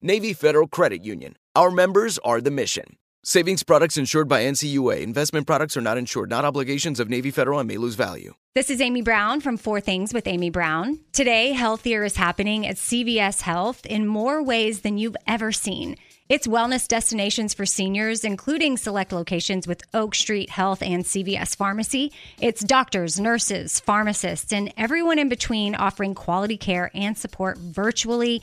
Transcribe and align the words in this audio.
Navy 0.00 0.32
Federal 0.32 0.68
Credit 0.68 1.04
Union. 1.04 1.34
Our 1.56 1.72
members 1.72 2.18
are 2.18 2.40
the 2.40 2.52
mission. 2.52 2.98
Savings 3.24 3.64
products 3.64 3.96
insured 3.96 4.28
by 4.28 4.44
NCUA. 4.44 5.02
Investment 5.02 5.44
products 5.44 5.76
are 5.76 5.80
not 5.80 5.98
insured, 5.98 6.30
not 6.30 6.44
obligations 6.44 7.00
of 7.00 7.10
Navy 7.10 7.32
Federal 7.32 7.58
and 7.58 7.66
may 7.66 7.78
lose 7.78 7.96
value. 7.96 8.34
This 8.54 8.70
is 8.70 8.80
Amy 8.80 9.02
Brown 9.02 9.40
from 9.40 9.56
Four 9.56 9.80
Things 9.80 10.14
with 10.14 10.28
Amy 10.28 10.50
Brown. 10.50 11.00
Today, 11.12 11.50
Healthier 11.50 12.04
is 12.04 12.16
happening 12.16 12.64
at 12.64 12.76
CVS 12.76 13.40
Health 13.40 13.84
in 13.86 14.06
more 14.06 14.40
ways 14.40 14.82
than 14.82 14.98
you've 14.98 15.16
ever 15.26 15.50
seen. 15.50 15.96
It's 16.28 16.46
wellness 16.46 16.86
destinations 16.86 17.54
for 17.54 17.66
seniors, 17.66 18.22
including 18.22 18.76
select 18.76 19.12
locations 19.12 19.66
with 19.66 19.82
Oak 19.94 20.14
Street 20.14 20.50
Health 20.50 20.82
and 20.82 21.02
CVS 21.04 21.56
Pharmacy. 21.56 22.12
It's 22.40 22.62
doctors, 22.62 23.18
nurses, 23.18 23.80
pharmacists, 23.80 24.52
and 24.52 24.72
everyone 24.76 25.18
in 25.18 25.28
between 25.28 25.74
offering 25.74 26.14
quality 26.14 26.56
care 26.56 26.90
and 26.94 27.16
support 27.16 27.58
virtually 27.58 28.42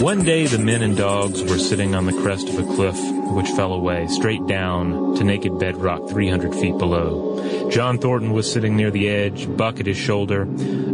One 0.00 0.24
day 0.24 0.46
the 0.46 0.58
men 0.58 0.82
and 0.82 0.94
dogs 0.94 1.42
were 1.42 1.56
sitting 1.56 1.94
on 1.94 2.04
the 2.04 2.12
crest 2.12 2.50
of 2.50 2.58
a 2.58 2.74
cliff 2.74 2.98
which 3.32 3.48
fell 3.48 3.72
away, 3.72 4.06
straight 4.08 4.46
down 4.46 5.14
to 5.16 5.24
naked 5.24 5.58
bedrock 5.58 6.10
300 6.10 6.54
feet 6.54 6.76
below. 6.76 7.70
John 7.70 7.98
Thornton 7.98 8.32
was 8.32 8.50
sitting 8.50 8.76
near 8.76 8.90
the 8.90 9.08
edge, 9.08 9.48
Buck 9.56 9.80
at 9.80 9.86
his 9.86 9.96
shoulder. 9.96 10.42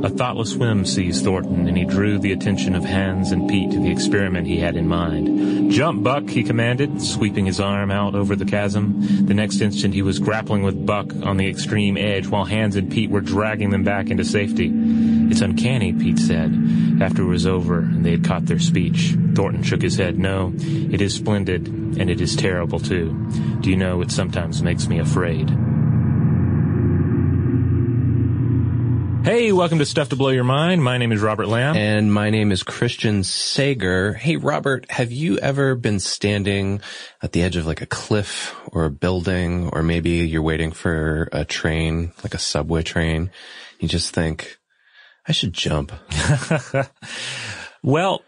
A 0.05 0.09
thoughtless 0.09 0.55
whim 0.55 0.87
seized 0.87 1.25
Thornton, 1.25 1.67
and 1.67 1.77
he 1.77 1.85
drew 1.85 2.19
the 2.19 2.33
attention 2.33 2.77
of 2.77 2.85
Hans 2.85 3.33
and 3.33 3.49
Pete 3.49 3.73
to 3.73 3.81
the 3.81 3.91
experiment 3.91 4.47
he 4.47 4.59
had 4.59 4.77
in 4.77 4.87
mind. 4.87 5.73
Jump, 5.73 6.03
Buck, 6.05 6.29
he 6.29 6.45
commanded, 6.45 7.03
sweeping 7.03 7.47
his 7.47 7.61
arm 7.61 7.91
out 7.91 8.15
over 8.15 8.37
the 8.37 8.45
chasm. 8.45 9.27
The 9.27 9.35
next 9.35 9.61
instant 9.61 9.95
he 9.95 10.03
was 10.03 10.21
grappling 10.21 10.63
with 10.63 10.87
Buck 10.87 11.13
on 11.23 11.39
the 11.39 11.49
extreme 11.49 11.97
edge, 11.97 12.29
while 12.29 12.45
Hans 12.45 12.77
and 12.77 12.91
Pete 12.91 13.11
were 13.11 13.21
dragging 13.21 13.71
them 13.71 13.83
back 13.83 14.11
into 14.11 14.25
safety. 14.25 14.73
It's 15.33 15.41
uncanny, 15.41 15.93
Pete 15.93 16.19
said, 16.19 16.53
after 17.01 17.23
it 17.23 17.27
was 17.27 17.47
over 17.47 17.79
and 17.79 18.05
they 18.05 18.11
had 18.11 18.25
caught 18.25 18.45
their 18.45 18.59
Thornton 19.35 19.63
shook 19.63 19.83
his 19.83 19.97
head. 19.97 20.19
No, 20.19 20.53
it 20.57 21.01
is 21.01 21.15
splendid, 21.15 21.69
and 21.69 22.11
it 22.11 22.21
is 22.21 22.37
terrible, 22.37 22.81
too. 22.81 23.13
Do 23.61 23.71
you 23.71 23.77
know, 23.77 24.01
it 24.01 24.11
sometimes 24.11 24.63
makes 24.63 24.89
me 24.89 24.99
afraid. 24.99 25.51
Hey, 29.25 29.53
welcome 29.53 29.79
to 29.79 29.87
Stuff 29.87 30.09
to 30.09 30.17
Blow 30.17 30.31
Your 30.31 30.43
Mind. 30.43 30.83
My 30.83 30.99
name 30.99 31.13
is 31.13 31.23
Robert 31.23 31.47
Lamb. 31.47 31.77
And 31.77 32.13
my 32.13 32.31
name 32.31 32.51
is 32.51 32.65
Christian 32.65 33.23
Sager. 33.23 34.15
Hey, 34.15 34.35
Robert, 34.35 34.91
have 34.91 35.13
you 35.13 35.39
ever 35.39 35.77
been 35.77 36.01
standing 36.01 36.81
at 37.23 37.31
the 37.31 37.43
edge 37.43 37.55
of 37.55 37.65
like 37.65 37.83
a 37.83 37.87
cliff 37.87 38.53
or 38.73 38.85
a 38.85 38.91
building, 38.91 39.71
or 39.73 39.85
maybe 39.85 40.11
you're 40.11 40.43
waiting 40.43 40.73
for 40.73 41.29
a 41.31 41.45
train, 41.45 42.13
like 42.25 42.35
a 42.35 42.39
subway 42.39 42.83
train? 42.83 43.31
You 43.79 43.87
just 43.87 44.13
think, 44.13 44.59
I 45.27 45.31
should 45.31 45.53
jump. 45.53 45.93
well, 47.85 48.23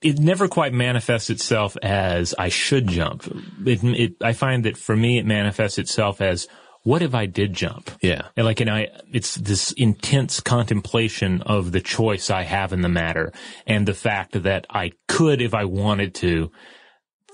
it 0.00 0.18
never 0.18 0.48
quite 0.48 0.72
manifests 0.72 1.30
itself 1.30 1.76
as 1.82 2.34
I 2.38 2.48
should 2.48 2.86
jump. 2.86 3.26
It, 3.66 3.82
it, 3.82 4.12
I 4.22 4.32
find 4.32 4.64
that 4.64 4.76
for 4.76 4.96
me, 4.96 5.18
it 5.18 5.26
manifests 5.26 5.78
itself 5.78 6.20
as 6.20 6.46
what 6.84 7.02
if 7.02 7.14
I 7.14 7.26
did 7.26 7.52
jump? 7.52 7.90
Yeah. 8.00 8.28
And 8.36 8.46
like, 8.46 8.60
and 8.60 8.70
I, 8.70 8.88
it's 9.12 9.34
this 9.34 9.72
intense 9.72 10.40
contemplation 10.40 11.42
of 11.42 11.72
the 11.72 11.80
choice 11.80 12.30
I 12.30 12.42
have 12.42 12.72
in 12.72 12.82
the 12.82 12.88
matter 12.88 13.32
and 13.66 13.86
the 13.86 13.94
fact 13.94 14.42
that 14.42 14.66
I 14.70 14.92
could, 15.08 15.42
if 15.42 15.54
I 15.54 15.64
wanted 15.64 16.14
to, 16.16 16.50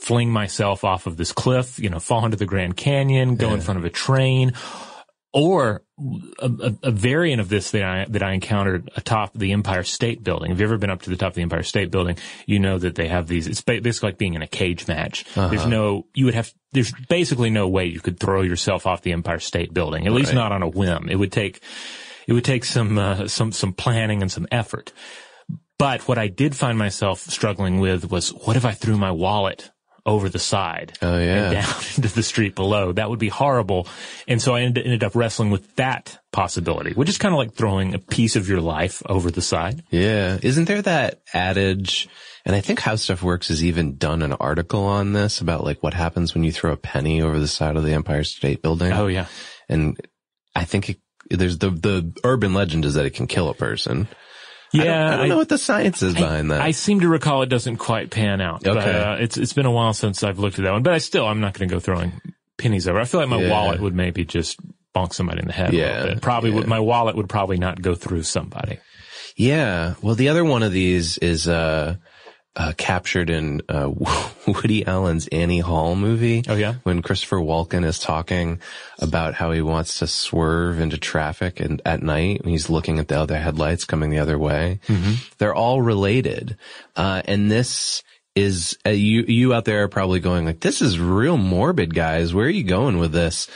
fling 0.01 0.31
myself 0.31 0.85
off 0.85 1.07
of 1.07 1.17
this 1.17 1.33
cliff, 1.33 1.79
you 1.79 1.89
know, 1.89 2.01
fall 2.01 2.25
into 2.25 2.37
the 2.37 2.47
Grand 2.47 2.77
Canyon, 2.77 3.37
go 3.37 3.49
yeah. 3.49 3.55
in 3.55 3.61
front 3.61 3.79
of 3.79 3.85
a 3.85 3.91
train, 3.91 4.53
or 5.35 5.83
a, 6.39 6.75
a, 6.85 6.91
variant 6.93 7.41
of 7.41 7.49
this 7.49 7.73
that 7.73 7.83
I, 7.83 8.07
that 8.09 8.23
I 8.23 8.35
encountered 8.35 8.89
atop 8.95 9.35
the 9.35 9.51
Empire 9.51 9.83
State 9.83 10.23
Building. 10.23 10.51
Have 10.51 10.61
you've 10.61 10.71
ever 10.71 10.79
been 10.79 10.91
up 10.91 11.03
to 11.03 11.11
the 11.11 11.17
top 11.17 11.31
of 11.31 11.35
the 11.35 11.43
Empire 11.43 11.65
State 11.65 11.91
Building? 11.91 12.17
You 12.47 12.61
know 12.61 12.79
that 12.79 12.95
they 12.95 13.09
have 13.09 13.27
these, 13.27 13.49
it's 13.49 13.61
basically 13.61 14.09
like 14.09 14.19
being 14.19 14.35
in 14.35 14.43
a 14.43 14.47
cage 14.47 14.87
match. 14.87 15.25
Uh-huh. 15.37 15.49
There's 15.49 15.67
no, 15.67 16.07
you 16.15 16.27
would 16.27 16.35
have, 16.35 16.55
there's 16.71 16.93
basically 17.09 17.51
no 17.51 17.69
way 17.69 17.87
you 17.87 18.01
could 18.01 18.21
throw 18.21 18.43
yourself 18.43 18.87
off 18.87 19.03
the 19.03 19.13
Empire 19.13 19.41
State 19.41 19.75
Building, 19.75 20.07
at 20.07 20.11
right. 20.11 20.21
least 20.21 20.35
not 20.35 20.53
on 20.53 20.63
a 20.63 20.69
whim. 20.69 21.09
It 21.11 21.17
would 21.17 21.33
take, 21.33 21.61
it 22.29 22.33
would 22.33 22.45
take 22.45 22.65
some, 22.65 22.97
uh, 22.97 23.27
some, 23.27 23.51
some 23.51 23.73
planning 23.73 24.23
and 24.23 24.31
some 24.31 24.47
effort. 24.53 24.93
But 25.79 26.07
what 26.07 26.17
I 26.17 26.29
did 26.29 26.55
find 26.55 26.79
myself 26.79 27.19
struggling 27.19 27.81
with 27.81 28.09
was, 28.09 28.31
what 28.31 28.57
if 28.57 28.65
I 28.65 28.71
threw 28.71 28.97
my 28.97 29.11
wallet 29.11 29.73
over 30.07 30.29
the 30.29 30.39
side. 30.39 30.93
Oh 31.01 31.19
yeah. 31.19 31.45
And 31.45 31.53
down 31.53 31.75
into 31.97 32.15
the 32.15 32.23
street 32.23 32.55
below. 32.55 32.93
That 32.93 33.09
would 33.09 33.19
be 33.19 33.29
horrible. 33.29 33.89
And 34.29 34.41
so 34.41 34.55
I 34.55 34.63
ended, 34.63 34.85
ended 34.85 35.05
up 35.05 35.15
wrestling 35.15 35.51
with 35.51 35.77
that 35.77 36.19
possibility, 36.33 36.93
which 36.93 37.09
is 37.09 37.19
kind 37.19 37.35
of 37.35 37.39
like 37.39 37.55
throwing 37.55 37.95
a 37.95 37.99
piece 37.99 38.37
of 38.37 38.49
your 38.49 38.61
life 38.61 39.03
over 39.07 39.31
the 39.31 39.43
side. 39.43 39.83
Yeah. 39.91 40.39
Isn't 40.43 40.67
there 40.67 40.83
that 40.83 41.23
adage? 41.33 42.09
And 42.45 42.55
I 42.55 42.61
think 42.61 42.81
How 42.81 42.97
Stuff 42.97 43.23
Works 43.23 43.49
has 43.49 43.65
even 43.65 43.97
done 43.97 44.21
an 44.21 44.35
article 44.35 44.85
on 44.85 45.15
this 45.15 45.41
about 45.41 45.65
like 45.65 45.83
what 45.83 45.95
happens 45.95 46.35
when 46.35 46.45
you 46.45 46.53
throw 46.53 46.73
a 46.73 46.77
penny 46.77 47.23
over 47.23 47.41
the 47.41 47.49
side 47.49 47.77
of 47.77 47.85
the 47.85 47.93
Empire 47.93 48.25
State 48.25 48.61
Building. 48.61 48.93
Oh 48.93 49.07
yeah. 49.07 49.27
And 49.69 49.99
I 50.55 50.65
think 50.65 50.91
it, 50.91 50.99
there's 51.31 51.57
the, 51.59 51.71
the 51.71 52.13
urban 52.23 52.53
legend 52.53 52.85
is 52.85 52.95
that 52.95 53.07
it 53.07 53.15
can 53.15 53.27
kill 53.27 53.49
a 53.49 53.55
person. 53.55 54.09
I 54.75 54.79
don't, 54.79 54.87
Yeah, 54.87 55.07
I 55.07 55.11
don't 55.17 55.21
I- 55.21 55.29
know 55.29 55.37
what 55.37 55.49
the 55.49 55.59
science 55.59 56.03
is 56.03 56.15
behind 56.15 56.51
that. 56.51 56.61
I 56.61 56.73
seem 56.73 57.01
to 57.01 57.09
recall 57.09 57.43
it 57.43 57.49
doesn't 57.49 57.77
quite 57.77 58.11
pan 58.11 58.41
out. 58.41 58.63
But, 58.65 58.77
Okay. 58.79 58.99
uh, 58.99 59.15
it's 59.17 59.37
it's 59.39 59.53
been 59.53 59.67
a 59.67 59.71
while 59.71 59.93
since 59.95 60.23
I've 60.23 60.39
looked 60.39 60.59
at 60.59 60.65
that 60.65 60.73
one, 60.73 60.83
but 60.83 60.93
I 60.95 60.99
still 60.99 61.27
I'm 61.27 61.41
not 61.41 61.55
going 61.55 61.69
to 61.69 61.75
go 61.75 61.81
throwing 61.81 62.13
pennies 62.59 62.87
over. 62.89 62.99
I 63.01 63.05
feel 63.05 63.21
like 63.21 63.29
my 63.29 63.41
Yeah. 63.41 63.51
wallet 63.51 63.81
would 63.81 63.95
maybe 63.95 64.25
just 64.25 64.59
bonk 64.95 65.13
somebody 65.13 65.41
in 65.41 65.47
the 65.49 65.53
head. 65.53 65.73
a 65.73 65.77
Yeah, 65.77 65.93
little 66.01 66.15
bit. 66.15 66.23
probably 66.23 66.51
yeah. 66.51 66.57
would. 66.57 66.67
My 66.69 66.81
wallet 66.81 67.17
would 67.17 67.29
probably 67.29 67.57
not 67.59 67.81
go 67.83 67.95
through 67.95 68.23
somebody. 68.25 68.79
Yeah. 69.37 69.95
Well, 70.03 70.15
the 70.15 70.29
other 70.29 70.45
one 70.45 70.63
of 70.63 70.73
these 70.73 71.19
is, 71.19 71.49
uh, 71.49 71.97
uh, 72.57 72.73
captured 72.77 73.31
in, 73.31 73.63
uh, 73.69 73.91
Woody 74.47 74.87
Allen's 74.87 75.27
Annie 75.29 75.61
Hall 75.61 75.97
movie. 75.97 76.43
Oh, 76.49 76.55
yeah? 76.55 76.75
When 76.83 77.03
Christopher 77.03 77.39
Walken 77.39 77.85
is 77.85 77.99
talking 77.99 78.61
about 78.99 79.35
how 79.35 79.51
he 79.53 79.61
wants 79.63 79.99
to 79.99 80.07
swerve 80.07 80.79
into 80.79 80.99
traffic 80.99 81.61
and 81.61 81.83
at 81.85 82.03
night 82.03 82.45
when 82.45 82.53
he's 82.53 82.71
looking 82.71 82.99
at 82.99 83.09
the 83.09 83.19
other 83.19 83.39
headlights 83.39 83.85
coming 83.85 84.11
the 84.11 84.19
other 84.21 84.39
way. 84.39 84.81
They're 85.39 85.55
all 85.55 85.83
related. 85.83 86.57
Uh, 86.95 87.23
and 87.25 87.51
this 87.51 88.03
is, 88.35 88.77
uh, 88.85 88.91
you, 88.91 89.23
you 89.23 89.55
out 89.55 89.65
there 89.65 89.85
are 89.85 89.89
probably 89.89 90.21
going 90.21 90.45
like, 90.45 90.61
this 90.61 90.83
is 90.83 90.99
real 90.99 91.37
morbid, 91.37 91.95
guys. 91.95 92.35
Where 92.35 92.47
are 92.47 92.51
you 92.51 92.65
going 92.65 92.99
with 92.99 93.13
this? 93.13 93.49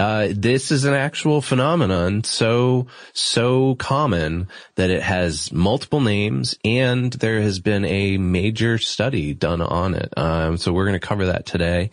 Uh, 0.00 0.28
this 0.32 0.72
is 0.72 0.84
an 0.84 0.94
actual 0.94 1.40
phenomenon 1.40 2.24
so, 2.24 2.88
so 3.12 3.76
common 3.76 4.48
that 4.74 4.90
it 4.90 5.02
has 5.02 5.52
multiple 5.52 6.00
names 6.00 6.56
and 6.64 7.12
there 7.12 7.40
has 7.40 7.60
been 7.60 7.84
a 7.84 8.18
major 8.18 8.76
study 8.76 9.34
done 9.34 9.60
on 9.60 9.94
it. 9.94 10.12
Um, 10.16 10.56
so 10.56 10.72
we're 10.72 10.86
going 10.86 10.98
to 10.98 11.06
cover 11.06 11.26
that 11.26 11.46
today. 11.46 11.90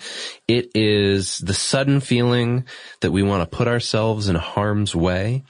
It 0.48 0.72
is 0.74 1.38
the 1.38 1.54
sudden 1.54 2.00
feeling 2.00 2.66
that 3.02 3.12
we 3.12 3.22
want 3.22 3.50
to 3.50 3.56
put 3.56 3.68
ourselves 3.68 4.30
in 4.30 4.36
harm's 4.36 4.96
way. 4.96 5.44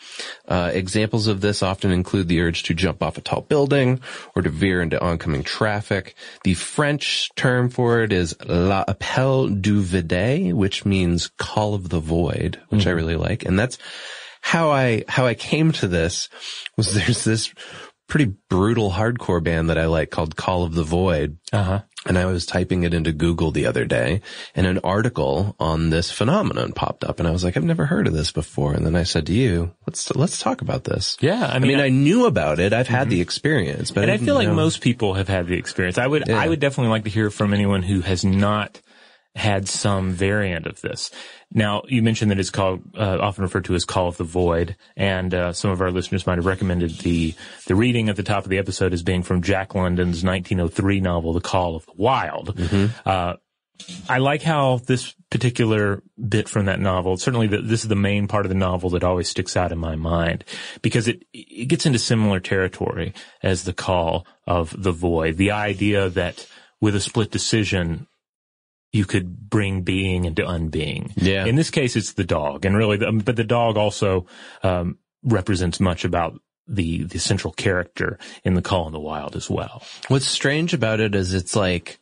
Uh, 0.45 0.71
examples 0.74 1.27
of 1.27 1.39
this 1.39 1.63
often 1.63 1.92
include 1.92 2.27
the 2.27 2.42
urge 2.42 2.63
to 2.63 2.74
jump 2.74 3.01
off 3.01 3.18
a 3.18 3.21
tall 3.21 3.42
building 3.42 4.01
or 4.36 4.42
to 4.42 4.50
veer 4.50 4.81
into 4.81 5.01
oncoming 5.01 5.44
traffic. 5.44 6.15
The 6.44 6.56
French 6.56 7.30
term 7.36 7.69
for 7.69 8.01
it 8.01 8.12
is 8.12 8.36
la 8.45 8.83
appel 8.88 9.48
du 9.48 9.81
vide, 9.81 10.53
which 10.53 10.86
means 10.86 11.30
call 11.38 11.74
of 11.74 11.88
the 11.89 12.00
void, 12.00 12.41
which 12.70 12.88
I 12.88 12.92
really 12.92 13.16
like. 13.16 13.46
And 13.46 13.58
that's 13.58 13.78
how 14.42 14.72
I, 14.72 15.04
how 15.08 15.26
I 15.26 15.34
came 15.36 15.72
to 15.74 15.88
this 15.88 16.30
was 16.78 16.94
there's 16.96 17.24
this 17.24 17.54
pretty 18.08 18.34
brutal 18.50 18.92
hardcore 18.92 19.42
band 19.42 19.70
that 19.70 19.78
I 19.78 19.86
like 19.86 20.10
called 20.10 20.36
Call 20.36 20.64
of 20.64 20.74
the 20.74 20.84
Void. 20.84 21.38
Uh 21.54 21.64
huh. 21.64 21.82
And 22.08 22.18
I 22.18 22.26
was 22.26 22.48
typing 22.48 22.82
it 22.84 22.96
into 22.96 23.12
Google 23.14 23.52
the 23.52 23.68
other 23.68 23.86
day 23.86 24.22
and 24.56 24.66
an 24.66 24.80
article 24.84 25.56
on 25.60 25.92
this 25.92 26.10
phenomenon 26.12 26.74
popped 26.74 27.04
up 27.04 27.20
and 27.20 27.28
I 27.28 27.32
was 27.32 27.44
like, 27.44 27.56
I've 27.56 27.64
never 27.64 27.86
heard 27.86 28.08
of 28.08 28.14
this 28.14 28.32
before. 28.32 28.74
And 28.74 28.84
then 28.86 28.96
I 28.96 29.04
said 29.04 29.28
to 29.28 29.34
you, 29.34 29.72
let's, 29.86 30.14
let's 30.16 30.40
talk 30.40 30.62
about 30.62 30.84
this. 30.84 31.16
Yeah, 31.22 31.46
I 31.46 31.58
I 31.58 31.60
mean, 31.60 31.68
mean, 31.74 31.80
I- 31.80 31.86
I, 31.86 31.90
knew 31.90 32.26
about 32.26 32.60
it. 32.60 32.74
I've 32.74 32.88
had 32.88 33.10
the 33.12 33.22
experience, 33.22 33.92
but 33.92 34.02
and 34.02 34.12
I 34.12 34.16
didn't 34.16 34.26
feel 34.26 34.34
like 34.36 34.48
know- 34.48 34.56
most 34.56 34.82
people 34.82 35.14
have 35.14 35.28
had 35.28 35.46
the 35.48 35.58
experience. 35.58 36.00
I 36.00 36.08
would, 36.08 36.28
Yeah. 36.28 36.40
I 36.42 36.50
would 36.50 36.60
definitely 36.60 36.90
like 36.90 37.04
to 37.04 37.12
hear 37.12 37.30
from 37.30 37.54
anyone 37.54 37.84
who 37.84 38.02
has 38.02 38.26
not 38.26 38.82
had 39.36 39.68
some 39.68 40.12
variant 40.12 40.66
of 40.66 40.81
this. 40.81 41.10
Now, 41.54 41.83
you 41.88 42.01
mentioned 42.01 42.31
that 42.31 42.39
it's 42.39 42.50
called, 42.50 42.81
uh, 42.98 43.18
often 43.19 43.44
referred 43.44 43.66
to 43.66 43.75
as 43.75 43.86
Call 43.86 44.07
of 44.07 44.18
the 44.18 44.24
Void, 44.24 44.75
and 44.98 45.33
uh, 45.33 45.54
some 45.54 45.72
of 45.72 45.81
our 45.81 45.92
listeners 45.92 46.28
might 46.28 46.38
have 46.38 46.45
recommended 46.45 46.92
the 47.00 47.33
the 47.68 47.75
reading 47.75 48.10
at 48.10 48.16
the 48.16 48.24
top 48.24 48.44
of 48.44 48.50
the 48.50 48.57
episode 48.57 48.94
as 48.94 49.04
being 49.04 49.24
from 49.24 49.42
Jack 49.42 49.74
London's 49.75 50.24
1903 50.24 51.00
novel, 51.00 51.33
The 51.33 51.42
Call 51.42 51.75
of 51.75 51.86
the 51.86 51.94
Wild. 51.95 52.60
Uh, 53.06 53.36
I 54.07 54.19
like 54.19 54.42
how 54.44 54.78
this 54.78 55.16
particular 55.30 56.04
bit 56.19 56.48
from 56.48 56.66
that 56.66 56.80
novel, 56.80 57.18
certainly 57.18 57.48
the, 57.48 57.62
this 57.62 57.84
is 57.84 57.88
the 57.88 57.95
main 57.95 58.27
part 58.27 58.45
of 58.45 58.50
the 58.50 58.56
novel 58.56 58.92
that 58.92 59.04
always 59.04 59.30
sticks 59.30 59.57
out 59.57 59.72
in 59.72 59.77
my 59.77 59.95
mind 59.95 60.44
because 60.81 61.07
it, 61.07 61.24
it 61.34 61.68
gets 61.68 61.86
into 61.86 62.00
similar 62.00 62.39
territory 62.39 63.13
as 63.42 63.63
the 63.63 63.74
call 63.74 64.27
of 64.45 64.75
the 64.77 64.92
void. 64.92 65.38
The 65.38 65.51
idea 65.51 66.10
that 66.10 66.48
with 66.80 66.95
a 66.95 67.00
split 67.00 67.31
decision, 67.31 68.07
you 68.92 69.06
could 69.06 69.50
bring 69.50 69.82
being 69.84 70.26
into 70.26 70.42
unbeing. 70.44 71.14
Yeah. 71.16 71.46
In 71.46 71.56
this 71.56 71.70
case, 71.70 71.96
it's 71.96 72.14
the 72.14 72.24
dog 72.26 72.66
and 72.66 72.76
really, 72.76 72.98
the, 72.98 73.12
but 73.12 73.36
the 73.36 73.44
dog 73.44 73.78
also, 73.78 74.26
um, 74.64 74.98
represents 75.24 75.80
much 75.80 76.04
about 76.04 76.40
the, 76.68 77.04
the 77.04 77.20
central 77.20 77.54
character 77.54 78.18
in 78.44 78.54
the 78.56 78.62
call 78.62 78.88
in 78.88 78.94
the 78.94 79.00
wild 79.00 79.36
as 79.36 79.50
well. 79.50 79.84
What's 80.08 80.28
strange 80.28 80.74
about 80.74 81.00
it 81.00 81.16
is 81.16 81.34
it's 81.34 81.56
like 81.56 82.00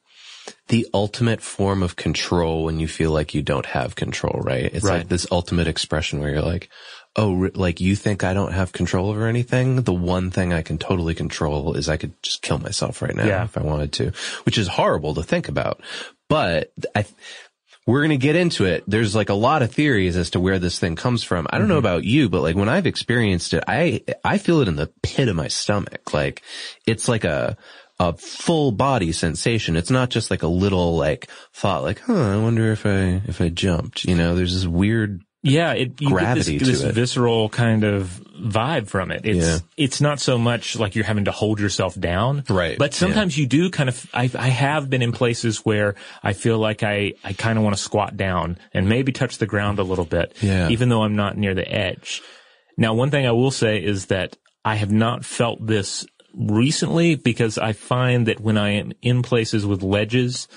the 0.68 0.88
ultimate 0.94 1.42
form 1.42 1.84
of 1.84 1.96
control 1.96 2.64
when 2.64 2.80
you 2.80 2.88
feel 2.88 3.12
like 3.12 3.34
you 3.36 3.42
don't 3.42 3.66
have 3.68 3.96
control, 3.96 4.40
right? 4.42 4.66
It's 4.74 4.84
Right. 4.86 5.00
like 5.00 5.08
this 5.10 5.28
ultimate 5.32 5.68
expression 5.68 6.20
where 6.20 6.32
you're 6.32 6.42
like, 6.42 6.70
oh, 7.20 7.52
like 7.54 7.82
you 7.82 7.96
think 7.98 8.24
I 8.24 8.34
don't 8.34 8.54
have 8.54 8.72
control 8.72 9.10
over 9.10 9.28
anything? 9.28 9.82
The 9.82 9.94
one 9.94 10.32
thing 10.32 10.54
I 10.54 10.62
can 10.62 10.78
totally 10.78 11.14
control 11.14 11.76
is 11.76 11.90
I 11.90 11.98
could 11.98 12.14
just 12.24 12.42
kill 12.42 12.60
myself 12.60 13.02
right 13.02 13.14
now 13.16 13.26
Yeah. 13.26 13.44
if 13.44 13.58
I 13.58 13.62
wanted 13.62 13.92
to, 13.94 14.12
which 14.46 14.58
is 14.58 14.70
horrible 14.70 15.14
to 15.16 15.24
think 15.24 15.50
about. 15.50 15.82
But 16.30 16.72
I, 16.96 17.06
we're 17.86 18.00
going 18.00 18.18
to 18.18 18.18
get 18.18 18.38
into 18.38 18.66
it. 18.66 18.86
There's 18.88 19.16
like 19.16 19.30
a 19.30 19.34
lot 19.34 19.64
of 19.64 19.74
theories 19.74 20.16
as 20.16 20.30
to 20.32 20.40
where 20.40 20.60
this 20.60 20.80
thing 20.80 20.96
comes 20.96 21.22
from. 21.22 21.46
I 21.50 21.58
don't 21.58 21.68
know 21.68 21.74
mm-hmm. 21.74 21.80
about 21.80 22.04
you, 22.06 22.30
but 22.30 22.42
like 22.42 22.56
when 22.56 22.70
I've 22.70 22.88
experienced 22.88 23.54
it, 23.54 23.66
I, 23.68 24.04
I 24.24 24.38
feel 24.38 24.62
it 24.62 24.70
in 24.70 24.78
the 24.78 24.92
pit 25.04 25.28
of 25.28 25.36
my 25.36 25.50
stomach. 25.50 26.14
Like 26.14 26.42
it's 26.88 27.10
like 27.10 27.26
a, 27.26 27.58
a 28.00 28.16
full 28.16 28.72
body 28.72 29.12
sensation. 29.12 29.76
It's 29.76 29.92
not 29.92 30.10
just 30.10 30.32
like 30.32 30.44
a 30.44 30.48
little 30.48 30.96
like 30.96 31.30
thought 31.54 31.84
like, 31.84 32.00
huh, 32.00 32.32
I 32.32 32.38
wonder 32.38 32.72
if 32.72 32.86
I, 32.86 33.22
if 33.28 33.42
I 33.42 33.50
jumped, 33.50 34.06
you 34.06 34.16
know, 34.16 34.36
there's 34.36 34.54
this 34.54 34.66
weird, 34.68 35.22
Yeah, 35.42 35.72
it 35.74 36.02
you 36.02 36.10
Gravity 36.10 36.54
get 36.58 36.66
to 36.66 36.72
this, 36.72 36.82
this 36.82 36.94
visceral 36.94 37.48
kind 37.50 37.86
of 37.86 38.22
vibe 38.42 38.88
from 38.90 39.10
it. 39.12 39.22
It's 39.26 39.48
Yeah. 39.48 39.58
it's 39.78 40.02
not 40.02 40.20
so 40.20 40.38
much 40.38 40.78
like 40.78 40.96
you're 40.96 41.06
having 41.06 41.26
to 41.26 41.32
hold 41.32 41.60
yourself 41.62 41.98
down, 42.00 42.44
Right, 42.50 42.78
But 42.78 42.94
sometimes 42.94 43.38
you 43.38 43.46
do 43.48 43.70
kind 43.70 43.88
of. 43.88 44.06
I 44.14 44.30
I 44.38 44.50
have 44.50 44.90
been 44.90 45.02
in 45.02 45.12
places 45.14 45.60
where 45.60 45.96
I 46.24 46.34
feel 46.34 46.58
like 46.60 46.84
I 46.84 47.14
I 47.24 47.32
kind 47.34 47.58
of 47.58 47.64
want 47.64 47.76
to 47.78 47.82
squat 47.82 48.18
down 48.18 48.58
and 48.74 48.90
maybe 48.90 49.12
touch 49.14 49.38
the 49.38 49.46
ground 49.46 49.80
a 49.80 49.84
little 49.84 50.04
bit, 50.06 50.36
Yeah. 50.42 50.68
even 50.70 50.90
though 50.90 51.04
I'm 51.04 51.16
not 51.16 51.38
near 51.38 51.54
the 51.54 51.70
edge. 51.72 52.22
Now, 52.78 52.94
one 52.94 53.10
thing 53.10 53.26
I 53.26 53.32
will 53.32 53.52
say 53.52 53.78
is 53.82 54.08
that 54.08 54.36
I 54.66 54.76
have 54.76 54.92
not 54.92 55.24
felt 55.26 55.66
this 55.66 56.06
recently 56.34 57.16
because 57.16 57.58
I 57.58 57.74
find 57.74 58.26
that 58.28 58.40
when 58.40 58.58
I 58.58 58.72
am 58.72 58.92
in 59.02 59.22
places 59.22 59.66
with 59.66 59.84
ledges 59.84 60.48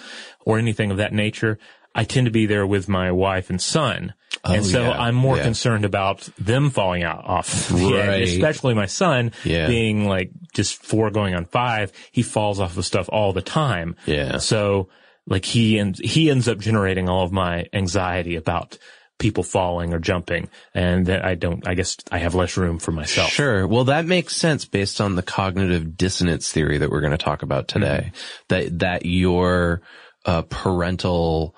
or 0.45 0.59
anything 0.59 0.91
of 0.91 0.97
that 0.99 1.13
nature, 1.13 1.59
I 1.95 2.05
tend 2.05 2.27
to 2.27 2.31
be 2.33 2.47
there 2.47 2.67
with 2.67 2.89
my 2.89 3.11
wife 3.13 3.51
and 3.51 3.61
son. 3.61 4.15
And 4.45 4.61
Oh, 4.61 4.63
so 4.63 4.83
yeah, 4.83 4.91
I'm 4.91 5.15
more 5.15 5.37
yeah. 5.37 5.45
concerned 5.45 5.85
about 5.85 6.29
them 6.39 6.71
falling 6.71 7.03
out 7.05 7.25
off 7.25 7.69
the 7.69 7.95
edge, 7.97 8.31
especially 8.31 8.75
my 8.75 8.87
son 8.87 9.33
Yeah. 9.45 9.67
being 9.69 10.07
like 10.09 10.31
just 10.53 10.83
four 10.83 11.11
going 11.11 11.35
on 11.35 11.45
five. 11.45 11.93
He 12.11 12.23
falls 12.23 12.59
off 12.61 12.77
of 12.77 12.85
stuff 12.85 13.09
all 13.13 13.33
the 13.33 13.43
time. 13.43 13.97
Yeah. 14.07 14.39
So 14.39 14.89
like 15.27 15.45
he 15.45 15.79
ends, 15.79 16.01
he 16.01 16.31
ends 16.31 16.49
up 16.49 16.59
generating 16.59 17.09
all 17.09 17.25
of 17.25 17.31
my 17.33 17.67
anxiety 17.73 18.35
about 18.37 18.79
people 19.19 19.45
falling 19.45 19.95
or 19.95 20.01
jumping. 20.01 20.49
And 20.75 21.07
that 21.07 21.25
I 21.25 21.37
don't, 21.37 21.65
I 21.69 21.75
guess 21.75 21.97
I 22.11 22.19
have 22.19 22.35
less 22.35 22.57
room 22.57 22.81
for 22.81 22.91
myself. 22.91 23.31
Sure. 23.31 23.65
Well, 23.69 23.85
that 23.85 24.05
makes 24.07 24.35
sense 24.35 24.65
based 24.65 25.01
on 25.01 25.15
the 25.15 25.23
cognitive 25.23 25.97
dissonance 25.97 26.51
theory 26.51 26.79
that 26.79 26.91
we're 26.91 27.01
going 27.03 27.13
to 27.13 27.19
talk 27.19 27.43
about 27.45 27.69
today. 27.69 28.11
That, 28.49 28.81
that 28.81 29.07
your, 29.07 29.83
uh, 30.27 30.43
parental 30.43 31.55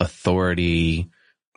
authority 0.00 1.08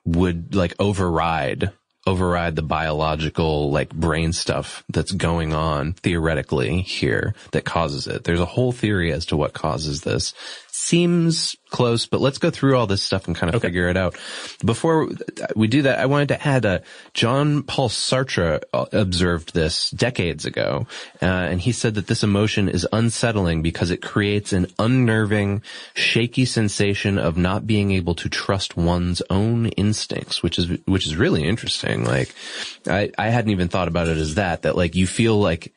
would 0.05 0.55
like 0.55 0.73
override, 0.79 1.71
override 2.07 2.55
the 2.55 2.61
biological 2.61 3.71
like 3.71 3.93
brain 3.93 4.33
stuff 4.33 4.83
that's 4.89 5.11
going 5.11 5.53
on 5.53 5.93
theoretically 5.93 6.81
here 6.81 7.35
that 7.51 7.65
causes 7.65 8.07
it. 8.07 8.23
There's 8.23 8.39
a 8.39 8.45
whole 8.45 8.71
theory 8.71 9.11
as 9.11 9.25
to 9.27 9.37
what 9.37 9.53
causes 9.53 10.01
this. 10.01 10.33
Seems 10.83 11.55
close, 11.69 12.07
but 12.07 12.21
let's 12.21 12.39
go 12.39 12.49
through 12.49 12.75
all 12.75 12.87
this 12.87 13.03
stuff 13.03 13.27
and 13.27 13.35
kind 13.35 13.53
of 13.53 13.61
figure 13.61 13.87
it 13.87 13.95
out. 13.95 14.17
Before 14.65 15.09
we 15.55 15.67
do 15.67 15.83
that, 15.83 15.99
I 15.99 16.07
wanted 16.07 16.29
to 16.29 16.47
add, 16.47 16.65
uh, 16.65 16.79
John 17.13 17.61
Paul 17.61 17.87
Sartre 17.87 18.61
uh, 18.73 18.85
observed 18.91 19.53
this 19.53 19.91
decades 19.91 20.45
ago, 20.45 20.87
uh, 21.21 21.25
and 21.25 21.61
he 21.61 21.71
said 21.71 21.93
that 21.95 22.07
this 22.07 22.23
emotion 22.23 22.67
is 22.67 22.87
unsettling 22.91 23.61
because 23.61 23.91
it 23.91 24.01
creates 24.01 24.53
an 24.53 24.67
unnerving, 24.79 25.61
shaky 25.93 26.45
sensation 26.45 27.19
of 27.19 27.37
not 27.37 27.67
being 27.67 27.91
able 27.91 28.15
to 28.15 28.27
trust 28.27 28.75
one's 28.75 29.21
own 29.29 29.67
instincts, 29.67 30.41
which 30.41 30.57
is, 30.57 30.67
which 30.87 31.05
is 31.05 31.15
really 31.15 31.43
interesting. 31.43 32.05
Like, 32.05 32.33
I, 32.87 33.11
I 33.19 33.29
hadn't 33.29 33.51
even 33.51 33.69
thought 33.69 33.87
about 33.87 34.07
it 34.07 34.17
as 34.17 34.33
that, 34.35 34.63
that 34.63 34.75
like 34.75 34.95
you 34.95 35.05
feel 35.05 35.39
like, 35.39 35.73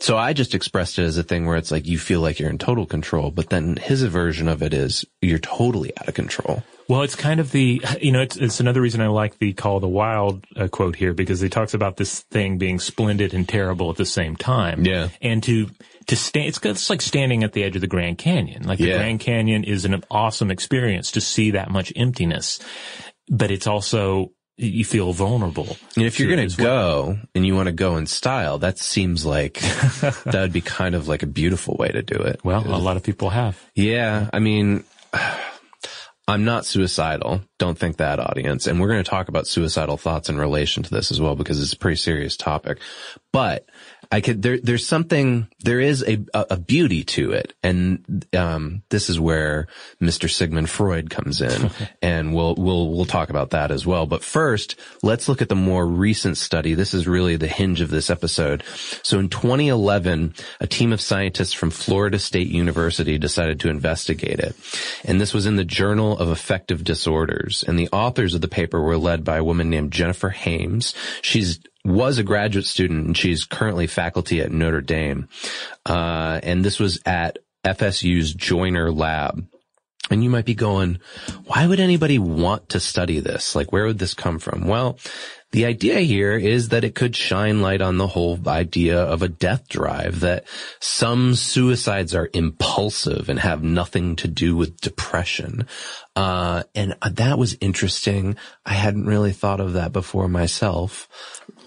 so 0.00 0.16
I 0.16 0.32
just 0.32 0.54
expressed 0.54 0.98
it 0.98 1.04
as 1.04 1.18
a 1.18 1.22
thing 1.22 1.46
where 1.46 1.56
it's 1.56 1.70
like 1.70 1.86
you 1.86 1.98
feel 1.98 2.20
like 2.20 2.40
you're 2.40 2.50
in 2.50 2.58
total 2.58 2.86
control, 2.86 3.30
but 3.30 3.50
then 3.50 3.76
his 3.76 4.02
version 4.02 4.48
of 4.48 4.62
it 4.62 4.74
is 4.74 5.04
you're 5.20 5.38
totally 5.38 5.96
out 5.98 6.08
of 6.08 6.14
control. 6.14 6.62
Well, 6.88 7.02
it's 7.02 7.14
kind 7.14 7.38
of 7.38 7.52
the, 7.52 7.80
you 8.00 8.10
know, 8.10 8.20
it's, 8.20 8.36
it's 8.36 8.58
another 8.58 8.80
reason 8.80 9.00
I 9.00 9.06
like 9.06 9.38
the 9.38 9.52
Call 9.52 9.76
of 9.76 9.82
the 9.82 9.88
Wild 9.88 10.44
uh, 10.56 10.66
quote 10.66 10.96
here 10.96 11.14
because 11.14 11.40
he 11.40 11.48
talks 11.48 11.72
about 11.72 11.96
this 11.96 12.20
thing 12.20 12.58
being 12.58 12.80
splendid 12.80 13.32
and 13.32 13.48
terrible 13.48 13.90
at 13.90 13.96
the 13.96 14.04
same 14.04 14.34
time. 14.34 14.84
Yeah. 14.84 15.10
And 15.22 15.40
to, 15.44 15.70
to 16.06 16.16
stand, 16.16 16.48
it's, 16.48 16.58
it's 16.64 16.90
like 16.90 17.00
standing 17.00 17.44
at 17.44 17.52
the 17.52 17.62
edge 17.62 17.76
of 17.76 17.80
the 17.80 17.86
Grand 17.86 18.18
Canyon. 18.18 18.64
Like 18.64 18.78
the 18.78 18.88
Yeah. 18.88 18.96
Grand 18.96 19.20
Canyon 19.20 19.62
is 19.62 19.84
an 19.84 20.02
awesome 20.10 20.50
experience 20.50 21.12
to 21.12 21.20
see 21.20 21.52
that 21.52 21.70
much 21.70 21.92
emptiness, 21.94 22.58
but 23.28 23.52
it's 23.52 23.68
also 23.68 24.32
you 24.60 24.84
feel 24.84 25.12
vulnerable. 25.12 25.76
And 25.96 26.04
if 26.04 26.20
you're 26.20 26.34
going 26.34 26.48
to 26.48 26.62
well. 26.62 27.12
go 27.12 27.18
and 27.34 27.46
you 27.46 27.54
want 27.54 27.66
to 27.66 27.72
go 27.72 27.96
in 27.96 28.06
style, 28.06 28.58
that 28.58 28.78
seems 28.78 29.24
like 29.24 29.54
that 30.00 30.34
would 30.34 30.52
be 30.52 30.60
kind 30.60 30.94
of 30.94 31.08
like 31.08 31.22
a 31.22 31.26
beautiful 31.26 31.76
way 31.78 31.88
to 31.88 32.02
do 32.02 32.16
it. 32.16 32.40
well, 32.44 32.62
a 32.66 32.76
lot 32.76 32.96
of 32.96 33.02
people 33.02 33.30
have. 33.30 33.58
Yeah, 33.74 34.28
I 34.32 34.38
mean, 34.38 34.84
I'm 36.28 36.44
not 36.44 36.66
suicidal. 36.66 37.40
Don't 37.58 37.78
think 37.78 37.96
that 37.96 38.20
audience. 38.20 38.66
And 38.66 38.80
we're 38.80 38.88
going 38.88 39.02
to 39.02 39.10
talk 39.10 39.28
about 39.28 39.46
suicidal 39.46 39.96
thoughts 39.96 40.28
in 40.28 40.38
relation 40.38 40.82
to 40.82 40.90
this 40.90 41.10
as 41.10 41.20
well 41.20 41.34
because 41.34 41.60
it's 41.60 41.72
a 41.72 41.78
pretty 41.78 41.96
serious 41.96 42.36
topic. 42.36 42.78
But 43.32 43.66
I 44.12 44.20
could, 44.20 44.42
there, 44.42 44.58
there's 44.58 44.86
something, 44.86 45.48
there 45.60 45.78
is 45.78 46.04
a, 46.06 46.18
a, 46.34 46.56
beauty 46.56 47.04
to 47.04 47.32
it. 47.32 47.54
And, 47.62 48.26
um, 48.34 48.82
this 48.88 49.08
is 49.08 49.20
where 49.20 49.68
Mr. 50.00 50.28
Sigmund 50.28 50.68
Freud 50.68 51.10
comes 51.10 51.40
in 51.40 51.70
and 52.02 52.34
we'll, 52.34 52.56
we'll, 52.56 52.90
we'll 52.90 53.04
talk 53.04 53.30
about 53.30 53.50
that 53.50 53.70
as 53.70 53.86
well. 53.86 54.06
But 54.06 54.24
first, 54.24 54.74
let's 55.02 55.28
look 55.28 55.42
at 55.42 55.48
the 55.48 55.54
more 55.54 55.86
recent 55.86 56.38
study. 56.38 56.74
This 56.74 56.92
is 56.92 57.06
really 57.06 57.36
the 57.36 57.46
hinge 57.46 57.80
of 57.80 57.90
this 57.90 58.10
episode. 58.10 58.64
So 59.04 59.20
in 59.20 59.28
2011, 59.28 60.34
a 60.60 60.66
team 60.66 60.92
of 60.92 61.00
scientists 61.00 61.52
from 61.52 61.70
Florida 61.70 62.18
State 62.18 62.48
University 62.48 63.16
decided 63.16 63.60
to 63.60 63.70
investigate 63.70 64.40
it. 64.40 64.56
And 65.04 65.20
this 65.20 65.32
was 65.32 65.46
in 65.46 65.54
the 65.54 65.64
Journal 65.64 66.18
of 66.18 66.28
Affective 66.28 66.82
Disorders. 66.82 67.62
And 67.66 67.78
the 67.78 67.88
authors 67.92 68.34
of 68.34 68.40
the 68.40 68.48
paper 68.48 68.80
were 68.80 68.98
led 68.98 69.22
by 69.22 69.36
a 69.36 69.44
woman 69.44 69.70
named 69.70 69.92
Jennifer 69.92 70.30
Hames. 70.30 70.94
She's 71.22 71.60
was 71.84 72.18
a 72.18 72.22
graduate 72.22 72.66
student 72.66 73.06
and 73.06 73.16
she's 73.16 73.44
currently 73.44 73.86
faculty 73.86 74.40
at 74.40 74.52
Notre 74.52 74.80
Dame. 74.80 75.28
Uh, 75.86 76.40
and 76.42 76.64
this 76.64 76.78
was 76.78 77.00
at 77.06 77.38
FSU's 77.64 78.34
Joiner 78.34 78.90
Lab. 78.90 79.46
And 80.10 80.24
you 80.24 80.30
might 80.30 80.44
be 80.44 80.54
going, 80.54 80.98
why 81.44 81.66
would 81.66 81.78
anybody 81.78 82.18
want 82.18 82.70
to 82.70 82.80
study 82.80 83.20
this? 83.20 83.54
Like, 83.54 83.70
where 83.70 83.86
would 83.86 84.00
this 84.00 84.14
come 84.14 84.40
from? 84.40 84.66
Well, 84.66 84.98
the 85.52 85.66
idea 85.66 86.00
here 86.00 86.36
is 86.36 86.68
that 86.68 86.84
it 86.84 86.94
could 86.94 87.16
shine 87.16 87.60
light 87.60 87.80
on 87.80 87.96
the 87.96 88.06
whole 88.06 88.38
idea 88.46 89.00
of 89.00 89.22
a 89.22 89.28
death 89.28 89.68
drive, 89.68 90.20
that 90.20 90.44
some 90.78 91.34
suicides 91.34 92.14
are 92.14 92.30
impulsive 92.32 93.28
and 93.28 93.38
have 93.38 93.62
nothing 93.62 94.14
to 94.16 94.28
do 94.28 94.56
with 94.56 94.80
depression. 94.80 95.66
Uh, 96.14 96.62
and 96.74 96.96
that 97.02 97.38
was 97.38 97.56
interesting. 97.60 98.36
I 98.64 98.74
hadn't 98.74 99.06
really 99.06 99.32
thought 99.32 99.60
of 99.60 99.72
that 99.72 99.92
before 99.92 100.28
myself, 100.28 101.08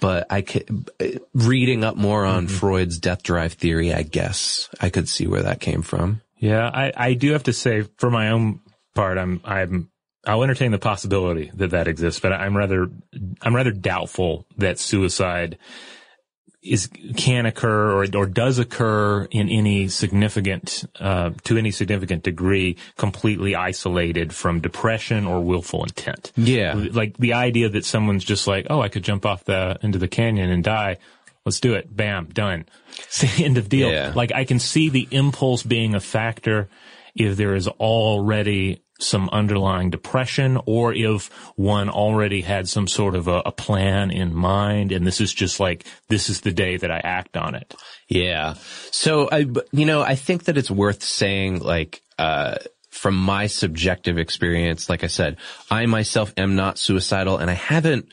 but 0.04 0.28
I 0.30 0.42
could, 0.42 0.92
reading 1.34 1.86
up 1.86 1.96
more 1.96 2.26
on 2.26 2.48
mm-hmm. 2.48 2.56
Freud's 2.58 2.98
death 2.98 3.24
drive 3.24 3.54
theory, 3.54 3.94
I 3.94 4.04
guess 4.04 4.68
I 4.82 4.90
could 4.90 5.08
see 5.08 5.28
where 5.28 5.44
that 5.44 5.62
came 5.62 5.82
from. 5.82 6.20
Yeah, 6.36 6.68
I, 6.68 6.92
I 6.94 7.14
do 7.14 7.32
have 7.32 7.44
to 7.44 7.54
say, 7.54 7.84
for 8.00 8.12
my 8.12 8.32
own 8.32 8.60
part, 8.96 9.18
I'm 9.18 9.40
I'm 9.46 9.90
I'll 10.28 10.44
entertain 10.44 10.72
the 10.72 10.78
possibility 10.78 11.52
that 11.54 11.70
that 11.70 11.88
exists, 11.88 12.20
but 12.20 12.34
I'm 12.34 12.58
rather 12.58 12.90
I'm 13.42 13.56
rather 13.56 13.72
doubtful 13.72 14.46
that 14.58 14.78
suicide 14.78 15.58
is 16.64 16.90
can 17.16 17.46
occur 17.46 17.92
or 17.92 18.06
or 18.16 18.26
does 18.26 18.58
occur 18.60 19.26
in 19.32 19.50
any 19.50 19.88
significant 19.90 20.86
uh, 21.00 21.32
to 21.44 21.58
any 21.58 21.72
significant 21.72 22.24
degree 22.24 22.78
completely 22.98 23.56
isolated 23.56 24.34
from 24.34 24.62
depression 24.62 25.28
or 25.28 25.42
willful 25.42 25.84
intent. 25.84 26.32
Yeah. 26.38 26.74
like 26.92 27.18
the 27.18 27.34
idea 27.34 27.70
that 27.70 27.86
someone's 27.86 28.24
just 28.24 28.48
like, 28.48 28.68
oh, 28.70 28.82
I 28.82 28.90
could 28.90 29.04
jump 29.04 29.26
off 29.26 29.44
the 29.44 29.78
into 29.82 29.98
the 29.98 30.08
canyon 30.08 30.50
and 30.50 30.64
die. 30.64 30.98
Let's 31.46 31.60
do 31.60 31.74
it. 31.74 31.94
Bam, 31.94 32.28
done. 32.28 32.66
It's 33.06 33.22
the 33.22 33.44
end 33.44 33.58
of 33.58 33.70
deal. 33.70 33.92
Yeah. 33.92 34.14
Like 34.16 34.32
I 34.34 34.46
can 34.46 34.60
see 34.60 34.90
the 34.90 35.08
impulse 35.12 35.64
being 35.64 35.96
a 35.96 36.00
factor 36.00 36.70
if 37.16 37.38
there 37.38 37.56
is 37.56 37.68
already 37.68 38.82
some 39.04 39.30
underlying 39.30 39.90
depression 39.90 40.60
or 40.66 40.94
if 40.94 41.28
one 41.56 41.90
already 41.90 42.42
had 42.42 42.68
some 42.68 42.88
sort 42.88 43.16
of 43.16 43.28
a, 43.28 43.42
a 43.46 43.52
plan 43.52 44.12
in 44.12 44.34
mind 44.34 44.92
and 44.92 45.06
this 45.06 45.22
is 45.22 45.34
just 45.34 45.60
like, 45.60 45.86
this 46.10 46.30
is 46.30 46.42
the 46.42 46.52
day 46.52 46.78
that 46.78 46.92
I 46.92 47.00
act 47.04 47.38
on 47.38 47.56
it. 47.56 47.76
Yeah. 48.08 48.56
So 48.92 49.30
I, 49.32 49.46
you 49.72 49.86
know, 49.86 50.02
I 50.02 50.16
think 50.16 50.46
that 50.46 50.58
it's 50.58 50.72
worth 50.72 51.04
saying 51.04 51.60
like, 51.60 52.02
uh, 52.18 52.56
from 52.90 53.16
my 53.16 53.48
subjective 53.48 54.18
experience, 54.18 54.88
like 54.88 55.04
I 55.04 55.08
said, 55.08 55.38
I 55.70 55.88
myself 55.88 56.32
am 56.38 56.56
not 56.56 56.78
suicidal 56.78 57.38
and 57.38 57.50
I 57.50 57.56
haven't, 57.56 58.08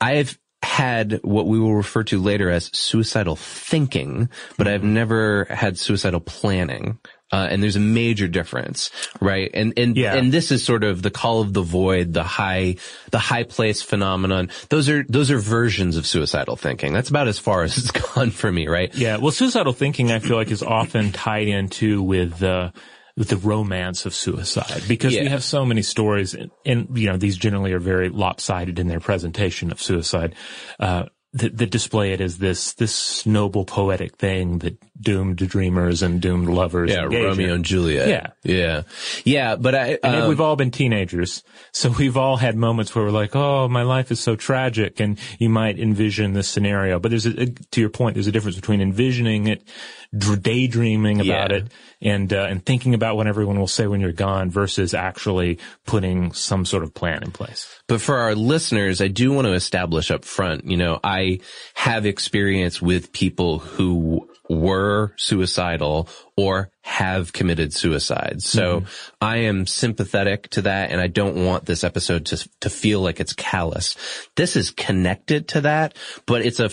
I've 0.00 0.38
had 0.62 1.20
what 1.22 1.46
we 1.46 1.58
will 1.58 1.74
refer 1.74 2.02
to 2.04 2.20
later 2.20 2.50
as 2.50 2.70
suicidal 2.76 3.36
thinking, 3.36 4.28
but 4.56 4.66
I've 4.66 4.82
never 4.82 5.46
had 5.50 5.78
suicidal 5.78 6.20
planning. 6.20 6.98
Uh, 7.30 7.46
and 7.50 7.62
there's 7.62 7.76
a 7.76 7.80
major 7.80 8.26
difference, 8.26 8.90
right? 9.20 9.50
And, 9.52 9.74
and, 9.78 9.96
Yeah. 9.96 10.14
and 10.14 10.32
this 10.32 10.50
is 10.50 10.64
sort 10.64 10.82
of 10.82 11.02
the 11.02 11.10
call 11.10 11.42
of 11.42 11.52
the 11.52 11.60
void, 11.62 12.14
the 12.14 12.22
high, 12.22 12.76
the 13.10 13.18
high 13.18 13.42
place 13.42 13.82
phenomenon. 13.82 14.48
Those 14.70 14.88
are, 14.88 15.04
those 15.08 15.30
are 15.30 15.38
versions 15.38 15.96
of 15.98 16.06
suicidal 16.06 16.56
thinking. 16.56 16.94
That's 16.94 17.10
about 17.10 17.28
as 17.28 17.38
far 17.38 17.62
as 17.64 17.76
it's 17.76 17.90
gone 17.90 18.30
for 18.30 18.50
me, 18.50 18.66
right? 18.66 18.94
Yeah. 18.94 19.18
Well, 19.18 19.32
suicidal 19.32 19.74
thinking, 19.74 20.10
I 20.10 20.20
feel 20.20 20.36
like 20.36 20.50
is 20.50 20.62
often 20.62 21.12
tied 21.12 21.48
into 21.48 22.02
with, 22.02 22.42
uh, 22.42 22.70
with 23.16 23.28
the 23.28 23.36
romance 23.36 24.06
of 24.06 24.14
suicide 24.14 24.82
because 24.86 25.12
we 25.12 25.26
have 25.26 25.42
so 25.42 25.66
many 25.66 25.82
stories 25.82 26.34
and, 26.34 26.50
and, 26.64 26.96
you 26.96 27.08
know, 27.08 27.16
these 27.16 27.36
generally 27.36 27.72
are 27.72 27.80
very 27.80 28.08
lopsided 28.08 28.78
in 28.78 28.86
their 28.86 29.00
presentation 29.00 29.70
of 29.72 29.82
suicide, 29.82 30.34
uh, 30.78 31.04
that, 31.34 31.58
that 31.58 31.70
display 31.70 32.12
it 32.12 32.20
as 32.20 32.38
this, 32.38 32.72
this 32.74 33.26
noble 33.26 33.64
poetic 33.64 34.16
thing 34.16 34.58
that 34.58 34.78
doomed 35.00 35.36
dreamers 35.36 36.02
and 36.02 36.20
doomed 36.20 36.48
lovers. 36.48 36.90
Yeah, 36.90 37.04
engage 37.04 37.20
in. 37.20 37.26
Romeo 37.26 37.54
and 37.54 37.64
Juliet. 37.64 38.08
Yeah. 38.08 38.26
Yeah. 38.42 38.82
Yeah, 39.24 39.56
but 39.56 39.74
I, 39.74 39.98
And 40.02 40.16
um, 40.22 40.28
we've 40.28 40.40
all 40.40 40.56
been 40.56 40.70
teenagers, 40.70 41.42
so 41.72 41.90
we've 41.90 42.16
all 42.16 42.36
had 42.36 42.56
moments 42.56 42.94
where 42.94 43.04
we're 43.04 43.10
like, 43.10 43.36
"Oh, 43.36 43.68
my 43.68 43.82
life 43.82 44.10
is 44.10 44.20
so 44.20 44.36
tragic," 44.36 45.00
and 45.00 45.18
you 45.38 45.48
might 45.48 45.78
envision 45.78 46.32
this 46.32 46.48
scenario. 46.48 46.98
But 46.98 47.10
there's 47.10 47.26
a, 47.26 47.46
to 47.46 47.80
your 47.80 47.90
point, 47.90 48.14
there's 48.14 48.26
a 48.26 48.32
difference 48.32 48.56
between 48.56 48.80
envisioning 48.80 49.46
it, 49.46 49.62
daydreaming 50.12 51.20
about 51.20 51.50
Yeah. 51.50 51.56
it, 51.58 51.66
and 52.00 52.32
uh, 52.32 52.46
and 52.48 52.64
thinking 52.64 52.94
about 52.94 53.16
what 53.16 53.26
everyone 53.26 53.58
will 53.58 53.66
say 53.66 53.86
when 53.86 54.00
you're 54.00 54.12
gone, 54.12 54.50
versus 54.50 54.94
actually 54.94 55.58
putting 55.86 56.32
some 56.32 56.64
sort 56.64 56.82
of 56.82 56.94
plan 56.94 57.22
in 57.22 57.30
place. 57.32 57.68
But 57.88 58.00
for 58.00 58.16
our 58.18 58.34
listeners, 58.34 59.00
I 59.00 59.08
do 59.08 59.32
want 59.32 59.46
to 59.46 59.52
establish 59.52 60.10
up 60.10 60.24
front, 60.24 60.64
you 60.64 60.76
know, 60.76 60.98
I 61.02 61.40
have 61.74 62.06
experience 62.06 62.80
with 62.80 63.12
people 63.12 63.58
who 63.58 64.27
were 64.48 65.12
suicidal 65.16 66.08
or 66.36 66.70
have 66.82 67.32
committed 67.32 67.72
suicide. 67.74 68.40
So 68.40 68.84
I 69.20 69.38
am 69.38 69.66
sympathetic 69.66 70.48
to 70.50 70.62
that 70.62 70.90
and 70.90 71.00
I 71.00 71.06
don't 71.06 71.44
want 71.44 71.66
this 71.66 71.84
episode 71.84 72.26
to, 72.26 72.48
to 72.60 72.70
feel 72.70 73.00
like 73.00 73.20
it's 73.20 73.34
callous. 73.34 73.96
This 74.36 74.56
is 74.56 74.70
connected 74.70 75.48
to 75.48 75.62
that, 75.62 75.96
but 76.26 76.46
it's 76.46 76.60
a, 76.60 76.70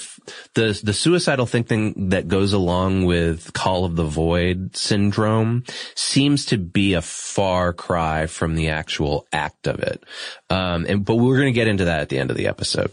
the, 0.54 0.80
the 0.84 0.94
suicidal 0.94 1.46
thinking 1.46 2.10
that 2.10 2.28
goes 2.28 2.54
along 2.54 3.06
with 3.06 3.52
call 3.54 3.84
of 3.84 3.96
the 3.96 4.06
void 4.06 4.76
syndrome 4.78 5.64
seems 5.96 6.46
to 6.46 6.58
be 6.58 6.94
a 6.94 7.02
far 7.02 7.74
cry 7.74 8.28
from 8.28 8.56
the 8.56 8.70
actual 8.70 9.28
act 9.34 9.68
of 9.68 9.80
it. 9.80 10.04
Um, 10.50 10.86
and, 10.88 11.04
but 11.04 11.16
we're 11.16 11.38
going 11.38 11.54
to 11.54 11.60
get 11.60 11.68
into 11.68 11.86
that 11.86 12.00
at 12.00 12.10
the 12.10 12.20
end 12.20 12.32
of 12.32 12.38
the 12.38 12.48
episode. 12.48 12.92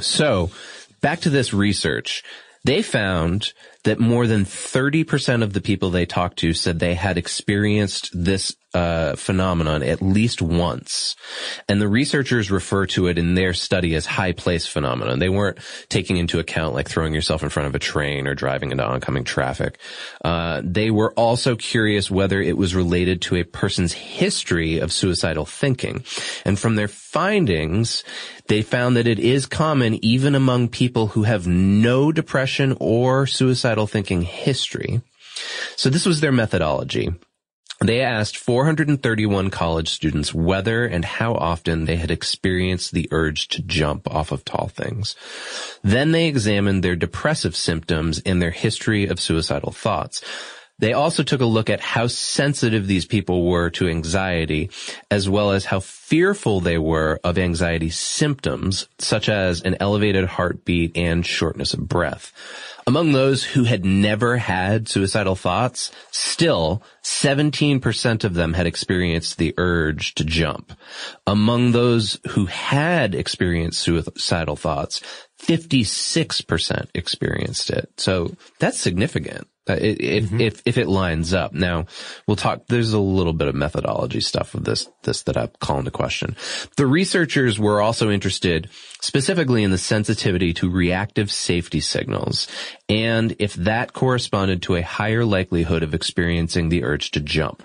So 0.00 0.50
back 1.00 1.20
to 1.20 1.30
this 1.30 1.54
research. 1.54 2.22
They 2.64 2.82
found 2.82 3.52
that 3.84 4.00
more 4.00 4.26
than 4.26 4.44
30% 4.44 5.42
of 5.42 5.52
the 5.52 5.60
people 5.60 5.90
they 5.90 6.06
talked 6.06 6.38
to 6.38 6.52
said 6.52 6.78
they 6.78 6.94
had 6.94 7.16
experienced 7.16 8.10
this 8.12 8.56
uh, 8.74 9.14
phenomenon 9.14 9.82
at 9.82 10.02
least 10.02 10.42
once. 10.42 11.14
And 11.68 11.80
the 11.80 11.88
researchers 11.88 12.50
refer 12.50 12.86
to 12.86 13.06
it 13.06 13.18
in 13.18 13.34
their 13.34 13.54
study 13.54 13.94
as 13.94 14.04
high 14.04 14.32
place 14.32 14.66
phenomenon. 14.66 15.20
They 15.20 15.28
weren't 15.28 15.58
taking 15.88 16.16
into 16.16 16.40
account 16.40 16.74
like 16.74 16.88
throwing 16.88 17.14
yourself 17.14 17.42
in 17.42 17.50
front 17.50 17.68
of 17.68 17.74
a 17.74 17.78
train 17.78 18.26
or 18.26 18.34
driving 18.34 18.72
into 18.72 18.84
oncoming 18.84 19.24
traffic. 19.24 19.78
Uh, 20.24 20.60
they 20.64 20.90
were 20.90 21.12
also 21.12 21.54
curious 21.54 22.10
whether 22.10 22.40
it 22.42 22.56
was 22.56 22.74
related 22.74 23.22
to 23.22 23.36
a 23.36 23.44
person's 23.44 23.92
history 23.92 24.78
of 24.78 24.92
suicidal 24.92 25.46
thinking. 25.46 26.04
And 26.44 26.58
from 26.58 26.74
their 26.74 26.88
findings, 26.88 28.02
they 28.48 28.62
found 28.62 28.96
that 28.96 29.06
it 29.06 29.18
is 29.18 29.46
common 29.46 30.04
even 30.04 30.34
among 30.34 30.68
people 30.68 31.08
who 31.08 31.22
have 31.22 31.46
no 31.46 32.12
depression 32.12 32.76
or 32.80 33.26
suicidal 33.26 33.73
thinking 33.86 34.22
history. 34.22 35.02
So 35.76 35.90
this 35.90 36.06
was 36.06 36.20
their 36.20 36.32
methodology. 36.32 37.12
They 37.80 38.00
asked 38.00 38.38
431 38.38 39.50
college 39.50 39.88
students 39.88 40.32
whether 40.32 40.86
and 40.86 41.04
how 41.04 41.34
often 41.34 41.84
they 41.84 41.96
had 41.96 42.10
experienced 42.10 42.92
the 42.92 43.08
urge 43.10 43.48
to 43.48 43.62
jump 43.62 44.08
off 44.08 44.32
of 44.32 44.44
tall 44.44 44.68
things. 44.68 45.16
Then 45.82 46.12
they 46.12 46.28
examined 46.28 46.82
their 46.82 46.96
depressive 46.96 47.56
symptoms 47.56 48.22
and 48.24 48.40
their 48.40 48.52
history 48.52 49.06
of 49.06 49.20
suicidal 49.20 49.72
thoughts. 49.72 50.22
They 50.78 50.92
also 50.92 51.22
took 51.22 51.40
a 51.40 51.46
look 51.46 51.70
at 51.70 51.80
how 51.80 52.08
sensitive 52.08 52.86
these 52.86 53.06
people 53.06 53.44
were 53.44 53.70
to 53.70 53.88
anxiety, 53.88 54.70
as 55.10 55.28
well 55.28 55.52
as 55.52 55.64
how 55.64 55.80
fearful 55.80 56.60
they 56.60 56.78
were 56.78 57.20
of 57.22 57.38
anxiety 57.38 57.90
symptoms, 57.90 58.88
such 58.98 59.28
as 59.28 59.62
an 59.62 59.76
elevated 59.78 60.24
heartbeat 60.24 60.96
and 60.96 61.24
shortness 61.24 61.74
of 61.74 61.88
breath. 61.88 62.32
Among 62.86 63.12
those 63.12 63.42
who 63.42 63.64
had 63.64 63.84
never 63.84 64.36
had 64.36 64.88
suicidal 64.88 65.36
thoughts, 65.36 65.90
still 66.10 66.82
17% 67.02 68.24
of 68.24 68.34
them 68.34 68.52
had 68.52 68.66
experienced 68.66 69.38
the 69.38 69.54
urge 69.56 70.14
to 70.16 70.24
jump. 70.24 70.72
Among 71.26 71.72
those 71.72 72.18
who 72.30 72.46
had 72.46 73.14
experienced 73.14 73.80
suicidal 73.80 74.56
thoughts, 74.56 75.00
56% 75.40 76.88
experienced 76.94 77.70
it. 77.70 77.90
So 77.96 78.36
that's 78.58 78.80
significant. 78.80 79.48
Uh, 79.66 79.78
if, 79.80 80.24
mm-hmm. 80.26 80.40
if, 80.42 80.62
if 80.66 80.76
it 80.76 80.88
lines 80.88 81.32
up. 81.32 81.54
Now, 81.54 81.86
we'll 82.26 82.36
talk, 82.36 82.66
there's 82.66 82.92
a 82.92 82.98
little 82.98 83.32
bit 83.32 83.48
of 83.48 83.54
methodology 83.54 84.20
stuff 84.20 84.54
of 84.54 84.62
this, 84.64 84.90
this 85.04 85.22
that 85.22 85.38
I 85.38 85.46
call 85.46 85.78
into 85.78 85.90
question. 85.90 86.36
The 86.76 86.86
researchers 86.86 87.58
were 87.58 87.80
also 87.80 88.10
interested 88.10 88.68
specifically 89.00 89.62
in 89.62 89.70
the 89.70 89.78
sensitivity 89.78 90.52
to 90.54 90.68
reactive 90.68 91.32
safety 91.32 91.80
signals 91.80 92.46
and 92.90 93.34
if 93.38 93.54
that 93.54 93.94
corresponded 93.94 94.60
to 94.62 94.76
a 94.76 94.82
higher 94.82 95.24
likelihood 95.24 95.82
of 95.82 95.94
experiencing 95.94 96.68
the 96.68 96.84
urge 96.84 97.10
to 97.12 97.20
jump. 97.20 97.62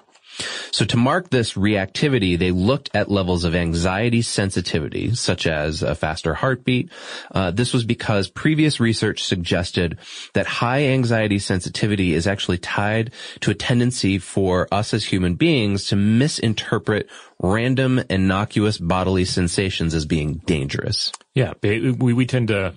So 0.72 0.86
to 0.86 0.98
mark 0.98 1.30
this 1.30 1.54
reactivity, 1.54 2.38
they 2.38 2.52
looked 2.52 2.90
at 2.94 3.10
levels 3.10 3.44
of 3.44 3.56
anxiety 3.56 4.22
sensitivity, 4.22 5.14
such 5.16 5.48
as 5.48 5.82
a 5.84 5.96
faster 5.96 6.34
heartbeat. 6.34 6.92
Uh, 7.32 7.52
this 7.52 7.74
was 7.74 7.84
because 7.84 8.30
previous 8.30 8.80
research 8.80 9.24
suggested 9.24 9.98
that 10.34 10.46
high 10.46 10.86
anxiety 10.86 11.40
sensitivity 11.40 12.14
is 12.14 12.28
actually 12.28 12.58
tied 12.58 13.12
to 13.42 13.52
a 13.52 13.56
tendency 13.56 14.18
for 14.18 14.68
us 14.72 14.94
as 14.94 15.06
human 15.06 15.36
beings 15.36 15.88
to 15.88 15.96
misinterpret 15.96 17.10
random 17.42 18.02
innocuous 18.10 18.78
bodily 18.78 19.26
sensations 19.26 19.94
as 19.94 20.06
being 20.06 20.36
dangerous. 20.46 21.12
Yeah, 21.34 21.54
we, 21.62 21.92
we 21.92 22.26
tend 22.26 22.50
to 22.50 22.76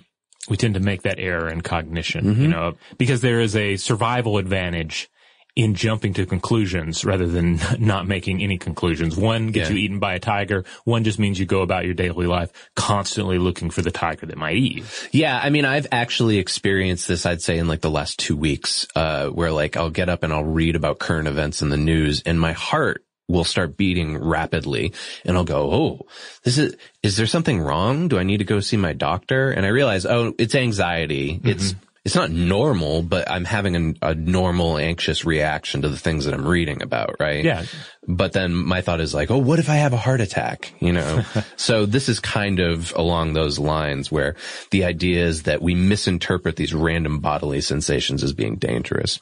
we 0.49 0.57
tend 0.57 0.73
to 0.73 0.79
make 0.79 1.03
that 1.03 1.19
error 1.19 1.47
in 1.47 1.61
cognition, 1.61 2.25
mm-hmm. 2.25 2.41
you 2.41 2.47
know, 2.49 2.73
because 2.97 3.21
there 3.21 3.39
is 3.39 3.55
a 3.55 3.77
survival 3.77 4.37
advantage 4.37 5.09
in 5.55 5.75
jumping 5.75 6.13
to 6.15 6.25
conclusions 6.25 7.05
rather 7.05 7.27
than 7.27 7.59
not 7.79 8.07
making 8.07 8.41
any 8.41 8.57
conclusions. 8.57 9.15
One 9.15 9.51
gets 9.51 9.69
yeah. 9.69 9.75
you 9.75 9.81
eaten 9.83 9.99
by 9.99 10.15
a 10.15 10.19
tiger. 10.19 10.65
One 10.83 11.03
just 11.03 11.19
means 11.19 11.39
you 11.39 11.45
go 11.45 11.61
about 11.61 11.85
your 11.85 11.93
daily 11.93 12.25
life 12.25 12.51
constantly 12.75 13.37
looking 13.37 13.69
for 13.69 13.81
the 13.81 13.91
tiger 13.91 14.25
that 14.25 14.37
might 14.37 14.55
eat 14.55 14.77
you. 14.77 14.85
Yeah. 15.11 15.39
I 15.41 15.49
mean, 15.49 15.65
I've 15.65 15.87
actually 15.91 16.39
experienced 16.39 17.07
this, 17.07 17.25
I'd 17.25 17.41
say 17.41 17.57
in 17.57 17.67
like 17.67 17.81
the 17.81 17.91
last 17.91 18.17
two 18.17 18.35
weeks, 18.35 18.87
uh, 18.95 19.27
where 19.27 19.51
like 19.51 19.77
I'll 19.77 19.91
get 19.91 20.09
up 20.09 20.23
and 20.23 20.33
I'll 20.33 20.43
read 20.43 20.75
about 20.75 20.99
current 20.99 21.27
events 21.27 21.61
in 21.61 21.69
the 21.69 21.77
news 21.77 22.23
and 22.25 22.39
my 22.39 22.53
heart 22.53 23.05
will 23.27 23.43
start 23.43 23.77
beating 23.77 24.17
rapidly 24.17 24.93
and 25.23 25.37
I'll 25.37 25.45
go, 25.45 25.71
Oh, 25.71 25.99
this 26.43 26.57
is, 26.57 26.75
is 27.03 27.15
there 27.15 27.27
something 27.27 27.61
wrong? 27.61 28.07
Do 28.07 28.17
I 28.17 28.23
need 28.23 28.37
to 28.37 28.43
go 28.43 28.59
see 28.59 28.77
my 28.77 28.93
doctor? 28.93 29.51
And 29.51 29.65
I 29.65 29.69
realize, 29.69 30.05
Oh, 30.05 30.33
it's 30.39 30.55
anxiety. 30.55 31.35
Mm-hmm. 31.35 31.47
It's, 31.47 31.75
it's 32.05 32.15
not 32.15 32.31
normal, 32.31 33.01
but 33.01 33.31
I'm 33.31 33.45
having 33.45 33.95
a, 34.01 34.09
a, 34.09 34.15
normal 34.15 34.77
anxious 34.77 35.23
reaction 35.23 35.83
to 35.83 35.89
the 35.89 35.97
things 35.97 36.25
that 36.25 36.33
I'm 36.33 36.45
reading 36.45 36.81
about, 36.81 37.15
right? 37.17 37.45
Yeah. 37.45 37.63
But 38.05 38.33
then 38.33 38.53
my 38.53 38.81
thought 38.81 38.99
is 38.99 39.13
like, 39.13 39.31
oh, 39.31 39.37
what 39.37 39.59
if 39.59 39.69
I 39.69 39.75
have 39.75 39.93
a 39.93 39.97
heart 39.97 40.19
attack? 40.19 40.73
You 40.81 40.91
know? 40.91 41.23
so 41.55 41.85
this 41.85 42.09
is 42.09 42.19
kind 42.19 42.59
of 42.59 42.93
along 42.97 43.33
those 43.33 43.57
lines 43.57 44.11
where 44.11 44.35
the 44.71 44.83
idea 44.83 45.25
is 45.25 45.43
that 45.43 45.61
we 45.61 45.75
misinterpret 45.75 46.57
these 46.57 46.73
random 46.73 47.19
bodily 47.19 47.61
sensations 47.61 48.21
as 48.21 48.33
being 48.33 48.57
dangerous. 48.57 49.21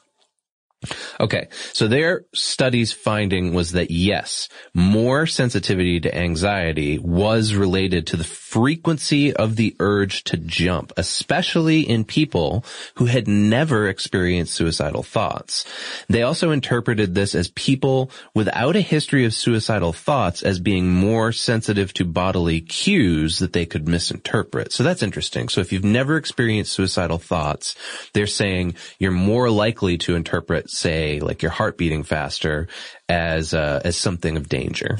Okay. 1.20 1.48
So 1.72 1.88
their 1.88 2.24
study's 2.34 2.92
finding 2.92 3.54
was 3.54 3.72
that 3.72 3.90
yes, 3.90 4.48
more 4.74 5.26
sensitivity 5.26 6.00
to 6.00 6.16
anxiety 6.16 6.98
was 6.98 7.54
related 7.54 8.06
to 8.08 8.16
the 8.16 8.24
frequency 8.24 9.32
of 9.32 9.56
the 9.56 9.74
urge 9.80 10.24
to 10.24 10.36
jump, 10.36 10.92
especially 10.96 11.80
in 11.80 12.04
people 12.04 12.64
who 12.96 13.06
had 13.06 13.26
never 13.26 13.88
experienced 13.88 14.54
suicidal 14.54 15.02
thoughts. 15.02 15.64
They 16.08 16.22
also 16.22 16.50
interpreted 16.50 17.14
this 17.14 17.34
as 17.34 17.48
people 17.48 18.10
without 18.34 18.76
a 18.76 18.80
history 18.80 19.24
of 19.24 19.34
suicidal 19.34 19.92
thoughts 19.92 20.42
as 20.42 20.60
being 20.60 20.90
more 20.90 21.32
sensitive 21.32 21.94
to 21.94 22.04
bodily 22.04 22.60
cues 22.60 23.38
that 23.38 23.52
they 23.52 23.64
could 23.64 23.88
misinterpret. 23.88 24.72
So 24.72 24.82
that's 24.82 25.02
interesting. 25.02 25.48
So 25.48 25.60
if 25.60 25.72
you've 25.72 25.84
never 25.84 26.16
experienced 26.16 26.72
suicidal 26.72 27.18
thoughts, 27.18 27.74
they're 28.12 28.26
saying 28.26 28.74
you're 28.98 29.12
more 29.12 29.50
likely 29.50 29.96
to 29.98 30.14
interpret 30.14 30.70
say 30.72 31.20
like 31.20 31.42
your 31.42 31.50
heart 31.50 31.78
beating 31.78 32.02
faster 32.02 32.68
as 33.08 33.54
uh, 33.54 33.80
as 33.84 33.96
something 33.96 34.36
of 34.36 34.48
danger. 34.48 34.98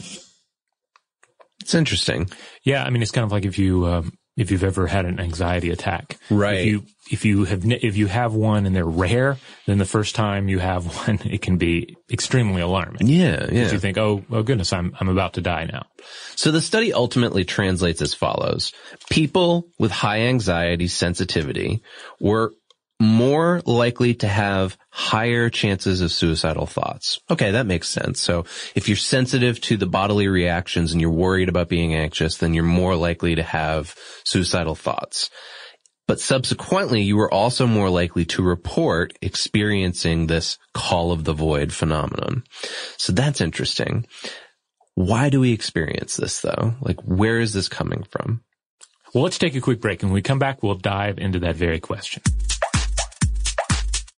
It's 1.61 1.75
interesting. 1.75 2.29
Yeah, 2.64 2.85
I 2.85 2.91
mean, 2.91 3.02
it's 3.02 3.12
kind 3.12 3.25
of 3.25 3.33
like 3.33 3.45
if 3.45 3.59
you 3.59 3.87
um, 3.87 4.13
if 4.37 4.50
you've 4.50 4.65
ever 4.65 4.87
had 4.87 5.04
an 5.04 5.21
anxiety 5.21 5.71
attack, 5.71 6.19
right? 6.30 6.58
If 6.58 6.67
you 6.67 6.82
if 7.11 7.25
you 7.25 7.45
have 7.45 7.63
if 7.65 7.97
you 7.97 8.06
have 8.06 8.35
one 8.35 8.65
and 8.65 8.75
they're 8.75 8.85
rare, 8.85 9.37
then 9.67 9.78
the 9.78 9.85
first 9.85 10.15
time 10.15 10.49
you 10.49 10.58
have 10.58 10.87
one, 11.06 11.21
it 11.25 11.43
can 11.43 11.58
be 11.58 11.97
extremely 12.11 12.63
alarming. 12.63 13.06
Yeah, 13.06 13.49
yeah. 13.50 13.71
You 13.71 13.78
think, 13.78 13.99
oh, 13.99 14.25
oh 14.30 14.43
goodness, 14.43 14.73
I'm 14.73 14.97
I'm 14.99 15.08
about 15.08 15.35
to 15.35 15.43
die 15.43 15.69
now. 15.71 15.85
So 16.35 16.50
the 16.50 16.61
study 16.61 16.93
ultimately 16.93 17.45
translates 17.45 18.00
as 18.00 18.15
follows: 18.15 18.73
People 19.11 19.69
with 19.78 19.91
high 19.91 20.23
anxiety 20.23 20.89
sensitivity 20.89 21.82
were 22.19 22.52
more 23.02 23.60
likely 23.67 24.15
to 24.15 24.28
have 24.28 24.78
higher 24.91 25.50
chances 25.50 26.00
of 26.00 26.12
suicidal 26.12 26.67
thoughts. 26.67 27.19
Okay, 27.28 27.50
that 27.50 27.67
makes 27.67 27.91
sense. 27.91 28.21
So 28.21 28.45
if 28.76 28.88
you're 28.88 28.97
sensitive 28.97 29.60
to 29.62 29.76
the 29.76 29.86
bodily 29.86 30.28
reactions 30.28 30.93
and 30.93 31.00
you're 31.00 31.10
worried 31.10 31.49
about 31.49 31.69
being 31.69 31.95
anxious, 31.95 32.36
then 32.36 32.54
you're 32.54 32.62
more 32.62 32.95
likely 32.95 33.34
to 33.34 33.43
have 33.43 33.95
suicidal 34.25 34.76
thoughts. 34.76 35.30
But 36.06 36.21
subsequently, 36.21 37.02
you 37.02 37.17
were 37.17 37.32
also 37.32 37.67
more 37.67 37.91
likely 37.91 38.25
to 38.26 38.43
report 38.43 39.12
experiencing 39.21 40.26
this 40.26 40.58
call 40.73 41.10
of 41.10 41.25
the 41.25 41.32
void 41.32 41.73
phenomenon. 41.73 42.45
So 42.99 43.12
that's 43.12 43.41
interesting. 43.41 44.06
Why 44.95 45.28
do 45.28 45.41
we 45.41 45.52
experience 45.52 46.17
this 46.17 46.41
though? 46.41 46.75
Like, 46.80 47.00
where 47.00 47.41
is 47.41 47.52
this 47.52 47.69
coming 47.69 48.04
from? 48.10 48.43
Well, 49.12 49.25
let's 49.25 49.38
take 49.38 49.56
a 49.56 49.60
quick 49.60 49.80
break. 49.80 50.02
And 50.02 50.10
when 50.10 50.15
we 50.15 50.23
come 50.23 50.38
back, 50.38 50.62
we'll 50.62 50.75
dive 50.75 51.19
into 51.19 51.41
that 51.41 51.56
very 51.56 51.80
question. 51.80 52.23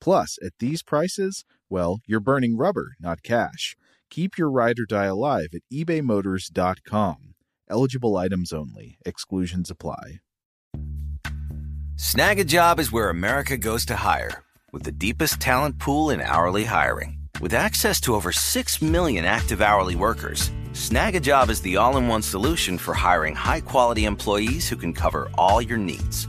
Plus, 0.00 0.38
at 0.42 0.52
these 0.58 0.82
prices, 0.82 1.44
well, 1.68 2.00
you're 2.06 2.20
burning 2.20 2.56
rubber, 2.56 2.92
not 3.00 3.22
cash. 3.22 3.76
Keep 4.10 4.38
your 4.38 4.50
ride 4.50 4.78
or 4.78 4.86
die 4.86 5.06
alive 5.06 5.48
at 5.54 5.62
ebaymotors.com. 5.72 7.34
Eligible 7.68 8.16
items 8.16 8.52
only. 8.52 8.98
Exclusions 9.04 9.70
apply. 9.70 10.20
Snagajob 11.96 12.78
is 12.78 12.92
where 12.92 13.10
America 13.10 13.56
goes 13.56 13.84
to 13.86 13.96
hire, 13.96 14.44
with 14.72 14.84
the 14.84 14.92
deepest 14.92 15.40
talent 15.40 15.78
pool 15.78 16.10
in 16.10 16.20
hourly 16.20 16.64
hiring. 16.64 17.18
With 17.40 17.54
access 17.54 18.00
to 18.02 18.14
over 18.14 18.32
6 18.32 18.82
million 18.82 19.24
active 19.24 19.60
hourly 19.60 19.96
workers, 19.96 20.50
Snagajob 20.72 21.50
is 21.50 21.60
the 21.60 21.76
all 21.76 21.96
in 21.96 22.06
one 22.08 22.22
solution 22.22 22.78
for 22.78 22.94
hiring 22.94 23.34
high 23.34 23.60
quality 23.60 24.04
employees 24.04 24.68
who 24.68 24.76
can 24.76 24.92
cover 24.92 25.28
all 25.36 25.60
your 25.60 25.78
needs. 25.78 26.28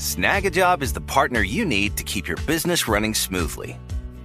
Snagajob 0.00 0.80
is 0.80 0.94
the 0.94 1.00
partner 1.02 1.42
you 1.42 1.62
need 1.66 1.94
to 1.98 2.02
keep 2.04 2.26
your 2.26 2.38
business 2.46 2.88
running 2.88 3.12
smoothly. 3.12 3.78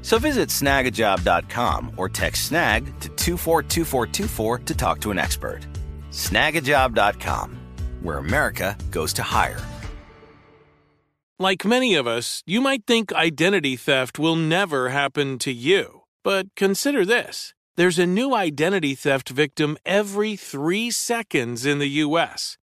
So 0.04 0.18
visit 0.18 0.48
snagajob.com 0.48 1.92
or 1.98 2.08
text 2.08 2.46
snag 2.46 2.86
to 3.02 3.10
242424 3.10 4.60
to 4.60 4.74
talk 4.74 5.02
to 5.02 5.12
an 5.12 5.20
expert. 5.20 5.68
Snagajob.com, 6.12 7.58
where 8.02 8.20
America 8.20 8.78
goes 8.90 9.12
to 9.14 9.22
hire. 9.22 9.60
Like 11.40 11.66
many 11.66 11.96
of 11.96 12.08
us, 12.08 12.42
you 12.46 12.62
might 12.62 12.86
think 12.88 13.12
identity 13.12 13.76
theft 13.76 14.18
will 14.18 14.38
never 14.38 14.92
happen 14.92 15.38
to 15.40 15.52
you. 15.52 16.04
But 16.24 16.56
consider 16.56 17.04
this 17.04 17.54
there's 17.76 18.00
a 18.00 18.08
new 18.08 18.34
identity 18.34 18.96
theft 18.96 19.28
victim 19.28 19.76
every 19.86 20.38
three 20.38 20.90
seconds 20.90 21.66
in 21.66 21.80
the 21.80 22.00
U.S. 22.06 22.58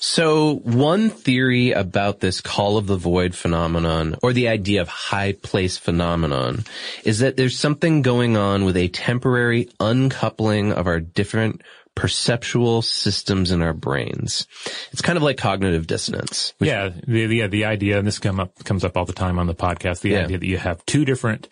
So 0.00 0.56
one 0.64 1.10
theory 1.10 1.72
about 1.72 2.20
this 2.20 2.40
call 2.40 2.76
of 2.76 2.86
the 2.86 2.96
void 2.96 3.34
phenomenon 3.34 4.16
or 4.22 4.32
the 4.32 4.48
idea 4.48 4.80
of 4.80 4.88
high 4.88 5.32
place 5.32 5.76
phenomenon 5.76 6.64
is 7.04 7.18
that 7.20 7.36
there's 7.36 7.58
something 7.58 8.02
going 8.02 8.36
on 8.36 8.64
with 8.64 8.76
a 8.76 8.88
temporary 8.88 9.68
uncoupling 9.80 10.72
of 10.72 10.86
our 10.86 11.00
different 11.00 11.62
perceptual 11.94 12.80
systems 12.80 13.50
in 13.50 13.60
our 13.60 13.72
brains. 13.72 14.46
It's 14.92 15.02
kind 15.02 15.16
of 15.16 15.24
like 15.24 15.36
cognitive 15.36 15.88
dissonance. 15.88 16.54
Yeah, 16.60 16.90
the, 16.90 17.26
the, 17.26 17.46
the 17.48 17.64
idea, 17.64 17.98
and 17.98 18.06
this 18.06 18.20
come 18.20 18.38
up, 18.38 18.54
comes 18.64 18.84
up 18.84 18.96
all 18.96 19.04
the 19.04 19.12
time 19.12 19.36
on 19.38 19.48
the 19.48 19.54
podcast, 19.54 20.00
the 20.02 20.10
Yeah. 20.10 20.20
idea 20.24 20.38
that 20.38 20.46
you 20.46 20.58
have 20.58 20.84
two 20.86 21.04
different 21.04 21.48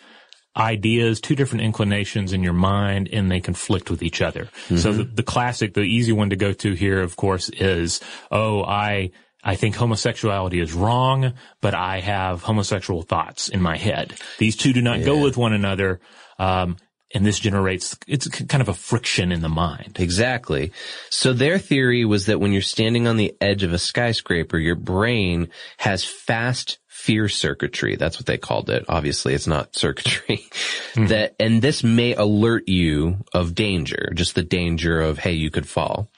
ideas, 0.57 1.21
two 1.21 1.35
different 1.35 1.65
inclinations 1.65 2.33
in 2.33 2.43
your 2.43 2.55
mind, 2.55 3.11
and 3.13 3.31
they 3.31 3.41
conflict 3.41 3.91
with 3.91 4.03
each 4.03 4.23
other. 4.23 4.49
So 4.77 4.93
the, 4.93 5.05
the 5.05 5.23
classic, 5.23 5.75
the 5.75 5.83
easy 5.83 6.13
one 6.13 6.31
to 6.31 6.37
go 6.37 6.53
to 6.53 6.73
here, 6.73 7.01
of 7.03 7.17
course, 7.17 7.51
is, 7.51 8.01
oh, 8.31 8.65
I, 8.65 9.11
I 9.45 9.57
think 9.57 9.77
homosexuality 9.77 10.61
is 10.61 10.73
wrong, 10.73 11.35
but 11.61 11.75
I 11.75 12.01
have 12.01 12.43
homosexual 12.43 13.03
thoughts 13.03 13.49
in 13.49 13.61
my 13.61 13.77
head. 13.77 14.15
These 14.39 14.57
two 14.57 14.73
do 14.73 14.81
not 14.81 15.05
go 15.05 15.23
with 15.23 15.37
one 15.37 15.53
another. 15.53 16.01
Um, 16.39 16.79
and 17.15 17.25
this 17.25 17.39
generates, 17.39 17.97
it's 18.09 18.27
kind 18.27 18.61
of 18.61 18.69
a 18.69 18.75
friction 18.75 19.31
in 19.31 19.41
the 19.41 19.49
mind. 19.49 19.99
Exactly. 20.01 20.73
So 21.11 21.33
their 21.33 21.59
theory 21.59 22.05
was 22.05 22.27
that 22.27 22.41
when 22.41 22.53
you're 22.53 22.63
standing 22.63 23.07
on 23.07 23.17
the 23.17 23.35
edge 23.41 23.63
of 23.63 23.73
a 23.73 23.79
skyscraper, 23.79 24.59
your 24.59 24.75
brain 24.75 25.49
has 25.79 26.05
fast 26.05 26.79
fear 26.97 27.29
circuitry. 27.29 27.95
That's 27.95 28.19
what 28.19 28.27
they 28.27 28.39
called 28.39 28.71
it. 28.71 28.87
Obviously, 28.89 29.35
it's 29.35 29.47
not 29.47 29.77
circuitry. 29.77 30.45
Hmm. 30.95 31.09
That, 31.09 31.35
and 31.39 31.61
this 31.61 31.85
may 31.85 32.15
alert 32.15 32.69
you 32.69 33.19
of 33.35 33.55
danger, 33.55 34.13
just 34.15 34.35
the 34.35 34.43
danger 34.43 34.99
of, 34.99 35.19
hey, 35.19 35.33
you 35.33 35.51
could 35.51 35.69
fall. 35.69 36.09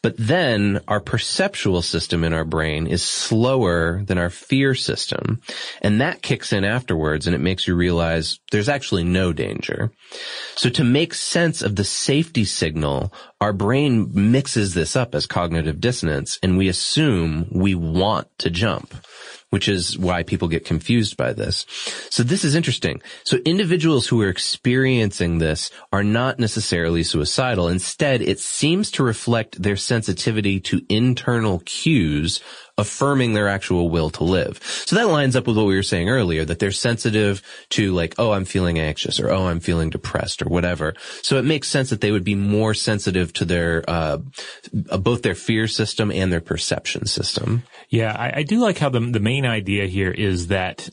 But 0.00 0.14
then 0.16 0.80
our 0.88 1.00
perceptual 1.00 1.82
system 1.82 2.24
in 2.24 2.32
our 2.32 2.46
brain 2.46 2.86
is 2.86 3.02
slower 3.02 4.02
than 4.02 4.16
our 4.16 4.30
fear 4.30 4.74
system. 4.74 5.42
And 5.82 6.00
that 6.00 6.22
kicks 6.22 6.54
in 6.54 6.64
afterwards 6.64 7.26
and 7.26 7.36
it 7.36 7.40
makes 7.40 7.66
you 7.66 7.74
realize 7.74 8.40
there's 8.50 8.70
actually 8.70 9.04
no 9.04 9.34
danger. 9.34 9.92
So 10.56 10.70
to 10.70 10.84
make 10.84 11.12
sense 11.12 11.60
of 11.60 11.76
the 11.76 11.84
safety 11.84 12.46
signal, 12.46 13.12
our 13.38 13.52
brain 13.52 14.10
mixes 14.14 14.72
this 14.72 14.96
up 14.96 15.14
as 15.14 15.26
cognitive 15.26 15.78
dissonance 15.78 16.38
and 16.42 16.56
we 16.56 16.68
assume 16.68 17.48
we 17.50 17.74
want 17.74 18.28
to 18.38 18.48
jump 18.48 18.94
which 19.50 19.68
is 19.68 19.98
why 19.98 20.22
people 20.22 20.48
get 20.48 20.64
confused 20.64 21.16
by 21.16 21.32
this. 21.32 21.66
So 22.10 22.22
this 22.22 22.44
is 22.44 22.54
interesting. 22.54 23.02
So 23.24 23.38
individuals 23.44 24.06
who 24.06 24.20
are 24.22 24.28
experiencing 24.28 25.38
this 25.38 25.70
are 25.92 26.04
not 26.04 26.38
necessarily 26.38 27.02
suicidal. 27.02 27.68
Instead, 27.68 28.22
it 28.22 28.40
seems 28.40 28.90
to 28.92 29.02
reflect 29.02 29.62
their 29.62 29.76
sensitivity 29.76 30.60
to 30.60 30.82
internal 30.88 31.60
cues 31.64 32.40
affirming 32.82 33.32
their 33.32 33.48
actual 33.48 33.88
will 33.88 34.10
to 34.10 34.24
live. 34.24 34.60
So 34.86 34.96
that 34.96 35.08
lines 35.08 35.36
up 35.36 35.46
with 35.46 35.56
what 35.56 35.66
we 35.66 35.76
were 35.76 35.82
saying 35.82 36.08
earlier, 36.08 36.44
that 36.44 36.58
they're 36.58 36.72
sensitive 36.72 37.42
to 37.70 37.92
like, 37.92 38.14
oh, 38.18 38.32
I'm 38.32 38.44
feeling 38.44 38.78
anxious 38.78 39.20
or 39.20 39.30
oh, 39.30 39.46
I'm 39.46 39.60
feeling 39.60 39.90
depressed 39.90 40.42
or 40.42 40.48
whatever. 40.48 40.94
So 41.22 41.38
it 41.38 41.44
makes 41.44 41.68
sense 41.68 41.90
that 41.90 42.00
they 42.00 42.12
would 42.12 42.24
be 42.24 42.34
more 42.34 42.74
sensitive 42.74 43.32
to 43.34 43.44
their, 43.44 43.84
uh, 43.88 44.18
both 44.72 45.22
their 45.22 45.34
fear 45.34 45.66
system 45.68 46.10
and 46.10 46.32
their 46.32 46.40
perception 46.40 47.06
system. 47.06 47.62
Yeah, 47.88 48.12
I, 48.12 48.40
I 48.40 48.42
do 48.42 48.58
like 48.58 48.78
how 48.78 48.88
the 48.88 49.00
the 49.00 49.20
main 49.20 49.46
idea 49.46 49.86
here 49.86 50.10
is 50.10 50.48
that 50.48 50.88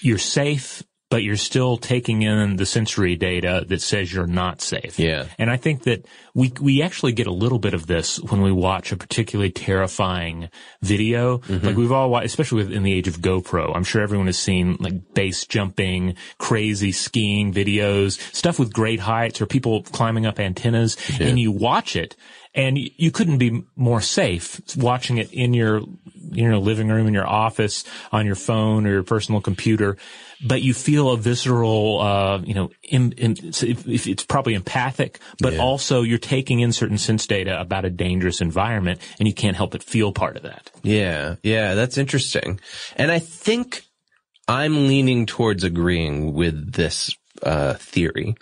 you're 0.00 0.18
safe 0.18 0.82
but 1.10 1.22
you're 1.22 1.36
still 1.36 1.76
taking 1.76 2.22
in 2.22 2.56
the 2.56 2.66
sensory 2.66 3.16
data 3.16 3.64
that 3.68 3.80
says 3.80 4.12
you're 4.12 4.26
not 4.26 4.60
safe. 4.60 4.98
Yeah. 4.98 5.26
And 5.38 5.50
I 5.50 5.56
think 5.56 5.84
that 5.84 6.06
we 6.34 6.52
we 6.60 6.82
actually 6.82 7.12
get 7.12 7.26
a 7.26 7.32
little 7.32 7.58
bit 7.58 7.74
of 7.74 7.86
this 7.86 8.20
when 8.20 8.42
we 8.42 8.52
watch 8.52 8.92
a 8.92 8.96
particularly 8.96 9.50
terrifying 9.50 10.50
video. 10.82 11.38
Mm-hmm. 11.38 11.66
Like 11.66 11.76
we've 11.76 11.92
all 11.92 12.10
watched, 12.10 12.26
especially 12.26 12.64
with, 12.64 12.72
in 12.72 12.82
the 12.82 12.92
age 12.92 13.08
of 13.08 13.20
GoPro. 13.20 13.74
I'm 13.74 13.84
sure 13.84 14.02
everyone 14.02 14.26
has 14.26 14.38
seen 14.38 14.76
like 14.80 15.14
base 15.14 15.46
jumping, 15.46 16.16
crazy 16.38 16.92
skiing 16.92 17.52
videos, 17.52 18.18
stuff 18.34 18.58
with 18.58 18.72
great 18.72 19.00
heights 19.00 19.40
or 19.40 19.46
people 19.46 19.82
climbing 19.84 20.26
up 20.26 20.38
antennas, 20.38 20.96
and 21.20 21.38
you 21.38 21.52
watch 21.52 21.96
it. 21.96 22.16
And 22.58 22.76
you 22.76 23.10
couldn't 23.12 23.38
be 23.38 23.62
more 23.76 24.00
safe 24.00 24.60
watching 24.76 25.18
it 25.18 25.32
in 25.32 25.54
your, 25.54 25.76
in 25.78 26.44
your 26.44 26.58
living 26.58 26.88
room, 26.88 27.06
in 27.06 27.14
your 27.14 27.26
office, 27.26 27.84
on 28.10 28.26
your 28.26 28.34
phone 28.34 28.84
or 28.84 28.90
your 28.90 29.04
personal 29.04 29.40
computer. 29.40 29.96
But 30.44 30.60
you 30.62 30.74
feel 30.74 31.12
a 31.12 31.16
visceral, 31.16 32.00
uh, 32.00 32.38
you 32.42 32.54
know, 32.54 32.70
im, 32.82 33.12
it's, 33.16 33.62
it's 33.62 34.24
probably 34.24 34.54
empathic, 34.54 35.20
but 35.40 35.52
Yeah. 35.54 35.60
also 35.60 36.02
you're 36.02 36.18
taking 36.18 36.58
in 36.60 36.72
certain 36.72 36.98
sense 36.98 37.26
data 37.28 37.60
about 37.60 37.84
a 37.84 37.90
dangerous 37.90 38.40
environment 38.40 39.00
and 39.18 39.28
you 39.28 39.34
can't 39.34 39.56
help 39.56 39.70
but 39.70 39.82
feel 39.82 40.12
part 40.12 40.36
of 40.36 40.42
that. 40.42 40.70
Yeah, 40.82 41.36
yeah, 41.42 41.74
that's 41.74 41.96
interesting. 41.96 42.58
And 42.96 43.10
I 43.12 43.20
think 43.20 43.84
I'm 44.48 44.88
leaning 44.88 45.26
towards 45.26 45.62
agreeing 45.62 46.32
with 46.34 46.72
this 46.72 47.14
uh, 47.42 47.74
theory. 47.74 48.36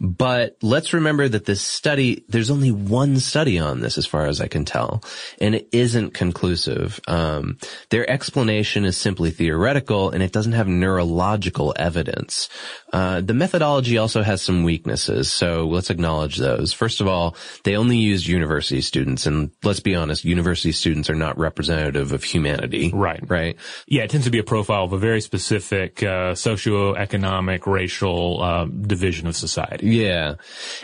But 0.00 0.56
let's 0.62 0.92
remember 0.92 1.28
that 1.28 1.44
this 1.44 1.62
study, 1.62 2.24
there's 2.28 2.50
only 2.50 2.70
one 2.70 3.18
study 3.18 3.58
on 3.58 3.80
this 3.80 3.98
as 3.98 4.06
far 4.06 4.26
as 4.26 4.40
I 4.40 4.48
can 4.48 4.64
tell, 4.64 5.02
and 5.40 5.54
it 5.54 5.68
isn't 5.72 6.14
conclusive. 6.14 7.00
Um, 7.08 7.58
their 7.90 8.08
explanation 8.08 8.84
is 8.84 8.96
simply 8.96 9.30
theoretical 9.30 10.10
and 10.10 10.22
it 10.22 10.32
doesn't 10.32 10.52
have 10.52 10.68
neurological 10.68 11.74
evidence. 11.76 12.48
Uh, 12.92 13.22
the 13.22 13.32
methodology 13.32 13.96
also 13.96 14.22
has 14.22 14.42
some 14.42 14.64
weaknesses, 14.64 15.32
so 15.32 15.66
let's 15.66 15.88
acknowledge 15.88 16.36
those. 16.36 16.72
First 16.72 17.00
of 17.00 17.08
all, 17.08 17.34
they 17.64 17.76
only 17.76 17.96
used 17.96 18.26
university 18.26 18.82
students, 18.82 19.26
and 19.26 19.50
let's 19.62 19.80
be 19.80 19.94
honest, 19.94 20.24
university 20.24 20.72
students 20.72 21.08
are 21.08 21.14
not 21.14 21.38
representative 21.38 22.12
of 22.12 22.22
humanity. 22.22 22.90
Right. 22.92 23.22
Right. 23.26 23.56
Yeah, 23.86 24.02
it 24.02 24.10
tends 24.10 24.26
to 24.26 24.30
be 24.30 24.38
a 24.38 24.44
profile 24.44 24.84
of 24.84 24.92
a 24.92 24.98
very 24.98 25.20
specific 25.20 26.02
uh, 26.02 26.32
socioeconomic, 26.32 27.66
racial 27.66 28.42
uh, 28.42 28.64
division 28.66 29.26
of 29.26 29.36
society. 29.36 29.86
Yeah. 29.88 30.34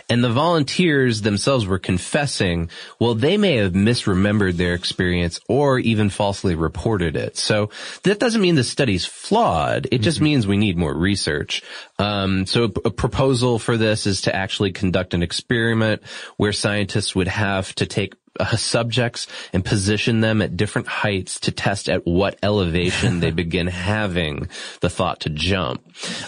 And 0.09 0.25
the 0.25 0.33
volunteers 0.33 1.23
themselves 1.23 1.67
were 1.67 1.79
confessing, 1.79 2.71
well, 2.99 3.15
they 3.15 3.37
may 3.37 3.57
have 3.57 3.73
misremembered 3.73 4.57
their 4.57 4.75
experience 4.75 5.41
or 5.49 5.79
even 5.79 6.09
falsely 6.09 6.55
reported 6.55 7.17
it. 7.17 7.37
So 7.37 7.71
that 8.05 8.19
doesn't 8.19 8.41
mean 8.41 8.55
the 8.55 8.65
study's 8.65 9.05
flawed. 9.05 9.89
It 9.93 9.99
just 9.99 10.21
means 10.21 10.47
we 10.47 10.57
need 10.57 10.79
more 10.79 10.95
research. 10.95 11.63
Um, 11.99 12.47
so 12.47 12.65
a, 12.65 12.89
a 12.89 12.91
proposal 12.91 13.59
for 13.59 13.77
this 13.77 14.07
is 14.07 14.23
to 14.23 14.35
actually 14.35 14.73
conduct 14.73 15.15
an 15.15 15.23
experiment 15.23 16.03
where 16.37 16.53
scientists 16.53 17.15
would 17.15 17.29
have 17.29 17.75
to 17.77 17.87
take 17.87 18.15
uh, 18.39 18.57
subjects 18.57 19.27
and 19.53 19.65
position 19.65 20.21
them 20.21 20.41
at 20.41 20.57
different 20.57 20.87
heights 20.87 21.41
to 21.41 21.51
test 21.51 21.89
at 21.89 22.07
what 22.07 22.39
elevation 22.43 23.21
they 23.21 23.31
begin 23.33 23.67
having 23.67 24.49
the 24.81 24.91
thought 24.91 25.21
to 25.21 25.31
jump. 25.31 25.83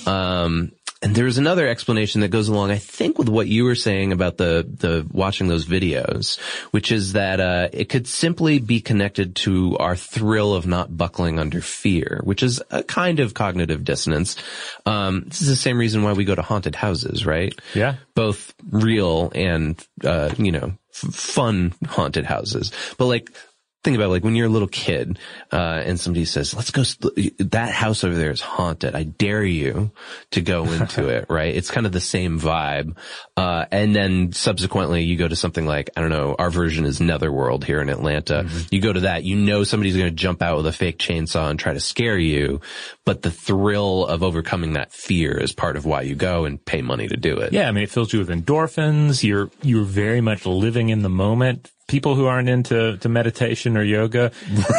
Um, 0.09 0.73
and 1.03 1.15
there's 1.15 1.39
another 1.39 1.67
explanation 1.67 2.21
that 2.21 2.29
goes 2.29 2.49
along, 2.49 2.71
I 2.71 2.77
think, 2.77 3.19
with 3.19 3.29
what 3.29 3.49
you 3.49 3.65
were 3.65 3.75
saying 3.75 4.13
about 4.13 4.37
the 4.37 4.67
the 4.69 5.07
watching 5.11 5.49
those 5.49 5.65
videos, 5.65 6.39
which 6.73 6.93
is 6.93 7.15
that 7.15 7.41
uh, 7.41 7.69
it 7.73 7.89
could 7.89 8.07
simply 8.07 8.59
be 8.59 8.81
connected 8.83 9.35
to 9.37 9.79
our 9.79 9.97
thrill 9.97 10.55
of 10.55 10.67
not 10.67 10.95
buckling 10.95 11.39
under 11.39 11.63
fear, 11.63 12.21
which 12.25 12.43
is 12.43 12.63
a 12.71 12.83
kind 12.83 13.19
of 13.19 13.33
cognitive 13.33 13.83
dissonance. 13.83 14.37
Um, 14.85 15.25
this 15.27 15.41
is 15.41 15.49
the 15.49 15.57
same 15.57 15.79
reason 15.79 16.03
why 16.03 16.13
we 16.13 16.25
go 16.27 16.35
to 16.35 16.43
haunted 16.43 16.75
houses, 16.75 17.25
right? 17.25 17.59
Yeah. 17.75 17.97
both 18.15 18.53
real 18.71 19.33
and 19.35 19.83
uh, 20.05 20.35
you 20.37 20.53
know 20.53 20.75
f- 20.93 21.15
fun 21.15 21.73
haunted 21.87 22.27
houses. 22.27 22.73
But 22.99 23.07
like 23.07 23.31
think 23.83 23.97
about 23.97 24.11
like 24.11 24.25
when 24.25 24.37
you're 24.37 24.47
a 24.47 24.51
little 24.51 24.69
kid 24.69 25.19
uh, 25.53 25.83
and 25.85 25.99
somebody 25.99 26.25
says, 26.25 26.55
"Let's 26.55 26.71
go. 26.71 26.83
St- 26.83 27.51
that 27.51 27.73
house 27.73 28.05
over 28.05 28.15
there 28.15 28.31
is 28.31 28.41
haunted. 28.41 28.95
I 28.95 29.05
dare 29.05 29.45
you 29.45 29.93
to 30.33 30.41
go 30.41 30.65
into 30.65 31.09
it." 31.17 31.27
Right? 31.29 31.55
It's 31.55 31.71
kind 31.71 31.87
of 31.87 31.93
the 31.93 32.01
same 32.01 32.39
vibe. 32.41 32.97
Uh, 33.41 33.65
and 33.71 33.97
then 33.97 34.33
subsequently, 34.33 35.03
you 35.03 35.17
go 35.17 35.27
to 35.27 35.35
something 35.35 35.65
like 35.65 35.89
I 35.97 36.03
don't 36.03 36.11
know. 36.11 36.37
Our 36.39 36.51
version 36.51 36.85
is 36.85 37.01
Netherworld 37.01 37.65
here 37.65 37.81
in 37.81 37.89
Atlanta. 37.89 38.47
You 38.71 38.83
go 38.83 38.93
to 38.93 39.01
that. 39.01 39.25
You 39.25 39.37
know 39.37 39.65
somebody's 39.65 39.97
going 39.97 40.11
to 40.11 40.15
jump 40.15 40.43
out 40.43 40.59
with 40.59 40.67
a 40.67 40.73
fake 40.73 40.99
chainsaw 40.99 41.49
and 41.49 41.59
try 41.59 41.73
to 41.73 41.81
scare 41.81 42.19
you, 42.19 42.61
but 43.07 43.23
the 43.23 43.31
thrill 43.31 44.05
of 44.05 44.23
overcoming 44.23 44.75
that 44.75 44.93
fear 44.93 45.39
is 45.39 45.53
part 45.53 45.77
of 45.77 45.87
why 45.87 46.03
you 46.03 46.15
go 46.15 46.45
and 46.45 46.63
pay 46.63 46.83
money 46.83 47.09
to 47.09 47.17
do 47.17 47.39
it. 47.39 47.55
Yeah, 47.55 47.67
I 47.67 47.73
mean, 47.73 47.85
it 47.85 47.91
fills 47.91 48.13
you 48.13 48.19
with 48.19 48.29
endorphins. 48.29 49.23
You're 49.23 49.51
you're 49.63 49.85
very 49.85 50.21
much 50.21 50.45
living 50.45 50.91
in 50.91 51.01
the 51.01 51.09
moment. 51.09 51.71
People 51.89 52.15
who 52.15 52.27
aren't 52.27 52.49
into 52.49 52.99
to 52.99 53.09
meditation 53.09 53.77
or 53.77 53.83
yoga, 53.83 54.31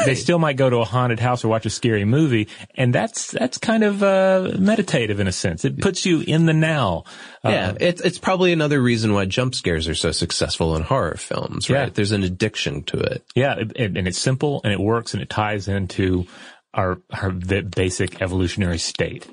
they 0.05 0.15
still 0.15 0.39
might 0.39 0.55
go 0.55 0.69
to 0.69 0.77
a 0.77 0.85
haunted 0.85 1.19
house 1.19 1.43
or 1.43 1.49
watch 1.49 1.65
a 1.65 1.69
scary 1.69 2.05
movie, 2.05 2.47
and 2.75 2.95
that's 2.95 3.31
that's 3.31 3.57
kind 3.57 3.83
of 3.83 4.01
uh, 4.01 4.51
meditative 4.57 5.19
in 5.19 5.27
a 5.27 5.33
sense. 5.33 5.65
It 5.65 5.81
puts 5.81 6.05
you 6.05 6.21
in 6.21 6.45
the 6.45 6.53
now. 6.53 7.03
Yeah, 7.43 7.73
it's 7.81 7.99
it's 7.99 8.17
probably 8.51 8.63
another 8.63 8.81
reason 8.81 9.13
why 9.13 9.25
jump 9.25 9.55
scares 9.55 9.87
are 9.87 9.95
so 9.95 10.11
successful 10.11 10.75
in 10.75 10.83
horror 10.83 11.15
films, 11.17 11.69
right? 11.69 11.87
Yeah. 11.87 11.89
There's 11.93 12.11
an 12.11 12.23
addiction 12.23 12.83
to 12.83 12.97
it. 12.99 13.23
Yeah, 13.35 13.55
it, 13.59 13.71
it- 13.75 13.97
and 13.97 14.07
it's 14.07 14.19
simple 14.19 14.61
and 14.63 14.73
it 14.73 14.79
works 14.79 15.13
and 15.13 15.21
it 15.23 15.29
ties 15.29 15.67
into 15.67 16.25
our 16.73 17.01
our 17.11 17.31
basic 17.31 18.21
evolutionary 18.21 18.77
state 18.77 19.27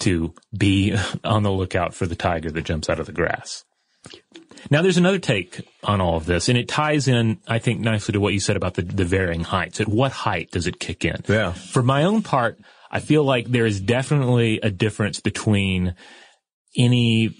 to 0.00 0.34
be 0.56 0.96
on 1.24 1.42
the 1.42 1.50
lookout 1.52 1.94
for 1.94 2.06
the 2.06 2.16
tiger 2.16 2.50
that 2.50 2.64
jumps 2.64 2.88
out 2.90 3.00
of 3.00 3.06
the 3.06 3.12
grass. 3.12 3.64
Now 4.70 4.82
there's 4.82 4.96
another 4.98 5.18
take 5.18 5.60
on 5.82 6.00
all 6.00 6.16
of 6.16 6.26
this 6.26 6.48
and 6.48 6.56
it 6.58 6.68
ties 6.68 7.06
in, 7.08 7.38
I 7.46 7.58
think, 7.58 7.80
nicely 7.80 8.12
to 8.12 8.20
what 8.20 8.32
you 8.34 8.40
said 8.40 8.56
about 8.56 8.74
the, 8.74 8.82
the 8.82 9.04
varying 9.04 9.44
heights. 9.44 9.80
At 9.80 9.88
what 9.88 10.12
height 10.12 10.50
does 10.50 10.66
it 10.66 10.78
kick 10.78 11.04
in? 11.04 11.22
Yeah. 11.28 11.52
For 11.52 11.82
my 11.82 12.04
own 12.04 12.22
part, 12.22 12.58
I 12.90 13.00
feel 13.00 13.24
like 13.24 13.46
there 13.46 13.66
is 13.66 13.80
definitely 13.80 14.60
a 14.62 14.70
difference 14.70 15.20
between 15.20 15.94
any 16.76 17.34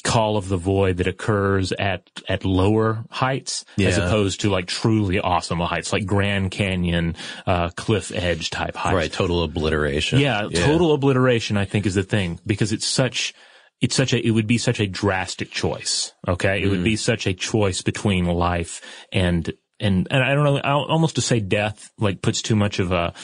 call 0.00 0.36
of 0.36 0.48
the 0.48 0.56
void 0.56 0.98
that 0.98 1.06
occurs 1.06 1.72
at 1.72 2.08
at 2.28 2.44
lower 2.44 3.04
heights 3.10 3.64
as 3.78 3.98
opposed 3.98 4.40
to 4.42 4.50
like 4.50 4.66
truly 4.66 5.20
awesome 5.20 5.60
heights 5.60 5.92
like 5.92 6.06
Grand 6.06 6.50
Canyon 6.50 7.16
uh 7.46 7.70
cliff 7.70 8.12
edge 8.14 8.50
type 8.50 8.76
heights. 8.76 8.94
Right, 8.94 9.12
total 9.12 9.42
obliteration. 9.42 10.20
Yeah, 10.20 10.48
total 10.52 10.92
obliteration 10.92 11.56
I 11.56 11.64
think 11.64 11.86
is 11.86 11.94
the 11.94 12.02
thing 12.02 12.40
because 12.46 12.72
it's 12.72 12.86
such 12.86 13.34
it's 13.80 13.94
such 13.94 14.12
a 14.12 14.26
it 14.26 14.30
would 14.30 14.46
be 14.46 14.58
such 14.58 14.80
a 14.80 14.86
drastic 14.86 15.50
choice. 15.50 16.12
Okay? 16.26 16.62
It 16.62 16.68
would 16.68 16.84
be 16.84 16.96
such 16.96 17.26
a 17.26 17.34
choice 17.34 17.82
between 17.82 18.26
life 18.26 18.80
and 19.12 19.52
and 19.78 20.06
and 20.10 20.22
I 20.22 20.34
don't 20.34 20.44
know 20.44 20.58
I 20.58 20.72
almost 20.72 21.16
to 21.16 21.22
say 21.22 21.40
death 21.40 21.90
like 21.98 22.22
puts 22.22 22.42
too 22.42 22.56
much 22.56 22.78
of 22.78 22.92
a 22.92 23.14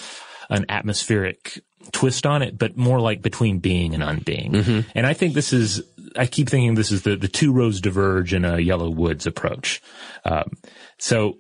an 0.49 0.67
atmospheric 0.69 1.61
twist 1.93 2.27
on 2.27 2.43
it, 2.43 2.59
but 2.59 2.77
more 2.77 3.01
like 3.01 3.23
between 3.23 3.59
being 3.59 3.95
and 3.95 4.03
unbeing. 4.03 4.85
And 4.95 5.07
I 5.07 5.13
think 5.13 5.35
this 5.35 5.53
is, 5.53 5.83
I 6.19 6.27
keep 6.27 6.49
thinking 6.49 6.75
this 6.75 6.93
is 6.93 7.03
the, 7.03 7.17
the 7.17 7.29
two 7.29 7.53
roads 7.53 7.81
diverge 7.81 8.35
in 8.35 8.45
a 8.45 8.59
yellow 8.59 8.91
woods 8.91 9.27
approach. 9.27 9.83
Um, 10.25 10.57
so 10.99 11.39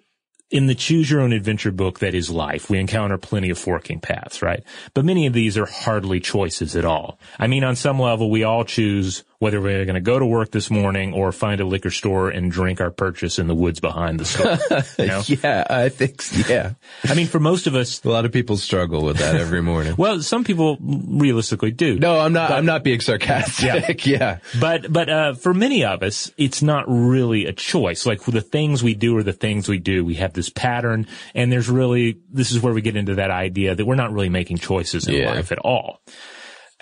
in 0.51 0.67
the 0.67 0.75
choose 0.75 1.11
your 1.11 1.21
own 1.21 1.33
adventure 1.33 1.73
book 1.73 1.99
that 1.99 2.15
is 2.15 2.31
life, 2.31 2.71
we 2.71 2.79
encounter 2.79 3.19
plenty 3.19 3.51
of 3.51 3.59
forking 3.59 4.01
paths, 4.01 4.43
right? 4.43 4.62
But 4.95 5.05
many 5.05 5.27
of 5.27 5.33
these 5.33 5.59
are 5.59 5.67
hardly 5.67 6.21
choices 6.21 6.77
at 6.77 6.85
all. 6.85 7.19
I 7.39 7.49
mean, 7.49 7.65
on 7.65 7.75
some 7.75 7.99
level, 7.99 8.31
we 8.31 8.45
all 8.45 8.65
choose 8.65 9.25
whether 9.38 9.61
we're 9.61 9.85
going 9.85 9.94
to 9.94 10.01
go 10.01 10.18
to 10.18 10.27
work 10.27 10.51
this 10.51 10.70
morning 10.70 11.12
or 11.12 11.33
find 11.33 11.61
a 11.61 11.64
liquor 11.64 11.90
store 11.90 12.29
and 12.31 12.51
drink 12.51 12.81
our 12.81 12.90
purchase 12.90 13.38
in 13.38 13.46
the 13.49 13.55
woods 13.55 13.81
behind 13.81 14.18
the 14.20 14.25
store. 14.25 14.59
you 14.99 15.07
know? 15.07 15.22
Yeah, 15.27 15.64
I 15.68 15.88
think, 15.88 16.22
so, 16.22 16.53
yeah. 16.53 16.72
I 17.05 17.14
mean, 17.14 17.27
for 17.27 17.38
most 17.40 17.66
of 17.66 17.75
us, 17.75 18.03
A 18.05 18.09
lot 18.09 18.25
of 18.25 18.33
people 18.33 18.57
struggle 18.57 19.03
with 19.05 19.18
that 19.18 19.37
every 19.37 19.62
morning. 19.62 19.94
well, 19.99 20.20
some 20.22 20.44
people 20.44 20.79
realistically 20.81 21.70
do. 21.70 21.99
no, 21.99 22.18
I'm 22.20 22.33
not, 22.33 22.51
I'm 22.51 22.66
not 22.66 22.83
being 22.85 23.01
sarcastic. 23.01 24.07
Yeah. 24.07 24.38
But 24.61 24.92
but 24.92 25.09
uh, 25.09 25.35
for 25.35 25.53
many 25.55 25.85
of 25.85 26.03
us, 26.03 26.31
it's 26.37 26.62
not 26.62 26.85
really 26.88 27.46
a 27.46 27.53
choice. 27.53 28.07
Like 28.07 28.22
the 28.25 28.40
things 28.40 28.83
we 28.83 28.94
do 28.94 29.16
are 29.18 29.22
the 29.22 29.33
things 29.33 29.68
we 29.68 29.79
do. 29.79 30.05
We 30.05 30.14
have 30.14 30.33
this 30.33 30.49
pattern, 30.49 31.07
and 31.35 31.51
there's 31.53 31.68
really 31.68 32.18
this 32.33 32.51
is 32.53 32.61
where 32.61 32.72
we 32.72 32.81
get 32.83 32.96
into 32.96 33.16
that 33.16 33.31
idea 33.31 33.75
that 33.75 33.85
we're 33.85 33.94
not 33.96 34.12
really 34.12 34.29
making 34.29 34.59
choices 34.59 35.07
in 35.09 35.14
Yeah. 35.14 35.31
life 35.33 35.53
at 35.53 35.59
all. 35.59 36.01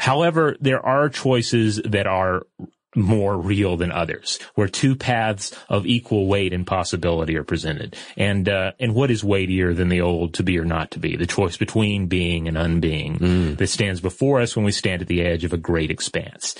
However, 0.04 0.54
there 0.60 0.84
are 0.84 1.08
choices 1.08 1.80
that 1.82 2.06
are 2.06 2.42
more 2.94 3.38
real 3.38 3.78
than 3.78 3.90
others, 3.90 4.38
where 4.54 4.68
two 4.68 4.96
paths 4.96 5.56
of 5.70 5.86
equal 5.86 6.26
weight 6.26 6.52
and 6.52 6.66
possibility 6.66 7.38
are 7.38 7.42
presented. 7.42 7.96
And 8.14 8.46
uh, 8.46 8.72
and 8.78 8.94
what 8.94 9.10
is 9.10 9.24
weightier 9.24 9.72
than 9.72 9.88
the 9.88 10.02
old 10.02 10.34
to 10.34 10.42
be 10.42 10.58
or 10.58 10.66
not 10.66 10.90
to 10.90 10.98
be? 10.98 11.16
The 11.16 11.26
choice 11.26 11.56
between 11.56 12.06
being 12.06 12.48
and 12.48 12.56
unbeing 12.58 13.56
that 13.56 13.68
stands 13.68 14.02
before 14.02 14.42
us 14.42 14.54
when 14.54 14.66
we 14.66 14.72
stand 14.72 15.00
at 15.00 15.08
the 15.08 15.22
edge 15.22 15.42
of 15.42 15.54
a 15.54 15.56
great 15.56 15.90
expanse. 15.90 16.54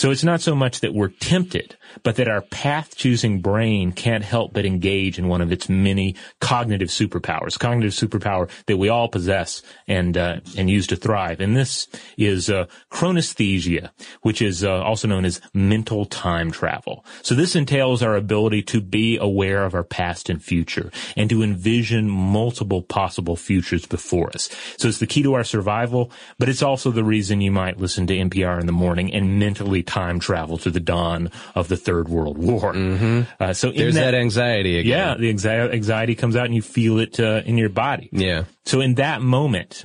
So 0.00 0.10
it's 0.10 0.24
not 0.24 0.40
so 0.40 0.54
much 0.54 0.80
that 0.80 0.94
we're 0.94 1.08
tempted, 1.08 1.76
but 2.02 2.16
that 2.16 2.26
our 2.26 2.40
path 2.40 2.96
choosing 2.96 3.42
brain 3.42 3.92
can't 3.92 4.24
help 4.24 4.54
but 4.54 4.64
engage 4.64 5.18
in 5.18 5.28
one 5.28 5.42
of 5.42 5.52
its 5.52 5.68
many 5.68 6.16
cognitive 6.40 6.88
superpowers, 6.88 7.58
cognitive 7.58 7.92
superpower 7.92 8.48
that 8.64 8.78
we 8.78 8.88
all 8.88 9.08
possess 9.08 9.60
and, 9.86 10.16
uh, 10.16 10.40
and 10.56 10.70
use 10.70 10.86
to 10.86 10.96
thrive. 10.96 11.38
And 11.38 11.54
this 11.54 11.86
is, 12.16 12.48
uh, 12.48 12.64
chronesthesia, 12.90 13.90
which 14.22 14.40
is, 14.40 14.64
uh, 14.64 14.82
also 14.82 15.06
known 15.06 15.26
as 15.26 15.42
mental 15.52 16.06
time 16.06 16.50
travel. 16.50 17.04
So 17.20 17.34
this 17.34 17.54
entails 17.54 18.02
our 18.02 18.16
ability 18.16 18.62
to 18.62 18.80
be 18.80 19.18
aware 19.18 19.66
of 19.66 19.74
our 19.74 19.84
past 19.84 20.30
and 20.30 20.42
future 20.42 20.90
and 21.14 21.28
to 21.28 21.42
envision 21.42 22.08
multiple 22.08 22.80
possible 22.80 23.36
futures 23.36 23.84
before 23.84 24.30
us. 24.30 24.48
So 24.78 24.88
it's 24.88 24.96
the 24.96 25.06
key 25.06 25.22
to 25.24 25.34
our 25.34 25.44
survival, 25.44 26.10
but 26.38 26.48
it's 26.48 26.62
also 26.62 26.90
the 26.90 27.04
reason 27.04 27.42
you 27.42 27.52
might 27.52 27.78
listen 27.78 28.06
to 28.06 28.16
NPR 28.16 28.58
in 28.58 28.64
the 28.64 28.72
morning 28.72 29.12
and 29.12 29.38
mentally 29.38 29.82
time 29.90 30.20
travel 30.20 30.56
to 30.58 30.70
the 30.70 30.80
dawn 30.80 31.30
of 31.54 31.68
the 31.68 31.76
Third 31.76 32.08
World 32.08 32.38
War. 32.38 32.72
Mm-hmm. 32.72 33.22
Uh, 33.42 33.52
so 33.52 33.70
in 33.70 33.76
There's 33.76 33.94
that, 33.96 34.14
anxiety 34.14 34.78
again. 34.78 34.90
yeah, 34.90 35.14
the 35.16 35.28
anxiety, 35.30 35.74
anxiety 35.74 36.14
comes 36.14 36.36
out 36.36 36.46
and 36.46 36.54
you 36.54 36.62
feel 36.62 36.98
it 36.98 37.18
uh, 37.18 37.42
in 37.44 37.58
your 37.58 37.68
body. 37.68 38.08
Yeah. 38.12 38.44
So 38.64 38.80
in 38.80 38.94
that 38.94 39.20
moment, 39.20 39.84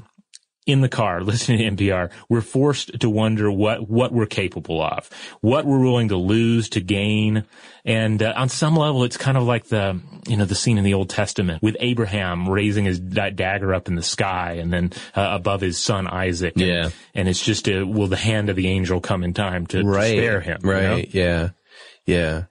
in 0.65 0.81
the 0.81 0.89
car, 0.89 1.21
listening 1.23 1.77
to 1.77 1.83
NPR, 1.85 2.11
we're 2.29 2.41
forced 2.41 2.99
to 2.99 3.09
wonder 3.09 3.51
what, 3.51 3.87
what 3.89 4.11
we're 4.11 4.25
capable 4.25 4.81
of, 4.81 5.09
what 5.41 5.65
we're 5.65 5.79
willing 5.79 6.09
to 6.09 6.17
lose 6.17 6.69
to 6.69 6.81
gain. 6.81 7.43
And 7.85 8.21
uh, 8.23 8.33
on 8.35 8.49
some 8.49 8.75
level, 8.75 9.03
it's 9.03 9.17
kind 9.17 9.37
of 9.37 9.43
like 9.43 9.65
the, 9.65 9.99
you 10.27 10.37
know, 10.37 10.45
the 10.45 10.55
scene 10.55 10.77
in 10.79 10.83
the 10.83 10.95
Old 10.95 11.09
Testament 11.09 11.61
with 11.61 11.77
Abraham 11.79 12.49
raising 12.49 12.85
his 12.85 12.99
da- 12.99 13.29
dagger 13.29 13.73
up 13.75 13.87
in 13.87 13.95
the 13.95 14.01
sky 14.03 14.53
and 14.53 14.73
then 14.73 14.91
uh, 15.15 15.29
above 15.33 15.61
his 15.61 15.77
son 15.77 16.07
Isaac. 16.07 16.53
And, 16.55 16.63
Yeah. 16.65 16.89
And 17.13 17.27
it's 17.29 17.43
just, 17.43 17.67
a, 17.67 17.83
will 17.83 18.07
the 18.07 18.15
hand 18.15 18.49
of 18.49 18.55
the 18.55 18.67
angel 18.67 19.01
come 19.01 19.23
in 19.23 19.33
time 19.33 19.67
to, 19.67 19.83
to 19.83 19.93
spare 19.93 20.41
him? 20.41 20.59
you 20.63 20.67
know? 20.71 20.73
Right. 20.95 21.13
Yeah. 21.13 21.49
Yeah. 22.07 22.43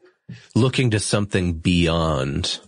Looking 0.54 0.92
to 0.92 1.00
something 1.00 1.54
beyond, 1.54 2.58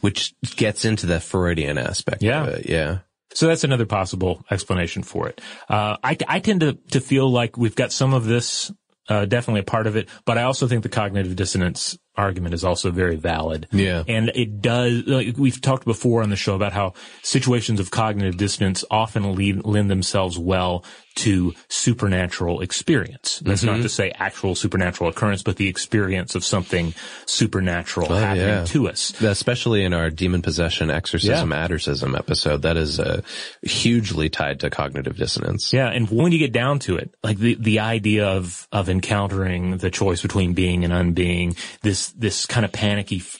which 0.00 0.34
gets 0.56 0.84
into 0.84 1.06
the 1.06 1.20
Freudian 1.20 1.78
aspect 1.78 2.22
Yeah. 2.22 2.42
of 2.44 2.48
it. 2.54 2.66
Yeah. 2.68 2.98
So 3.34 3.48
that's 3.48 3.64
another 3.64 3.86
possible 3.86 4.44
explanation 4.50 5.02
for 5.02 5.28
it. 5.28 5.40
Uh, 5.68 5.96
I, 6.02 6.16
I 6.26 6.40
tend 6.40 6.60
to, 6.60 6.78
to 6.92 7.00
feel 7.00 7.30
like 7.30 7.56
we've 7.56 7.74
got 7.74 7.92
some 7.92 8.14
of 8.14 8.24
this, 8.24 8.72
uh, 9.08 9.26
definitely 9.26 9.60
a 9.60 9.64
part 9.64 9.86
of 9.86 9.96
it, 9.96 10.08
but 10.24 10.38
I 10.38 10.44
also 10.44 10.66
think 10.66 10.82
the 10.82 10.88
cognitive 10.88 11.36
dissonance 11.36 11.98
argument 12.16 12.54
is 12.54 12.64
also 12.64 12.90
very 12.90 13.16
valid. 13.16 13.66
Yeah. 13.72 14.04
And 14.06 14.30
it 14.34 14.62
does, 14.62 15.02
like 15.06 15.36
we've 15.36 15.60
talked 15.60 15.84
before 15.84 16.22
on 16.22 16.30
the 16.30 16.36
show 16.36 16.54
about 16.54 16.72
how 16.72 16.94
situations 17.22 17.80
of 17.80 17.90
cognitive 17.90 18.36
dissonance 18.36 18.84
often 18.90 19.34
lead, 19.34 19.64
lend 19.64 19.90
themselves 19.90 20.38
well 20.38 20.84
to 21.16 21.54
supernatural 21.68 22.60
experience. 22.60 23.40
That's 23.44 23.62
Mm-hmm. 23.62 23.76
not 23.76 23.82
to 23.82 23.88
say 23.88 24.10
actual 24.16 24.54
supernatural 24.56 25.08
occurrence, 25.10 25.44
but 25.44 25.56
the 25.56 25.68
experience 25.68 26.34
of 26.34 26.44
something 26.44 26.92
supernatural 27.26 28.12
Oh, 28.12 28.16
happening 28.16 28.48
yeah. 28.48 28.64
to 28.64 28.88
us. 28.88 29.20
Especially 29.22 29.84
in 29.84 29.92
our 29.94 30.10
demon 30.10 30.42
possession, 30.42 30.90
exorcism, 30.90 31.50
adorcism 31.52 32.16
episode, 32.18 32.62
that 32.62 32.76
is 32.76 32.98
uh, 32.98 33.22
hugely 33.62 34.28
tied 34.28 34.60
to 34.60 34.70
cognitive 34.70 35.16
dissonance. 35.16 35.72
Yeah, 35.72 35.88
and 35.88 36.08
when 36.10 36.32
you 36.32 36.38
get 36.38 36.52
down 36.52 36.78
to 36.80 36.96
it, 36.96 37.14
like 37.22 37.38
the 37.38 37.54
the 37.60 37.78
idea 37.80 38.26
of 38.26 38.66
of 38.72 38.88
encountering 38.88 39.78
the 39.78 39.90
choice 39.90 40.20
between 40.22 40.52
being 40.54 40.84
and 40.84 40.92
unbeing, 40.92 41.56
this 41.82 42.03
this 42.12 42.46
kind 42.46 42.64
of 42.64 42.72
panicky 42.72 43.18
f- 43.18 43.38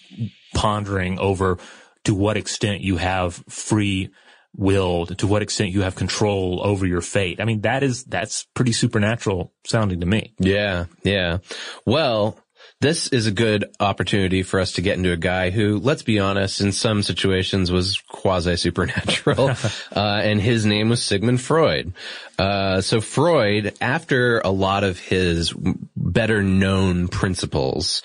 pondering 0.55 1.18
over 1.18 1.59
to 2.05 2.14
what 2.14 2.37
extent 2.37 2.83
you 2.83 2.96
have 2.96 3.35
free 3.48 4.11
will, 4.57 5.07
to 5.07 5.27
what 5.27 5.42
extent 5.42 5.70
you 5.70 5.83
have 5.83 5.94
control 5.94 6.61
over 6.62 6.87
your 6.87 7.00
fate. 7.00 7.40
I 7.40 7.44
mean, 7.44 7.62
that 7.62 7.83
is 7.83 8.05
that's 8.05 8.44
pretty 8.55 8.72
supernatural 8.72 9.53
sounding 9.66 10.00
to 10.00 10.07
me. 10.07 10.35
Yeah, 10.38 10.87
yeah. 11.03 11.38
Well, 11.85 12.38
this 12.81 13.09
is 13.09 13.27
a 13.27 13.31
good 13.31 13.64
opportunity 13.81 14.42
for 14.42 14.61
us 14.61 14.72
to 14.72 14.83
get 14.83 14.96
into 14.98 15.12
a 15.12 15.16
guy 15.16 15.50
who, 15.50 15.79
let's 15.79 16.03
be 16.03 16.18
honest, 16.18 16.61
in 16.61 16.72
some 16.72 17.03
situations 17.03 17.72
was 17.72 17.98
quasi 18.09 18.57
supernatural. 18.57 19.50
uh, 19.96 20.20
and 20.22 20.40
his 20.40 20.66
name 20.66 20.90
was 20.90 21.03
Sigmund 21.03 21.40
Freud. 21.40 21.94
Uh, 22.38 22.81
so 22.81 23.00
Freud, 23.00 23.74
after 23.81 24.40
a 24.40 24.50
lot 24.50 24.85
of 24.85 24.98
his 24.98 25.55
better 25.96 26.42
known 26.42 27.09
principles, 27.09 28.03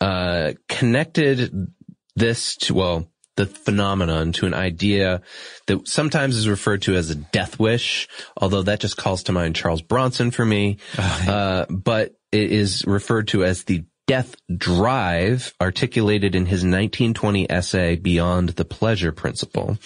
uh, 0.00 0.52
connected 0.68 1.72
this 2.16 2.56
to, 2.56 2.74
well, 2.74 3.08
the 3.36 3.46
phenomenon 3.46 4.32
to 4.32 4.46
an 4.46 4.54
idea 4.54 5.20
that 5.66 5.88
sometimes 5.88 6.36
is 6.36 6.48
referred 6.48 6.82
to 6.82 6.94
as 6.94 7.10
a 7.10 7.14
death 7.16 7.58
wish, 7.58 8.08
although 8.36 8.62
that 8.62 8.80
just 8.80 8.96
calls 8.96 9.24
to 9.24 9.32
mind 9.32 9.56
Charles 9.56 9.82
Bronson 9.82 10.30
for 10.30 10.44
me. 10.44 10.78
Uh, 10.98 11.66
but 11.68 12.14
it 12.32 12.52
is 12.52 12.84
referred 12.86 13.28
to 13.28 13.44
as 13.44 13.64
the 13.64 13.84
death 14.06 14.36
drive 14.54 15.54
articulated 15.60 16.34
in 16.34 16.46
his 16.46 16.60
1920 16.60 17.50
essay 17.50 17.96
Beyond 17.96 18.50
the 18.50 18.64
Pleasure 18.64 19.12
Principle. 19.12 19.78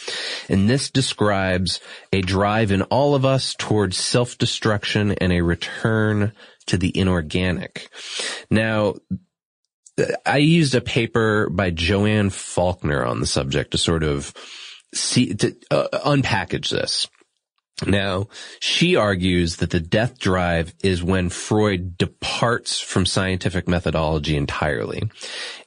And 0.48 0.68
this 0.68 0.90
describes 0.90 1.80
a 2.12 2.20
drive 2.20 2.72
in 2.72 2.82
all 2.82 3.14
of 3.14 3.24
us 3.24 3.54
towards 3.56 3.96
self-destruction 3.96 5.12
and 5.12 5.32
a 5.32 5.42
return 5.42 6.32
to 6.66 6.76
the 6.76 6.96
inorganic. 6.98 7.88
Now, 8.50 8.94
I 10.24 10.38
used 10.38 10.74
a 10.74 10.80
paper 10.80 11.48
by 11.50 11.70
Joanne 11.70 12.30
Faulkner 12.30 13.04
on 13.04 13.20
the 13.20 13.26
subject 13.26 13.72
to 13.72 13.78
sort 13.78 14.02
of 14.02 14.32
see, 14.94 15.34
to 15.34 15.56
uh, 15.70 15.88
unpackage 16.04 16.70
this. 16.70 17.06
Now, 17.86 18.28
she 18.58 18.96
argues 18.96 19.56
that 19.56 19.70
the 19.70 19.80
death 19.80 20.18
drive 20.18 20.74
is 20.82 21.02
when 21.02 21.28
Freud 21.28 21.96
departs 21.96 22.80
from 22.80 23.06
scientific 23.06 23.68
methodology 23.68 24.36
entirely. 24.36 25.08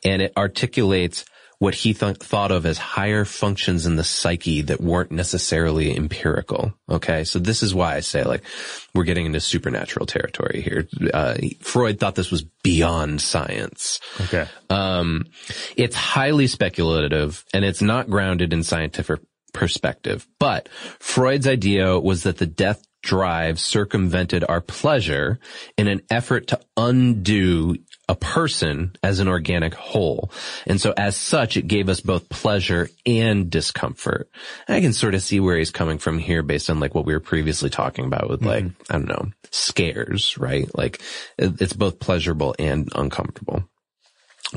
And 0.03 0.21
it 0.21 0.33
articulates 0.35 1.23
what 1.61 1.75
he 1.75 1.93
th- 1.93 2.17
thought 2.17 2.51
of 2.51 2.65
as 2.65 2.79
higher 2.79 3.23
functions 3.23 3.85
in 3.85 3.95
the 3.95 4.03
psyche 4.03 4.63
that 4.63 4.81
weren't 4.81 5.11
necessarily 5.11 5.95
empirical. 5.95 6.73
Okay. 6.89 7.23
So 7.23 7.37
this 7.37 7.61
is 7.61 7.71
why 7.71 7.93
I 7.93 7.99
say 7.99 8.23
like, 8.23 8.41
we're 8.95 9.03
getting 9.03 9.27
into 9.27 9.39
supernatural 9.39 10.07
territory 10.07 10.61
here. 10.61 10.87
Uh, 11.13 11.35
Freud 11.59 11.99
thought 11.99 12.15
this 12.15 12.31
was 12.31 12.41
beyond 12.63 13.21
science. 13.21 13.99
Okay. 14.21 14.47
Um, 14.71 15.25
it's 15.77 15.95
highly 15.95 16.47
speculative 16.47 17.45
and 17.53 17.63
it's 17.63 17.83
not 17.83 18.09
grounded 18.09 18.53
in 18.53 18.63
scientific 18.63 19.19
perspective. 19.53 20.27
But 20.39 20.67
Freud's 20.97 21.45
idea 21.45 21.99
was 21.99 22.23
that 22.23 22.39
the 22.39 22.47
death 22.47 22.83
drive 23.03 23.59
circumvented 23.59 24.43
our 24.49 24.61
pleasure 24.61 25.39
in 25.77 25.87
an 25.87 26.01
effort 26.09 26.47
to 26.47 26.59
undo 26.75 27.75
a 28.09 28.15
person 28.15 28.95
as 29.03 29.19
an 29.19 29.27
organic 29.27 29.73
whole. 29.73 30.31
And 30.65 30.81
so 30.81 30.93
as 30.97 31.15
such, 31.15 31.55
it 31.55 31.67
gave 31.67 31.87
us 31.87 32.01
both 32.01 32.29
pleasure 32.29 32.89
and 33.05 33.49
discomfort. 33.49 34.29
And 34.67 34.75
I 34.75 34.81
can 34.81 34.93
sort 34.93 35.15
of 35.15 35.21
see 35.21 35.39
where 35.39 35.57
he's 35.57 35.71
coming 35.71 35.97
from 35.97 36.19
here 36.19 36.43
based 36.43 36.69
on 36.69 36.79
like 36.79 36.93
what 36.93 37.05
we 37.05 37.13
were 37.13 37.19
previously 37.19 37.69
talking 37.69 38.05
about 38.05 38.29
with 38.29 38.43
like, 38.43 38.65
mm-hmm. 38.65 38.93
I 38.93 38.97
don't 38.97 39.07
know, 39.07 39.31
scares, 39.51 40.37
right? 40.37 40.69
Like 40.77 41.01
it's 41.37 41.73
both 41.73 41.99
pleasurable 41.99 42.55
and 42.59 42.89
uncomfortable. 42.95 43.63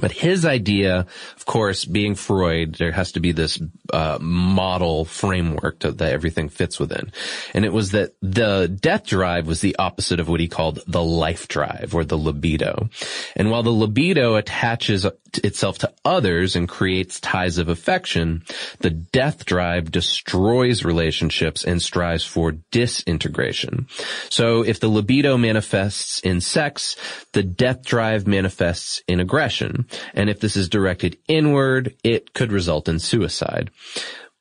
But 0.00 0.10
his 0.10 0.44
idea, 0.44 1.06
of 1.36 1.46
course, 1.46 1.84
being 1.84 2.14
Freud, 2.14 2.74
there 2.74 2.92
has 2.92 3.12
to 3.12 3.20
be 3.20 3.32
this 3.32 3.60
uh, 3.92 4.18
model 4.20 5.04
framework 5.04 5.80
to, 5.80 5.92
that 5.92 6.12
everything 6.12 6.48
fits 6.48 6.80
within. 6.80 7.12
And 7.52 7.64
it 7.64 7.72
was 7.72 7.92
that 7.92 8.14
the 8.20 8.66
death 8.68 9.06
drive 9.06 9.46
was 9.46 9.60
the 9.60 9.76
opposite 9.76 10.18
of 10.18 10.28
what 10.28 10.40
he 10.40 10.48
called 10.48 10.80
the 10.86 11.02
life 11.02 11.46
drive 11.46 11.94
or 11.94 12.04
the 12.04 12.18
libido. 12.18 12.88
And 13.36 13.50
while 13.50 13.62
the 13.62 13.70
libido 13.70 14.34
attaches 14.34 15.06
itself 15.42 15.78
to 15.78 15.92
others 16.04 16.56
and 16.56 16.68
creates 16.68 17.20
ties 17.20 17.58
of 17.58 17.68
affection, 17.68 18.42
the 18.80 18.90
death 18.90 19.44
drive 19.44 19.90
destroys 19.90 20.84
relationships 20.84 21.64
and 21.64 21.80
strives 21.80 22.24
for 22.24 22.52
disintegration. 22.70 23.86
So 24.28 24.62
if 24.64 24.80
the 24.80 24.88
libido 24.88 25.36
manifests 25.36 26.20
in 26.20 26.40
sex, 26.40 26.96
the 27.32 27.42
death 27.42 27.84
drive 27.84 28.26
manifests 28.26 29.02
in 29.08 29.20
aggression. 29.20 29.83
And 30.14 30.30
if 30.30 30.40
this 30.40 30.56
is 30.56 30.68
directed 30.68 31.18
inward, 31.28 31.94
it 32.02 32.34
could 32.34 32.52
result 32.52 32.88
in 32.88 32.98
suicide. 32.98 33.70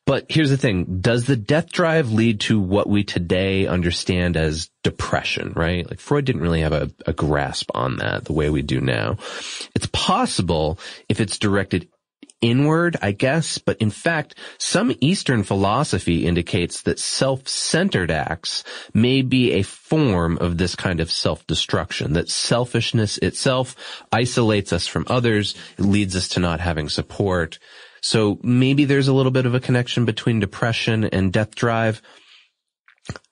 But 0.06 0.26
here's 0.28 0.50
the 0.50 0.58
thing. 0.58 1.00
Does 1.00 1.26
the 1.26 1.38
death 1.38 1.72
drive 1.72 2.12
lead 2.12 2.42
to 2.42 2.60
what 2.60 2.90
we 2.90 3.06
today 3.06 3.68
understand 3.68 4.36
as 4.36 4.70
depression, 4.84 5.54
right? 5.56 5.90
Like 5.90 6.02
Freud 6.02 6.26
didn't 6.26 6.42
really 6.42 6.62
have 6.62 6.74
a, 6.74 6.92
a 7.08 7.14
grasp 7.14 7.72
on 7.74 7.98
that 7.98 8.26
the 8.26 8.34
way 8.34 8.50
we 8.50 8.62
do 8.62 8.82
now. 8.82 9.18
It's 9.76 9.88
possible 9.94 10.78
if 11.08 11.22
it's 11.22 11.38
directed 11.38 11.88
inward, 12.44 12.98
I 13.02 13.14
guess, 13.14 13.58
but 13.58 13.78
in 13.78 13.90
fact, 13.90 14.36
some 14.60 14.94
Eastern 15.00 15.44
philosophy 15.44 16.28
indicates 16.28 16.82
that 16.82 17.00
self-centered 17.00 18.12
acts 18.12 18.66
may 18.94 19.22
be 19.22 19.54
a 19.54 19.64
form 19.64 20.38
of 20.40 20.58
this 20.58 20.76
kind 20.76 21.00
of 21.00 21.10
self-destruction, 21.10 22.14
that 22.14 22.30
selfishness 22.30 23.18
itself 23.20 23.76
isolates 24.12 24.74
us 24.74 24.86
from 24.86 25.06
others, 25.08 25.56
it 25.80 25.86
leads 25.86 26.16
us 26.18 26.28
to 26.30 26.42
not 26.42 26.60
having 26.60 26.90
support. 26.90 27.60
So 28.02 28.38
maybe 28.44 28.84
there's 28.84 29.08
a 29.08 29.14
little 29.14 29.32
bit 29.32 29.46
of 29.46 29.56
a 29.56 29.62
connection 29.62 30.04
between 30.04 30.42
depression 30.42 31.06
and 31.06 31.32
death 31.32 31.56
drive. 31.56 32.02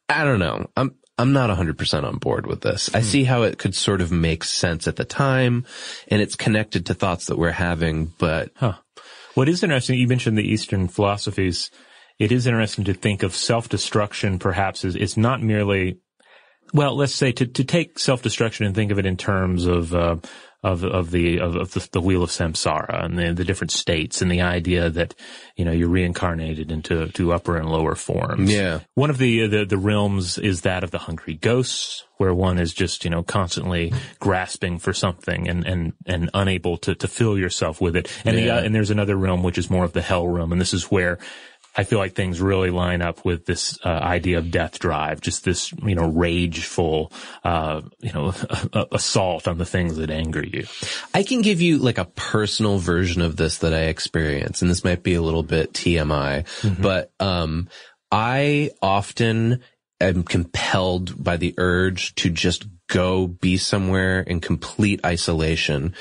I 0.08 0.24
don't 0.24 0.40
know. 0.40 0.70
I'm, 0.78 0.96
I'm 1.18 1.34
not 1.34 1.56
100% 1.56 2.04
on 2.06 2.18
board 2.18 2.48
with 2.48 2.62
this. 2.62 2.90
I 2.96 3.02
hmm. 3.02 3.06
see 3.06 3.24
how 3.26 3.44
it 3.44 3.58
could 3.58 3.76
sort 3.76 4.00
of 4.00 4.12
make 4.12 4.46
sense 4.46 4.88
at 4.88 4.96
the 4.96 5.06
time 5.06 5.66
and 6.08 6.22
it's 6.22 6.36
connected 6.36 6.86
to 6.86 6.94
thoughts 6.94 7.28
that 7.28 7.38
we're 7.38 7.52
having, 7.52 8.14
but 8.18 8.52
Huh. 8.56 8.76
What 9.34 9.48
is 9.48 9.64
interesting, 9.64 9.98
you 9.98 10.08
mentioned 10.08 10.38
the 10.38 10.52
Eastern 10.52 10.88
philosophies. 10.88 11.72
It 12.20 12.32
is 12.32 12.48
interesting 12.48 12.86
to 12.86 12.94
think 12.94 13.24
of 13.24 13.36
self-destruction 13.36 14.40
perhaps 14.40 14.84
as, 14.86 14.96
it's 14.96 15.18
not 15.18 15.42
merely, 15.42 16.00
well, 16.74 16.96
let's 16.96 17.16
say 17.16 17.32
to, 17.32 17.48
to 17.48 17.64
take 17.64 17.98
self-destruction 17.98 18.66
and 18.66 18.76
think 18.76 18.92
of 18.92 19.00
it 19.00 19.06
in 19.06 19.18
terms 19.18 19.66
of, 19.66 19.94
uh, 19.94 20.18
of, 20.64 20.84
of 20.84 21.12
the, 21.12 21.40
of, 21.40 21.56
of 21.56 21.74
the, 21.74 21.88
the 21.92 22.02
wheel 22.02 22.22
of 22.24 22.30
samsara 22.30 23.04
and 23.04 23.18
the, 23.18 23.34
the 23.34 23.44
different 23.44 23.72
states 23.72 24.22
and 24.22 24.32
the 24.32 24.42
idea 24.42 24.90
that, 24.90 25.16
you 25.56 25.66
know, 25.66 25.72
you're 25.72 25.90
reincarnated 25.90 26.72
into, 26.72 27.08
to 27.10 27.34
upper 27.34 27.58
and 27.58 27.68
lower 27.68 27.96
forms. 27.96 28.52
Yeah. 28.54 28.82
One 28.94 29.10
of 29.10 29.18
the, 29.18 29.48
the, 29.48 29.66
the 29.66 29.78
realms 29.78 30.38
is 30.38 30.62
that 30.62 30.84
of 30.84 30.92
the 30.92 31.00
hungry 31.00 31.34
ghosts, 31.34 32.06
where 32.18 32.34
one 32.34 32.60
is 32.60 32.74
just, 32.74 33.04
you 33.04 33.10
know, 33.10 33.24
constantly 33.24 33.92
grasping 34.20 34.78
for 34.78 34.94
something 34.94 35.50
and, 35.50 35.66
and, 35.66 35.94
and 36.06 36.30
unable 36.36 36.78
to, 36.78 36.94
to 36.94 37.08
fill 37.08 37.36
yourself 37.38 37.82
with 37.82 37.96
it. 37.96 38.12
And 38.24 38.38
the, 38.38 38.44
Yeah. 38.44 38.58
uh, 38.58 38.62
and 38.62 38.76
there's 38.76 38.92
another 38.92 39.16
realm 39.16 39.42
which 39.42 39.58
is 39.58 39.72
more 39.72 39.86
of 39.86 39.94
the 39.94 40.04
hell 40.04 40.28
realm. 40.28 40.52
And 40.52 40.62
this 40.62 40.74
is 40.76 40.92
where 40.92 41.18
I 41.76 41.84
feel 41.84 42.00
like 42.00 42.14
things 42.14 42.42
really 42.42 42.70
line 42.70 43.02
up 43.02 43.24
with 43.24 43.46
this 43.46 43.80
uh, 43.86 43.90
idea 43.90 44.40
of 44.40 44.52
death 44.52 44.80
drive, 44.80 45.22
just 45.22 45.46
this, 45.46 45.72
you 45.84 45.96
know, 45.96 46.08
rageful, 46.08 47.12
uh, 47.44 47.82
you 48.00 48.12
know, 48.12 48.34
assault 48.92 49.48
on 49.48 49.58
the 49.58 49.66
things 49.66 49.96
that 49.98 50.10
anger 50.10 50.46
you. 50.46 50.66
I 51.14 51.24
can 51.24 51.42
give 51.42 51.62
you 51.62 51.78
like 51.78 51.98
a 51.98 52.06
personal 52.06 52.78
version 52.78 53.22
of 53.22 53.38
this 53.38 53.60
that 53.60 53.74
I 53.74 53.84
experience, 53.84 54.62
and 54.62 54.70
this 54.70 54.84
might 54.84 55.04
be 55.04 55.14
a 55.14 55.22
little 55.22 55.44
bit 55.44 55.74
TMI, 55.74 56.46
but 56.82 57.12
um, 57.20 57.70
I 58.12 58.72
often 58.82 59.62
am 60.02 60.24
compelled 60.24 61.24
by 61.24 61.38
the 61.38 61.54
urge 61.58 62.16
to 62.16 62.30
just 62.30 62.66
go 62.92 63.26
be 63.26 63.56
somewhere 63.56 64.20
in 64.20 64.42
complete 64.42 65.00
isolation. 65.06 65.96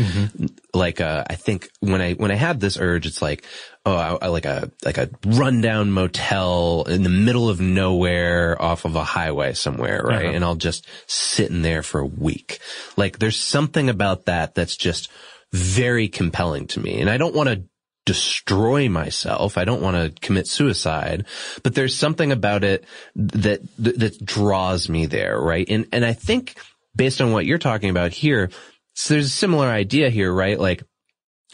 Like, 0.75 1.01
uh, 1.01 1.25
I 1.31 1.37
think 1.37 1.71
when 1.79 2.01
I, 2.01 2.15
when 2.15 2.33
I 2.33 2.35
had 2.35 2.59
this 2.59 2.79
urge, 2.79 3.07
it's 3.07 3.23
like, 3.23 3.45
oh, 3.87 3.95
I, 3.95 4.27
I 4.27 4.27
like 4.27 4.45
a, 4.45 4.73
like 4.85 4.99
a 4.99 5.09
rundown 5.25 5.93
motel 5.93 6.85
in 6.89 7.05
the 7.05 7.09
middle 7.09 7.49
of 7.49 7.61
nowhere 7.61 8.61
off 8.61 8.85
of 8.85 8.97
a 8.97 9.05
highway 9.05 9.55
somewhere, 9.55 10.03
right? 10.03 10.27
Uh-huh. 10.27 10.35
And 10.35 10.45
I'll 10.45 10.57
just 10.57 10.85
sit 11.07 11.49
in 11.49 11.63
there 11.63 11.85
for 11.85 12.01
a 12.01 12.07
week. 12.07 12.59
Like 12.97 13.21
there's 13.21 13.39
something 13.39 13.89
about 13.89 14.27
that 14.27 14.57
that's 14.57 14.77
just 14.77 15.11
very 15.53 16.09
compelling 16.09 16.67
to 16.69 16.81
me. 16.81 17.01
And 17.01 17.09
I 17.09 17.19
don't 17.19 17.35
want 17.37 17.51
to 17.51 17.63
destroy 18.05 18.89
myself. 18.89 19.57
I 19.57 19.65
don't 19.65 19.83
want 19.83 19.97
to 19.97 20.21
commit 20.21 20.49
suicide, 20.49 21.27
but 21.63 21.77
there's 21.77 21.95
something 21.95 22.33
about 22.33 22.65
it 22.65 22.85
that, 23.15 23.61
that, 23.79 23.99
that 24.01 24.25
draws 24.25 24.89
me 24.89 25.07
there, 25.07 25.39
right? 25.39 25.69
And, 25.69 25.87
and 25.93 26.05
I 26.05 26.15
think 26.15 26.57
based 26.95 27.21
on 27.21 27.33
what 27.33 27.47
you're 27.47 27.59
talking 27.59 27.91
about 27.91 28.13
here, 28.13 28.51
so 28.95 29.15
there's 29.15 29.27
a 29.27 29.31
similar 29.31 29.69
idea 29.69 30.11
here, 30.11 30.33
right? 30.33 30.59
Like, 30.59 30.83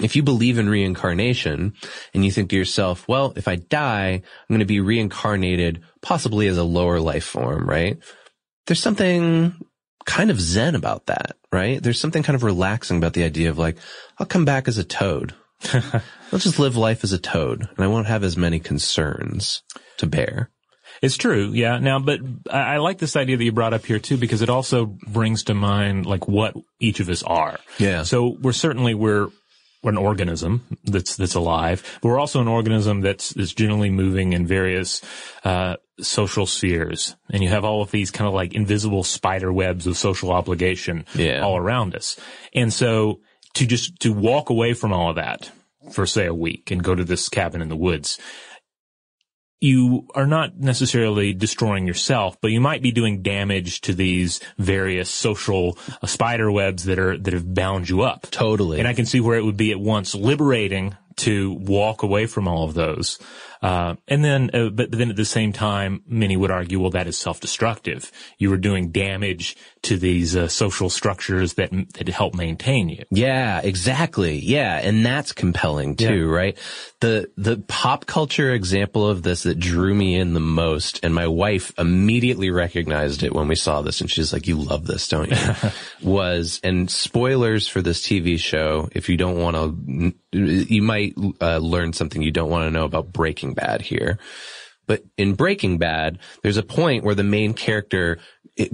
if 0.02 0.14
you 0.16 0.22
believe 0.22 0.58
in 0.58 0.68
reincarnation 0.68 1.74
and 2.12 2.24
you 2.24 2.30
think 2.30 2.50
to 2.50 2.56
yourself, 2.56 3.06
well, 3.08 3.32
if 3.36 3.48
I 3.48 3.56
die, 3.56 4.10
I'm 4.10 4.48
going 4.48 4.60
to 4.60 4.66
be 4.66 4.80
reincarnated 4.80 5.82
possibly 6.02 6.48
as 6.48 6.58
a 6.58 6.64
lower 6.64 7.00
life 7.00 7.24
form, 7.24 7.68
right? 7.68 7.98
There's 8.66 8.82
something 8.82 9.54
kind 10.04 10.30
of 10.30 10.40
zen 10.40 10.74
about 10.74 11.06
that, 11.06 11.36
right? 11.52 11.82
There's 11.82 12.00
something 12.00 12.22
kind 12.22 12.36
of 12.36 12.42
relaxing 12.42 12.98
about 12.98 13.14
the 13.14 13.24
idea 13.24 13.50
of 13.50 13.58
like, 13.58 13.78
I'll 14.18 14.26
come 14.26 14.44
back 14.44 14.68
as 14.68 14.78
a 14.78 14.84
toad. 14.84 15.34
I'll 15.72 16.38
just 16.38 16.58
live 16.58 16.76
life 16.76 17.02
as 17.02 17.12
a 17.12 17.18
toad 17.18 17.62
and 17.62 17.84
I 17.84 17.88
won't 17.88 18.06
have 18.06 18.22
as 18.22 18.36
many 18.36 18.60
concerns 18.60 19.62
to 19.96 20.06
bear. 20.06 20.50
It's 21.02 21.16
true, 21.16 21.50
yeah. 21.52 21.78
Now, 21.78 21.98
but 21.98 22.20
I, 22.50 22.74
I 22.74 22.76
like 22.78 22.98
this 22.98 23.16
idea 23.16 23.36
that 23.36 23.44
you 23.44 23.52
brought 23.52 23.74
up 23.74 23.84
here 23.84 23.98
too, 23.98 24.16
because 24.16 24.42
it 24.42 24.48
also 24.50 24.86
brings 24.86 25.44
to 25.44 25.54
mind 25.54 26.06
like 26.06 26.26
what 26.28 26.54
each 26.80 27.00
of 27.00 27.08
us 27.08 27.22
are. 27.22 27.58
Yeah. 27.78 28.02
So 28.04 28.36
we're 28.40 28.52
certainly 28.52 28.94
we're 28.94 29.28
we're 29.82 29.90
an 29.92 29.98
organism 29.98 30.64
that's 30.84 31.16
that's 31.16 31.34
alive, 31.34 31.82
but 32.02 32.08
we're 32.08 32.18
also 32.18 32.40
an 32.40 32.48
organism 32.48 33.02
that's 33.02 33.30
that's 33.30 33.52
generally 33.52 33.90
moving 33.90 34.32
in 34.32 34.46
various 34.46 35.02
uh, 35.44 35.76
social 36.00 36.46
spheres, 36.46 37.14
and 37.30 37.42
you 37.42 37.48
have 37.50 37.64
all 37.64 37.82
of 37.82 37.90
these 37.90 38.10
kind 38.10 38.26
of 38.26 38.34
like 38.34 38.54
invisible 38.54 39.04
spider 39.04 39.52
webs 39.52 39.86
of 39.86 39.96
social 39.96 40.32
obligation 40.32 41.04
Yeah. 41.14 41.40
all 41.42 41.56
around 41.56 41.94
us, 41.94 42.18
and 42.54 42.72
so 42.72 43.20
to 43.54 43.66
just 43.66 44.00
to 44.00 44.12
walk 44.12 44.50
away 44.50 44.72
from 44.72 44.92
all 44.92 45.10
of 45.10 45.16
that 45.16 45.50
for 45.92 46.04
say 46.04 46.26
a 46.26 46.34
week 46.34 46.70
and 46.72 46.82
go 46.82 46.94
to 46.94 47.04
this 47.04 47.28
cabin 47.28 47.62
in 47.62 47.68
the 47.68 47.76
woods 47.76 48.18
you 49.60 50.06
are 50.14 50.26
not 50.26 50.58
necessarily 50.58 51.32
destroying 51.32 51.86
yourself, 51.86 52.38
but 52.40 52.50
you 52.50 52.60
might 52.60 52.82
be 52.82 52.92
doing 52.92 53.22
damage 53.22 53.80
to 53.82 53.94
these 53.94 54.40
various 54.58 55.08
social 55.08 55.78
uh, 56.02 56.06
spider 56.06 56.50
webs 56.50 56.84
that 56.84 56.98
are 56.98 57.16
that 57.16 57.32
have 57.32 57.54
bound 57.54 57.88
you 57.88 58.02
up. 58.02 58.26
Totally. 58.30 58.78
And 58.78 58.88
I 58.88 58.92
can 58.92 59.06
see 59.06 59.20
where 59.20 59.38
it 59.38 59.44
would 59.44 59.56
be 59.56 59.72
at 59.72 59.80
once 59.80 60.14
liberating 60.14 60.96
to 61.16 61.52
walk 61.52 62.02
away 62.02 62.26
from 62.26 62.46
all 62.46 62.64
of 62.64 62.74
those. 62.74 63.18
Uh, 63.66 63.96
and 64.06 64.24
then, 64.24 64.48
uh, 64.54 64.68
but, 64.68 64.92
but 64.92 64.96
then 64.96 65.10
at 65.10 65.16
the 65.16 65.24
same 65.24 65.52
time, 65.52 66.00
many 66.06 66.36
would 66.36 66.52
argue, 66.52 66.78
well, 66.78 66.90
that 66.90 67.08
is 67.08 67.18
self-destructive. 67.18 68.12
You 68.38 68.50
were 68.50 68.58
doing 68.58 68.92
damage 68.92 69.56
to 69.82 69.96
these 69.96 70.36
uh, 70.36 70.46
social 70.46 70.88
structures 70.88 71.54
that 71.54 71.72
that 71.94 72.08
help 72.08 72.36
maintain 72.36 72.88
you. 72.88 73.02
Yeah, 73.10 73.60
exactly. 73.64 74.38
Yeah. 74.38 74.78
And 74.78 75.04
that's 75.04 75.32
compelling 75.32 75.96
too, 75.96 76.30
right? 76.30 76.56
The, 77.00 77.28
the 77.36 77.56
pop 77.56 78.06
culture 78.06 78.52
example 78.52 79.08
of 79.08 79.24
this 79.24 79.42
that 79.42 79.58
drew 79.58 79.92
me 79.94 80.14
in 80.14 80.32
the 80.32 80.38
most, 80.38 81.00
and 81.02 81.12
my 81.12 81.26
wife 81.26 81.72
immediately 81.76 82.50
recognized 82.50 83.24
it 83.24 83.34
when 83.34 83.48
we 83.48 83.56
saw 83.56 83.82
this 83.82 84.00
and 84.00 84.08
she's 84.08 84.32
like, 84.32 84.46
you 84.46 84.54
love 84.54 84.86
this, 84.86 85.08
don't 85.08 85.28
you? 85.28 85.70
was, 86.08 86.60
and 86.62 86.88
spoilers 86.88 87.66
for 87.66 87.82
this 87.82 88.00
TV 88.00 88.38
show, 88.38 88.88
if 88.92 89.08
you 89.08 89.16
don't 89.16 89.38
want 89.38 89.56
to, 89.56 90.14
you 90.32 90.82
might 90.82 91.14
uh, 91.40 91.58
learn 91.58 91.92
something 91.92 92.22
you 92.22 92.30
don't 92.30 92.50
want 92.50 92.66
to 92.66 92.70
know 92.70 92.84
about 92.84 93.12
Breaking 93.12 93.55
Bad 93.56 93.82
here. 93.82 94.18
But 94.86 95.02
in 95.16 95.34
Breaking 95.34 95.78
Bad, 95.78 96.20
there's 96.42 96.58
a 96.58 96.62
point 96.62 97.02
where 97.02 97.16
the 97.16 97.24
main 97.24 97.54
character 97.54 98.18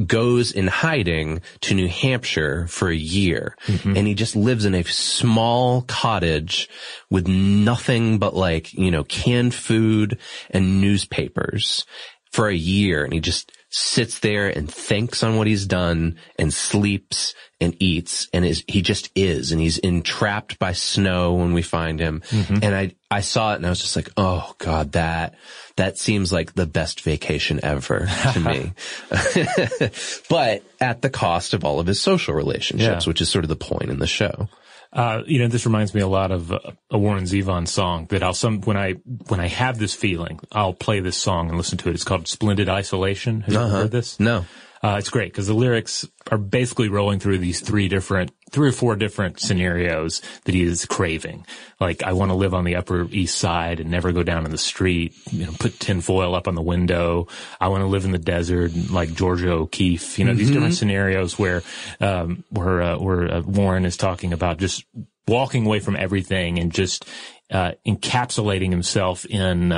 goes 0.07 0.53
in 0.53 0.67
hiding 0.69 1.41
to 1.63 1.75
New 1.75 1.89
Hampshire 1.89 2.67
for 2.69 2.89
a 2.89 2.95
year. 2.95 3.57
Mm-hmm. 3.67 3.97
And 3.97 4.07
he 4.07 4.15
just 4.15 4.37
lives 4.37 4.65
in 4.65 4.75
a 4.75 4.85
small 4.85 5.83
cottage 5.83 6.69
with 7.11 7.27
nothing 7.27 8.19
but 8.19 8.35
like, 8.35 8.73
you 8.75 8.91
know, 8.91 9.05
canned 9.05 9.55
food 9.55 10.19
and 10.51 10.81
newspapers 10.81 11.85
for 12.31 12.49
a 12.49 12.55
year. 12.55 13.05
And 13.05 13.13
he 13.13 13.21
just 13.21 13.51
sits 13.75 14.19
there 14.19 14.49
and 14.49 14.71
thinks 14.71 15.23
on 15.23 15.37
what 15.37 15.47
he's 15.47 15.67
done 15.67 16.19
and 16.39 16.53
sleeps 16.53 17.35
and 17.59 17.75
eats 17.81 18.29
and 18.33 18.45
is 18.45 18.63
he 18.69 18.83
just 18.83 19.11
is. 19.15 19.51
And 19.51 19.61
he's 19.61 19.79
entrapped 19.79 20.59
by 20.59 20.73
snow 20.73 21.35
when 21.35 21.55
we 21.55 21.63
find 21.63 21.99
him. 21.99 22.23
Mm-hmm. 22.29 22.59
And 22.63 22.75
I 22.75 22.95
I 23.11 23.21
saw 23.21 23.53
it 23.53 23.57
and 23.57 23.67
I 23.67 23.71
was 23.71 23.81
just 23.81 23.97
like 23.97 24.11
oh 24.17 24.55
god 24.59 24.93
that 24.93 25.35
that 25.77 25.97
seems 25.97 26.33
like 26.33 26.53
the 26.55 26.67
best 26.67 27.01
vacation 27.01 27.61
ever 27.63 28.09
to 28.35 28.41
me. 28.41 28.73
But 30.29 30.63
at 30.81 31.01
the 31.03 31.11
cost 31.11 31.55
of 31.55 31.65
all 31.65 31.81
of 31.81 31.87
his 31.87 32.01
social 32.01 32.35
relationships 32.35 33.07
Yeah. 33.07 33.09
which 33.09 33.21
is 33.21 33.31
sort 33.31 33.45
of 33.45 33.49
the 33.49 33.57
point 33.57 33.91
in 33.91 33.99
the 33.99 34.07
show 34.07 34.49
Uh, 34.93 35.23
you 35.27 35.39
know, 35.39 35.49
this 35.49 35.65
reminds 35.65 35.95
me 35.95 36.03
a 36.03 36.07
lot 36.07 36.31
of 36.31 36.53
uh, 36.53 36.59
a 36.91 36.99
Warren 36.99 37.25
Zevon 37.25 37.67
song 37.67 38.07
that 38.11 38.23
I'll 38.23 38.35
some 38.35 38.61
when 38.61 38.77
I 38.77 38.93
when 39.29 39.41
I 39.41 39.49
have 39.49 39.79
this 39.79 39.95
feeling, 39.95 40.39
I'll 40.53 40.75
play 40.75 41.01
this 41.01 41.17
song 41.17 41.49
and 41.49 41.57
listen 41.57 41.79
to 41.79 41.89
it. 41.89 41.95
It's 41.95 42.05
called 42.05 42.29
"Splendid 42.29 42.69
Isolation." 42.69 43.41
Have 43.43 43.55
you 43.55 43.61
ever 43.61 43.69
heard 43.71 43.91
this? 43.91 44.21
no 44.21 44.45
Uh, 44.83 44.97
it's 44.99 45.11
great 45.11 45.33
because 45.33 45.47
the 45.47 45.55
lyrics 45.55 46.05
are 46.33 46.39
basically 46.39 46.89
rolling 46.89 47.21
through 47.21 47.39
these 47.39 47.61
three 47.61 47.87
different, 47.87 48.33
three 48.51 48.69
or 48.69 48.73
four 48.73 48.97
different 48.97 49.39
scenarios 49.39 50.21
that 50.45 50.57
he 50.57 50.63
is 50.63 50.87
craving. 50.87 51.47
Like, 51.79 52.03
I 52.03 52.15
want 52.15 52.33
to 52.33 52.35
live 52.35 52.53
on 52.53 52.65
the 52.65 52.75
Upper 52.75 53.07
East 53.13 53.39
Side 53.39 53.79
and 53.79 53.93
never 53.93 54.11
go 54.11 54.25
down 54.25 54.45
in 54.45 54.51
the 54.51 54.59
street. 54.59 55.15
You 55.31 55.47
know, 55.47 55.53
put 55.57 55.79
tinfoil 55.79 56.35
up 56.35 56.49
on 56.49 56.57
the 56.57 56.63
window. 56.63 57.29
I 57.61 57.69
want 57.69 57.83
to 57.83 57.87
live 57.87 58.05
in 58.05 58.11
the 58.11 58.19
desert, 58.19 58.73
like 58.91 59.15
Georgia 59.15 59.53
O'Keeffe. 59.53 60.19
You 60.19 60.25
know, 60.25 60.35
these 60.35 60.51
different 60.51 60.75
scenarios 60.75 61.39
where, 61.39 61.63
um, 62.01 62.43
where, 62.51 62.83
uh, 62.83 62.99
where 62.99 63.35
uh, 63.35 63.41
Warren 63.43 63.85
is 63.85 63.97
talking 63.97 64.33
about 64.33 64.59
just 64.59 64.85
walking 65.29 65.65
away 65.65 65.79
from 65.79 65.95
everything 65.95 66.59
and 66.59 66.73
just 66.73 67.09
uh, 67.53 67.73
encapsulating 67.87 68.71
himself 68.71 69.25
in. 69.27 69.71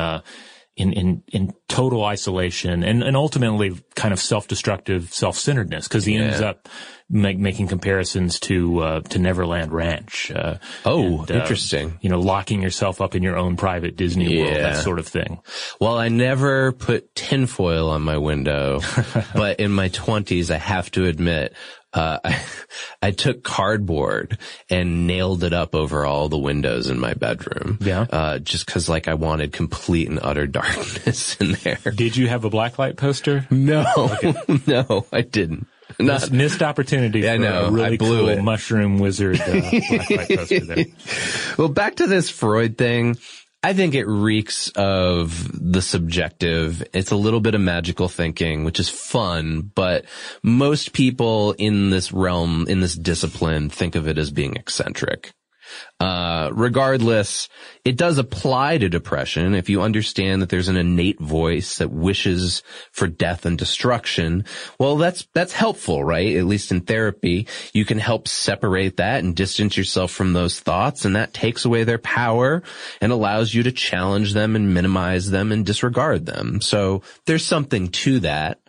Uh, 0.77 0.83
in, 0.83 0.93
in, 0.93 1.23
in 1.29 1.55
total 1.69 2.05
isolation 2.05 2.83
and, 2.83 3.03
and 3.03 3.17
ultimately 3.17 3.81
kind 3.95 4.13
of 4.13 4.19
self-destructive 4.21 5.13
self-centeredness 5.13 5.87
because 5.87 6.05
he 6.05 6.17
ends 6.17 6.41
up 6.41 6.69
make, 7.09 7.39
making 7.39 7.69
comparisons 7.69 8.41
to, 8.41 8.81
uh, 8.81 9.01
to 9.01 9.19
Neverland 9.19 9.73
Ranch. 9.73 10.33
Uh, 10.33 10.57
Oh, 10.85 11.21
and, 11.21 11.31
uh, 11.31 11.35
interesting. 11.35 11.99
You 12.01 12.11
know, 12.11 12.19
locking 12.19 12.63
yourself 12.63 13.01
up 13.01 13.15
in 13.15 13.23
your 13.23 13.37
own 13.37 13.57
private 13.57 13.97
Disney 13.97 14.39
world, 14.39 14.57
that 14.57 14.83
sort 14.83 14.99
of 14.99 15.07
thing. 15.07 15.41
Well, 15.81 15.97
I 15.97 16.09
never 16.09 16.73
put 16.73 17.15
tinfoil 17.15 17.89
on 17.91 18.03
my 18.03 18.19
window, 18.19 18.81
but 19.35 19.61
in 19.61 19.71
my 19.71 19.89
twenties, 19.89 20.51
I 20.51 20.57
have 20.59 20.91
to 20.93 21.07
admit, 21.07 21.55
uh, 21.95 22.19
I, 22.25 22.43
I 23.03 23.11
took 23.13 23.43
cardboard 23.45 24.39
and 24.69 25.07
nailed 25.07 25.45
it 25.45 25.53
up 25.53 25.75
over 25.75 26.05
all 26.05 26.29
the 26.29 26.39
windows 26.39 26.91
in 26.91 26.99
my 26.99 27.15
bedroom. 27.15 27.79
Yeah. 27.81 28.07
Uh, 28.11 28.39
just 28.39 28.67
cause 28.67 28.89
like 28.89 29.09
I 29.09 29.15
wanted 29.15 29.53
complete 29.53 30.09
and 30.09 30.19
utter 30.21 30.47
darkness 30.49 31.37
in 31.41 31.53
there. 31.53 31.79
Did 31.95 32.17
you 32.17 32.29
have 32.29 32.45
a 32.45 32.51
blacklight 32.51 32.97
poster? 32.97 33.47
No, 33.51 33.85
no, 34.67 35.07
I 35.13 35.23
didn't. 35.23 35.67
Not, 35.99 36.23
Missed, 36.23 36.33
missed 36.33 36.63
opportunity 36.63 37.21
Yeah, 37.21 37.35
I 37.35 37.37
know. 37.37 37.67
a 37.67 37.71
really 37.71 37.95
I 37.95 37.97
blew 37.99 38.21
cool 38.21 38.29
it. 38.31 38.43
mushroom 38.43 38.99
wizard 38.99 39.39
uh, 39.41 39.45
blacklight 39.45 40.37
poster 40.37 40.61
there. 40.61 40.85
well, 41.59 41.69
back 41.69 41.97
to 41.97 42.07
this 42.07 42.31
Freud 42.31 42.77
thing. 42.79 43.17
I 43.65 43.73
think 43.73 43.95
it 43.95 44.05
reeks 44.05 44.69
of 44.77 45.51
the 45.59 45.81
subjective. 45.81 46.83
It's 46.93 47.13
a 47.13 47.17
little 47.17 47.41
bit 47.41 47.55
of 47.55 47.63
magical 47.63 48.11
thinking, 48.11 48.65
which 48.65 48.79
is 48.79 48.91
fun, 48.91 49.73
but 49.75 50.05
most 50.43 50.93
people 50.93 51.53
in 51.53 51.89
this 51.89 52.13
realm, 52.13 52.67
in 52.69 52.81
this 52.81 52.95
discipline, 52.95 53.71
think 53.71 53.95
of 53.95 54.07
it 54.07 54.19
as 54.19 54.31
being 54.31 54.57
eccentric. 54.57 55.33
Uh, 56.01 56.51
regardless, 56.53 57.49
it 57.85 57.97
does 57.97 58.19
apply 58.19 58.79
to 58.79 58.89
depression. 58.89 59.55
If 59.55 59.71
you 59.71 59.81
understand 59.81 60.43
that 60.43 60.49
there's 60.49 60.69
an 60.69 60.77
innate 60.77 61.21
voice 61.21 61.79
that 61.79 61.91
wishes 61.91 62.63
for 62.93 63.07
death 63.07 63.47
and 63.47 63.57
destruction, 63.57 64.45
well, 64.79 64.97
that's, 64.97 65.27
that's 65.33 65.53
helpful, 65.53 66.05
right? 66.05 66.37
At 66.37 66.47
least 66.47 66.73
in 66.73 66.83
therapy, 66.83 67.47
you 67.73 67.85
can 67.85 67.99
help 67.99 68.29
separate 68.29 68.99
that 68.99 69.23
and 69.23 69.37
distance 69.37 69.77
yourself 69.77 70.11
from 70.11 70.33
those 70.33 70.61
thoughts. 70.61 71.05
And 71.05 71.17
that 71.17 71.33
takes 71.33 71.65
away 71.65 71.85
their 71.85 71.99
power 71.99 72.63
and 73.01 73.13
allows 73.13 73.55
you 73.55 73.63
to 73.63 73.73
challenge 73.73 74.35
them 74.35 74.57
and 74.57 74.75
minimize 74.75 75.31
them 75.31 75.53
and 75.53 75.65
disregard 75.65 76.27
them. 76.27 76.61
So 76.61 77.03
there's 77.27 77.47
something 77.47 77.89
to 77.89 78.21
that 78.21 78.61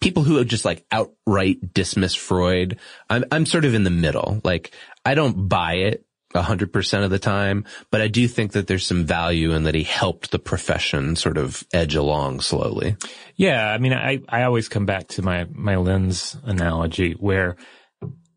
people 0.00 0.22
who 0.22 0.44
just 0.44 0.64
like 0.64 0.84
outright 0.90 1.72
dismiss 1.72 2.14
Freud, 2.14 2.78
I'm, 3.08 3.24
I'm 3.30 3.46
sort 3.46 3.64
of 3.64 3.74
in 3.74 3.84
the 3.84 3.90
middle. 3.90 4.40
Like, 4.44 4.72
I 5.04 5.14
don't 5.14 5.48
buy 5.48 5.74
it 5.74 6.04
a 6.34 6.42
hundred 6.42 6.72
percent 6.72 7.04
of 7.04 7.10
the 7.10 7.18
time, 7.18 7.64
but 7.90 8.00
I 8.00 8.08
do 8.08 8.28
think 8.28 8.52
that 8.52 8.66
there's 8.66 8.86
some 8.86 9.04
value 9.04 9.52
in 9.52 9.64
that 9.64 9.74
he 9.74 9.82
helped 9.82 10.30
the 10.30 10.38
profession 10.38 11.16
sort 11.16 11.36
of 11.36 11.64
edge 11.72 11.94
along 11.94 12.40
slowly. 12.40 12.96
Yeah, 13.36 13.68
I 13.68 13.78
mean, 13.78 13.92
I, 13.92 14.20
I 14.28 14.44
always 14.44 14.68
come 14.68 14.86
back 14.86 15.08
to 15.08 15.22
my, 15.22 15.46
my 15.52 15.76
lens 15.76 16.36
analogy 16.44 17.12
where 17.12 17.56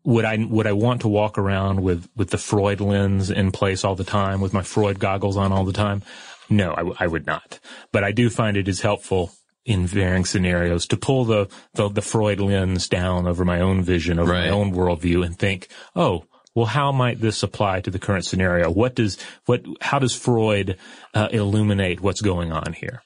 would 0.04 0.24
I, 0.24 0.38
would 0.44 0.66
I 0.66 0.72
want 0.72 1.02
to 1.02 1.08
walk 1.08 1.38
around 1.38 1.82
with, 1.82 2.08
with 2.16 2.30
the 2.30 2.38
Freud 2.38 2.80
lens 2.80 3.30
in 3.30 3.52
place 3.52 3.84
all 3.84 3.94
the 3.94 4.04
time 4.04 4.40
with 4.40 4.52
my 4.52 4.62
Freud 4.62 4.98
goggles 4.98 5.36
on 5.36 5.52
all 5.52 5.64
the 5.64 5.72
time? 5.72 6.02
No, 6.50 6.72
I, 6.72 6.78
w- 6.78 6.96
I 6.98 7.06
would 7.06 7.26
not. 7.26 7.58
But 7.90 8.04
I 8.04 8.12
do 8.12 8.28
find 8.28 8.56
it 8.56 8.68
is 8.68 8.82
helpful 8.82 9.32
in 9.64 9.86
varying 9.86 10.26
scenarios 10.26 10.86
to 10.88 10.96
pull 10.98 11.24
the, 11.24 11.48
the, 11.72 11.88
the 11.88 12.02
Freud 12.02 12.38
lens 12.38 12.86
down 12.86 13.26
over 13.26 13.46
my 13.46 13.60
own 13.60 13.82
vision, 13.82 14.18
over 14.18 14.32
my 14.32 14.50
own 14.50 14.72
worldview 14.74 15.24
and 15.24 15.38
think, 15.38 15.68
oh, 15.96 16.24
well, 16.54 16.66
how 16.66 16.92
might 16.92 17.20
this 17.20 17.42
apply 17.42 17.80
to 17.80 17.90
the 17.90 17.98
current 17.98 18.24
scenario? 18.24 18.70
What 18.70 18.94
does, 18.94 19.18
what, 19.46 19.64
how 19.80 19.98
does 19.98 20.14
Freud, 20.14 20.76
uh, 21.12 21.28
illuminate 21.32 22.00
what's 22.00 22.20
going 22.20 22.52
on 22.52 22.72
here? 22.72 23.02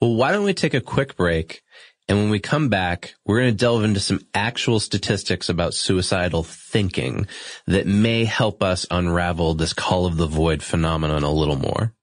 Well, 0.00 0.14
why 0.14 0.32
don't 0.32 0.44
we 0.44 0.54
take 0.54 0.74
a 0.74 0.80
quick 0.80 1.16
break? 1.16 1.62
And 2.08 2.18
when 2.18 2.30
we 2.30 2.38
come 2.38 2.68
back, 2.68 3.14
we're 3.24 3.40
going 3.40 3.52
to 3.52 3.56
delve 3.56 3.84
into 3.84 4.00
some 4.00 4.20
actual 4.34 4.78
statistics 4.78 5.48
about 5.48 5.72
suicidal 5.72 6.42
thinking 6.42 7.26
that 7.66 7.86
may 7.86 8.24
help 8.24 8.62
us 8.62 8.86
unravel 8.90 9.54
this 9.54 9.72
call 9.72 10.04
of 10.04 10.16
the 10.16 10.26
void 10.26 10.62
phenomenon 10.62 11.22
a 11.22 11.32
little 11.32 11.56
more. 11.56 11.94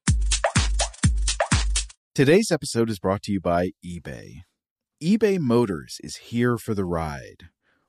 Today's 2.16 2.52
episode 2.52 2.90
is 2.90 3.00
brought 3.00 3.22
to 3.24 3.32
you 3.32 3.40
by 3.40 3.72
eBay. 3.86 4.42
eBay 5.04 5.40
Motors 5.40 5.98
is 6.04 6.18
here 6.18 6.58
for 6.58 6.74
the 6.74 6.86
ride. 6.86 7.50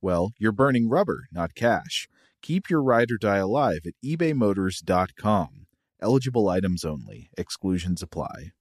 well, 0.00 0.32
you're 0.38 0.52
burning 0.52 0.88
rubber, 0.88 1.26
not 1.32 1.54
cash. 1.54 2.08
Keep 2.42 2.70
your 2.70 2.82
ride 2.82 3.10
or 3.10 3.18
die 3.18 3.38
alive 3.38 3.80
at 3.86 3.94
ebaymotors.com. 4.04 5.66
Eligible 6.00 6.48
items 6.48 6.84
only. 6.84 7.30
Exclusions 7.36 8.02
apply. 8.02 8.52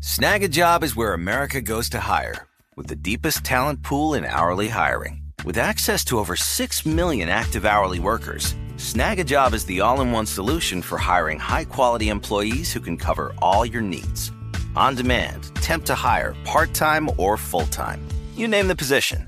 Snagajob 0.00 0.82
is 0.82 0.96
where 0.96 1.12
America 1.12 1.60
goes 1.60 1.88
to 1.90 2.00
hire, 2.00 2.46
with 2.76 2.86
the 2.86 2.96
deepest 2.96 3.44
talent 3.44 3.82
pool 3.82 4.14
in 4.14 4.24
hourly 4.24 4.68
hiring. 4.68 5.22
With 5.44 5.58
access 5.58 6.04
to 6.06 6.18
over 6.18 6.36
6 6.36 6.86
million 6.86 7.28
active 7.28 7.64
hourly 7.64 7.98
workers, 7.98 8.54
Snagajob 8.76 9.54
is 9.54 9.64
the 9.66 9.80
all 9.80 10.00
in 10.00 10.12
one 10.12 10.26
solution 10.26 10.82
for 10.82 10.98
hiring 10.98 11.38
high 11.38 11.64
quality 11.64 12.08
employees 12.08 12.72
who 12.72 12.80
can 12.80 12.96
cover 12.96 13.34
all 13.42 13.66
your 13.66 13.82
needs. 13.82 14.32
On 14.76 14.94
demand, 14.94 15.54
temp 15.56 15.84
to 15.86 15.94
hire, 15.94 16.34
part 16.44 16.74
time 16.74 17.10
or 17.18 17.36
full 17.36 17.66
time. 17.66 18.00
You 18.36 18.46
name 18.46 18.68
the 18.68 18.76
position 18.76 19.27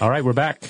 All 0.00 0.10
right, 0.10 0.24
we're 0.24 0.32
back. 0.32 0.60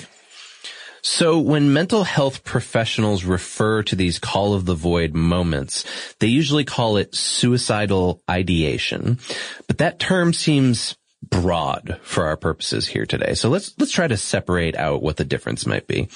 So 1.01 1.39
when 1.39 1.73
mental 1.73 2.03
health 2.03 2.43
professionals 2.43 3.23
refer 3.23 3.81
to 3.83 3.95
these 3.95 4.19
call 4.19 4.53
of 4.53 4.65
the 4.65 4.75
void 4.75 5.15
moments, 5.15 5.83
they 6.19 6.27
usually 6.27 6.63
call 6.63 6.97
it 6.97 7.15
suicidal 7.15 8.21
ideation. 8.29 9.19
But 9.67 9.79
that 9.79 9.99
term 9.99 10.31
seems 10.31 10.95
broad 11.23 11.99
for 12.03 12.25
our 12.27 12.37
purposes 12.37 12.87
here 12.87 13.07
today. 13.07 13.33
So 13.33 13.49
let's, 13.49 13.73
let's 13.79 13.91
try 13.91 14.07
to 14.07 14.17
separate 14.17 14.75
out 14.75 15.01
what 15.01 15.17
the 15.17 15.25
difference 15.25 15.65
might 15.65 15.87
be. 15.87 16.07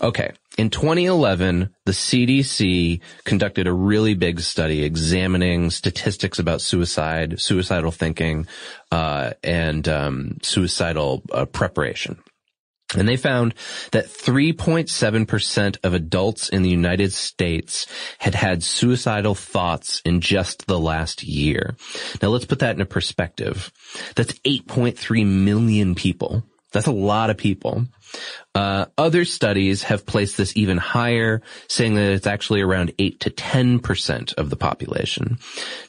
Okay. 0.00 0.32
In 0.56 0.70
2011, 0.70 1.74
the 1.84 1.92
CDC 1.92 3.00
conducted 3.24 3.66
a 3.66 3.72
really 3.72 4.14
big 4.14 4.40
study 4.40 4.84
examining 4.84 5.70
statistics 5.70 6.38
about 6.38 6.62
suicide, 6.62 7.40
suicidal 7.40 7.90
thinking, 7.90 8.46
uh, 8.90 9.32
and 9.42 9.86
um, 9.86 10.38
suicidal 10.42 11.22
uh, 11.30 11.44
preparation. 11.44 12.22
And 12.96 13.08
they 13.08 13.16
found 13.16 13.54
that 13.92 14.06
3.7% 14.06 15.76
of 15.82 15.94
adults 15.94 16.48
in 16.48 16.62
the 16.62 16.70
United 16.70 17.12
States 17.12 17.86
had 18.18 18.34
had 18.34 18.62
suicidal 18.62 19.34
thoughts 19.34 20.00
in 20.04 20.20
just 20.20 20.66
the 20.66 20.78
last 20.78 21.22
year. 21.22 21.76
Now 22.22 22.28
let's 22.28 22.44
put 22.44 22.60
that 22.60 22.72
into 22.72 22.86
perspective. 22.86 23.72
That's 24.14 24.32
8.3 24.40 25.26
million 25.26 25.94
people. 25.94 26.44
That's 26.74 26.88
a 26.88 26.92
lot 26.92 27.30
of 27.30 27.36
people. 27.38 27.86
Uh, 28.54 28.86
other 28.98 29.24
studies 29.24 29.84
have 29.84 30.06
placed 30.06 30.36
this 30.36 30.56
even 30.56 30.76
higher, 30.76 31.40
saying 31.68 31.94
that 31.94 32.12
it's 32.12 32.26
actually 32.26 32.60
around 32.60 32.92
8 32.98 33.20
to 33.20 33.30
10% 33.30 34.34
of 34.34 34.50
the 34.50 34.56
population. 34.56 35.38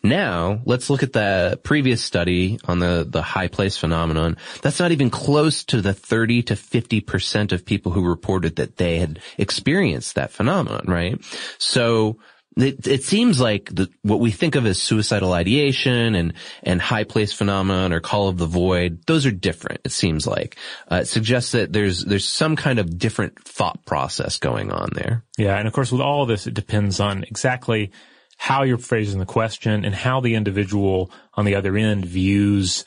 Now, 0.03 0.61
let's 0.65 0.89
look 0.89 1.03
at 1.03 1.13
the 1.13 1.59
previous 1.63 2.03
study 2.03 2.59
on 2.65 2.79
the, 2.79 3.05
the 3.07 3.21
high 3.21 3.47
place 3.47 3.77
phenomenon. 3.77 4.37
That's 4.61 4.79
not 4.79 4.91
even 4.91 5.09
close 5.09 5.63
to 5.65 5.81
the 5.81 5.93
30 5.93 6.43
to 6.43 6.53
50% 6.53 7.51
of 7.51 7.65
people 7.65 7.91
who 7.91 8.07
reported 8.07 8.57
that 8.57 8.77
they 8.77 8.99
had 8.99 9.19
experienced 9.37 10.15
that 10.15 10.31
phenomenon, 10.31 10.85
right? 10.87 11.19
So, 11.57 12.17
it, 12.57 12.87
it 12.87 13.03
seems 13.03 13.39
like 13.39 13.73
the, 13.73 13.89
what 14.01 14.19
we 14.19 14.31
think 14.31 14.55
of 14.55 14.65
as 14.65 14.81
suicidal 14.81 15.33
ideation 15.33 16.15
and, 16.15 16.33
and 16.63 16.81
high 16.81 17.03
place 17.03 17.33
phenomenon 17.33 17.91
or 17.91 17.99
call 17.99 18.29
of 18.29 18.37
the 18.37 18.45
void, 18.45 19.05
those 19.07 19.25
are 19.25 19.31
different, 19.31 19.81
it 19.83 19.91
seems 19.91 20.25
like. 20.25 20.57
Uh, 20.89 20.97
it 20.97 21.07
suggests 21.07 21.51
that 21.51 21.73
there's, 21.73 22.05
there's 22.05 22.27
some 22.27 22.55
kind 22.55 22.79
of 22.79 22.97
different 22.97 23.43
thought 23.43 23.85
process 23.85 24.37
going 24.37 24.71
on 24.71 24.89
there. 24.93 25.23
Yeah, 25.37 25.57
and 25.57 25.67
of 25.67 25.73
course 25.73 25.91
with 25.91 26.01
all 26.01 26.23
of 26.23 26.29
this, 26.29 26.47
it 26.47 26.53
depends 26.53 26.99
on 26.99 27.23
exactly 27.23 27.91
how 28.37 28.63
you're 28.63 28.77
phrasing 28.77 29.19
the 29.19 29.25
question 29.25 29.85
and 29.85 29.95
how 29.95 30.19
the 30.19 30.35
individual 30.35 31.11
on 31.33 31.45
the 31.45 31.55
other 31.55 31.75
end 31.77 32.05
views 32.05 32.85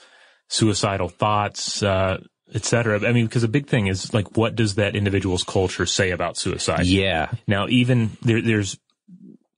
suicidal 0.48 1.08
thoughts, 1.08 1.82
uh, 1.82 2.18
et 2.54 2.64
cetera. 2.64 3.06
I 3.06 3.12
mean, 3.12 3.26
because 3.26 3.44
a 3.44 3.48
big 3.48 3.66
thing 3.66 3.86
is 3.86 4.14
like, 4.14 4.36
what 4.36 4.56
does 4.56 4.76
that 4.76 4.96
individual's 4.96 5.44
culture 5.44 5.84
say 5.84 6.10
about 6.10 6.38
suicide? 6.38 6.86
Yeah. 6.86 7.30
Now, 7.46 7.66
even 7.68 8.10
there, 8.22 8.40
there's 8.40 8.78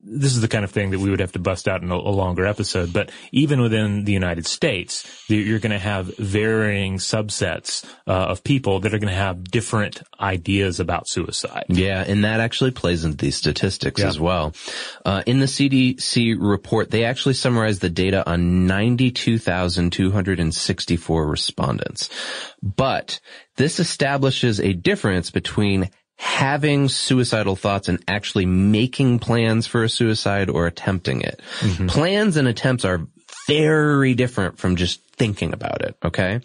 this 0.03 0.35
is 0.35 0.41
the 0.41 0.49
kind 0.49 0.65
of 0.65 0.71
thing 0.71 0.91
that 0.91 0.99
we 0.99 1.11
would 1.11 1.21
have 1.21 1.33
to 1.33 1.39
bust 1.39 1.69
out 1.69 1.83
in 1.83 1.91
a, 1.91 1.95
a 1.95 1.97
longer 1.97 2.47
episode, 2.47 2.91
but 2.93 3.11
even 3.33 3.61
within 3.61 4.05
the 4.05 4.13
United 4.13 4.47
States, 4.47 5.05
you're 5.29 5.59
going 5.59 5.73
to 5.73 5.79
have 5.79 6.17
varying 6.17 6.97
subsets 6.99 7.85
uh, 8.07 8.13
of 8.13 8.43
people 8.43 8.81
that 8.81 8.95
are 8.95 8.99
going 8.99 9.13
to 9.13 9.15
have 9.15 9.45
different 9.45 10.03
ideas 10.19 10.81
about 10.81 11.07
suicide. 11.09 11.67
Yeah, 11.69 12.03
and 12.07 12.25
that 12.25 12.41
actually 12.41 12.71
plays 12.71 13.05
into 13.05 13.19
these 13.19 13.37
statistics 13.37 14.01
yeah. 14.01 14.09
as 14.09 14.19
well. 14.19 14.55
Uh, 15.05 15.23
in 15.27 15.41
the 15.41 15.47
CDC 15.47 16.37
report, 16.39 16.91
they 16.91 17.05
actually 17.05 17.35
summarize 17.35 17.81
the 17.81 17.91
data 17.91 18.27
on 18.29 18.67
92,264 18.67 21.27
respondents. 21.27 22.09
But 22.63 23.21
this 23.57 23.81
establishes 23.81 24.61
a 24.61 24.73
difference 24.73 25.31
between 25.31 25.91
having 26.21 26.87
suicidal 26.87 27.57
thoughts 27.57 27.89
and 27.89 28.05
actually 28.07 28.45
making 28.45 29.18
plans 29.18 29.66
for 29.66 29.83
a 29.83 29.89
suicide 29.89 30.51
or 30.51 30.66
attempting 30.66 31.23
it. 31.23 31.41
Mm-hmm. 31.61 31.87
Plans 31.87 32.37
and 32.37 32.47
attempts 32.47 32.85
are 32.85 33.07
very 33.47 34.12
different 34.14 34.59
from 34.59 34.77
just 34.77 35.03
thinking 35.12 35.55
about 35.55 35.81
it, 35.81 35.97
okay? 36.05 36.41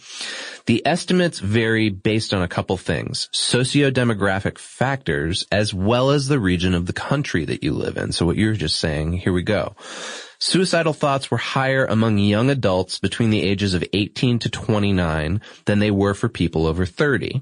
The 0.65 0.81
estimates 0.87 1.39
vary 1.39 1.89
based 1.89 2.33
on 2.33 2.41
a 2.41 2.47
couple 2.47 2.77
things. 2.77 3.27
Socio-demographic 3.33 4.57
factors 4.57 5.45
as 5.51 5.73
well 5.73 6.11
as 6.11 6.27
the 6.27 6.39
region 6.39 6.73
of 6.73 6.85
the 6.85 6.93
country 6.93 7.43
that 7.43 7.61
you 7.61 7.73
live 7.73 7.97
in. 7.97 8.13
So 8.13 8.25
what 8.25 8.37
you're 8.37 8.53
just 8.53 8.79
saying, 8.79 9.13
here 9.13 9.33
we 9.33 9.43
go. 9.43 9.75
Suicidal 10.39 10.93
thoughts 10.93 11.31
were 11.31 11.37
higher 11.37 11.85
among 11.85 12.17
young 12.17 12.49
adults 12.49 12.99
between 12.99 13.29
the 13.29 13.41
ages 13.41 13.73
of 13.73 13.83
18 13.93 14.39
to 14.39 14.49
29 14.49 15.41
than 15.65 15.79
they 15.79 15.91
were 15.91 16.13
for 16.13 16.29
people 16.29 16.67
over 16.67 16.85
30. 16.85 17.41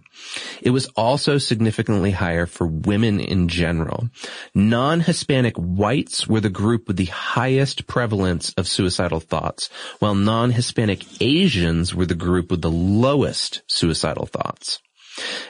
It 0.62 0.70
was 0.70 0.88
also 0.96 1.38
significantly 1.38 2.12
higher 2.12 2.46
for 2.46 2.68
women 2.68 3.20
in 3.20 3.48
general. 3.48 4.10
Non-Hispanic 4.54 5.56
whites 5.58 6.28
were 6.28 6.42
the 6.42 6.50
group 6.50 6.88
with 6.88 6.98
the 6.98 7.06
highest 7.06 7.88
prevalence 7.88 8.54
of 8.58 8.68
suicidal 8.68 9.20
thoughts, 9.20 9.70
while 10.00 10.16
non-Hispanic 10.16 11.22
Asians 11.22 11.94
were 11.96 12.06
the 12.06 12.16
group 12.16 12.52
with 12.52 12.62
the 12.62 12.72
lowest 12.72 13.62
suicidal 13.68 14.26
thoughts. 14.26 14.80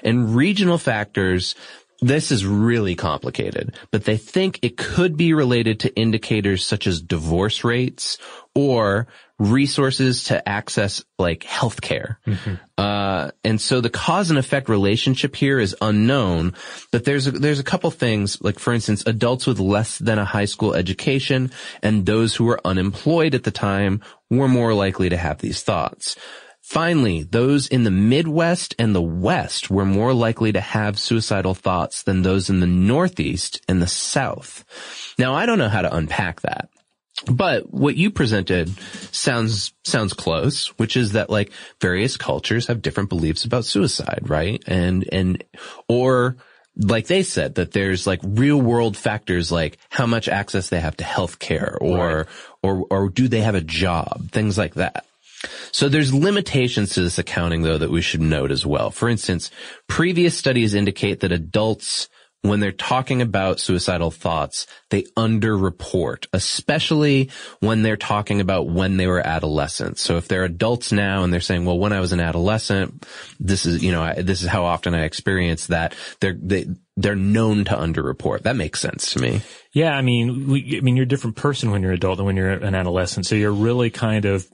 And 0.03 0.35
regional 0.35 0.77
factors 0.77 1.55
this 2.03 2.31
is 2.31 2.45
really 2.45 2.95
complicated, 2.95 3.75
but 3.91 4.03
they 4.03 4.17
think 4.17 4.59
it 4.61 4.77
could 4.77 5.15
be 5.15 5.33
related 5.33 5.81
to 5.81 5.95
indicators 5.95 6.65
such 6.65 6.85
as 6.85 7.01
divorce 7.01 7.63
rates 7.63 8.17
or 8.53 9.07
resources 9.39 10.25
to 10.25 10.47
access 10.47 11.03
like 11.17 11.41
healthcare. 11.41 12.17
Mm-hmm. 12.27 12.55
Uh, 12.77 13.31
and 13.43 13.59
so 13.59 13.81
the 13.81 13.89
cause 13.89 14.29
and 14.29 14.37
effect 14.39 14.69
relationship 14.69 15.35
here 15.35 15.59
is 15.59 15.75
unknown, 15.81 16.53
but 16.91 17.05
there's 17.05 17.27
a, 17.27 17.31
there's 17.31 17.59
a 17.59 17.63
couple 17.63 17.89
things, 17.89 18.41
like 18.41 18.59
for 18.59 18.73
instance, 18.73 19.03
adults 19.05 19.47
with 19.47 19.59
less 19.59 19.97
than 19.97 20.19
a 20.19 20.25
high 20.25 20.45
school 20.45 20.73
education 20.73 21.51
and 21.81 22.05
those 22.05 22.35
who 22.35 22.45
were 22.45 22.59
unemployed 22.65 23.33
at 23.33 23.43
the 23.43 23.51
time 23.51 24.01
were 24.29 24.47
more 24.47 24.73
likely 24.73 25.09
to 25.09 25.17
have 25.17 25.39
these 25.39 25.63
thoughts. 25.63 26.15
Finally, 26.73 27.21
those 27.21 27.67
in 27.67 27.83
the 27.83 27.91
Midwest 27.91 28.73
and 28.79 28.95
the 28.95 29.01
West 29.01 29.69
were 29.69 29.85
more 29.85 30.11
likely 30.11 30.51
to 30.51 30.59
have 30.59 30.97
suicidal 30.97 31.53
thoughts 31.53 32.01
than 32.01 32.23
those 32.23 32.49
in 32.49 32.61
the 32.61 32.65
Northeast 32.65 33.61
and 33.67 33.79
the 33.79 33.87
South. 33.87 34.65
Now, 35.19 35.35
I 35.35 35.45
don't 35.45 35.59
know 35.59 35.69
how 35.69 35.83
to 35.83 35.95
unpack 35.95 36.41
that. 36.41 36.69
But 37.27 37.71
what 37.71 37.95
you 37.95 38.09
presented 38.09 38.75
sounds, 39.11 39.71
sounds 39.83 40.13
close, 40.13 40.69
which 40.79 40.97
is 40.97 41.11
that 41.11 41.29
like 41.29 41.51
various 41.79 42.17
cultures 42.17 42.65
have 42.65 42.81
different 42.81 43.09
beliefs 43.09 43.45
about 43.45 43.65
suicide, 43.65 44.23
right? 44.23 44.59
And, 44.65 45.07
and, 45.11 45.43
or 45.87 46.37
like 46.75 47.05
they 47.05 47.21
said 47.21 47.53
that 47.55 47.71
there's 47.71 48.07
like 48.07 48.21
real 48.23 48.59
world 48.59 48.97
factors 48.97 49.51
like 49.51 49.77
how 49.89 50.07
much 50.07 50.27
access 50.27 50.69
they 50.69 50.79
have 50.79 50.97
to 50.97 51.03
health 51.03 51.37
care 51.37 51.77
or, 51.79 52.17
right. 52.17 52.27
or, 52.63 52.87
or 52.89 53.09
do 53.09 53.27
they 53.27 53.41
have 53.41 53.53
a 53.53 53.61
job? 53.61 54.31
Things 54.31 54.57
like 54.57 54.73
that. 54.73 55.05
So 55.71 55.89
there's 55.89 56.13
limitations 56.13 56.93
to 56.93 57.01
this 57.01 57.17
accounting 57.17 57.63
though 57.63 57.77
that 57.77 57.91
we 57.91 58.01
should 58.01 58.21
note 58.21 58.51
as 58.51 58.65
well. 58.65 58.91
For 58.91 59.09
instance, 59.09 59.51
previous 59.87 60.37
studies 60.37 60.73
indicate 60.73 61.21
that 61.21 61.31
adults 61.31 62.09
when 62.43 62.59
they're 62.59 62.73
talking 62.73 63.21
about 63.21 63.61
suicidal 63.61 64.11
thoughts, 64.11 64.67
they 64.89 65.03
underreport, 65.17 66.27
especially 66.33 67.29
when 67.61 67.83
they're 67.83 67.95
talking 67.95 68.41
about 68.41 68.67
when 68.67 68.97
they 68.97 69.07
were 69.07 69.25
adolescents. 69.25 70.01
So 70.01 70.17
if 70.17 70.27
they're 70.27 70.43
adults 70.43 70.91
now 70.91 71.23
and 71.23 71.31
they're 71.31 71.39
saying, 71.39 71.63
well, 71.63 71.79
when 71.79 71.93
I 71.93 72.01
was 72.01 72.11
an 72.11 72.19
adolescent, 72.19 73.07
this 73.39 73.65
is, 73.65 73.81
you 73.81 73.93
know, 73.93 74.13
this 74.15 74.43
is 74.43 74.49
how 74.49 74.65
often 74.65 74.93
I 74.93 75.05
experienced 75.05 75.69
that, 75.69 75.95
they're, 76.19 76.37
they, 76.37 76.67
they're 76.97 77.15
known 77.15 77.63
to 77.63 77.75
underreport. 77.77 78.41
That 78.41 78.57
makes 78.57 78.81
sense 78.81 79.13
to 79.13 79.19
me. 79.19 79.41
Yeah. 79.71 79.95
I 79.95 80.01
mean, 80.01 80.49
we, 80.49 80.77
I 80.77 80.81
mean, 80.81 80.97
you're 80.97 81.05
a 81.05 81.07
different 81.07 81.37
person 81.37 81.71
when 81.71 81.81
you're 81.81 81.91
an 81.91 81.97
adult 81.97 82.17
than 82.17 82.25
when 82.25 82.35
you're 82.35 82.51
an 82.51 82.75
adolescent. 82.75 83.25
So 83.25 83.35
you're 83.35 83.53
really 83.53 83.89
kind 83.89 84.25
of 84.25 84.45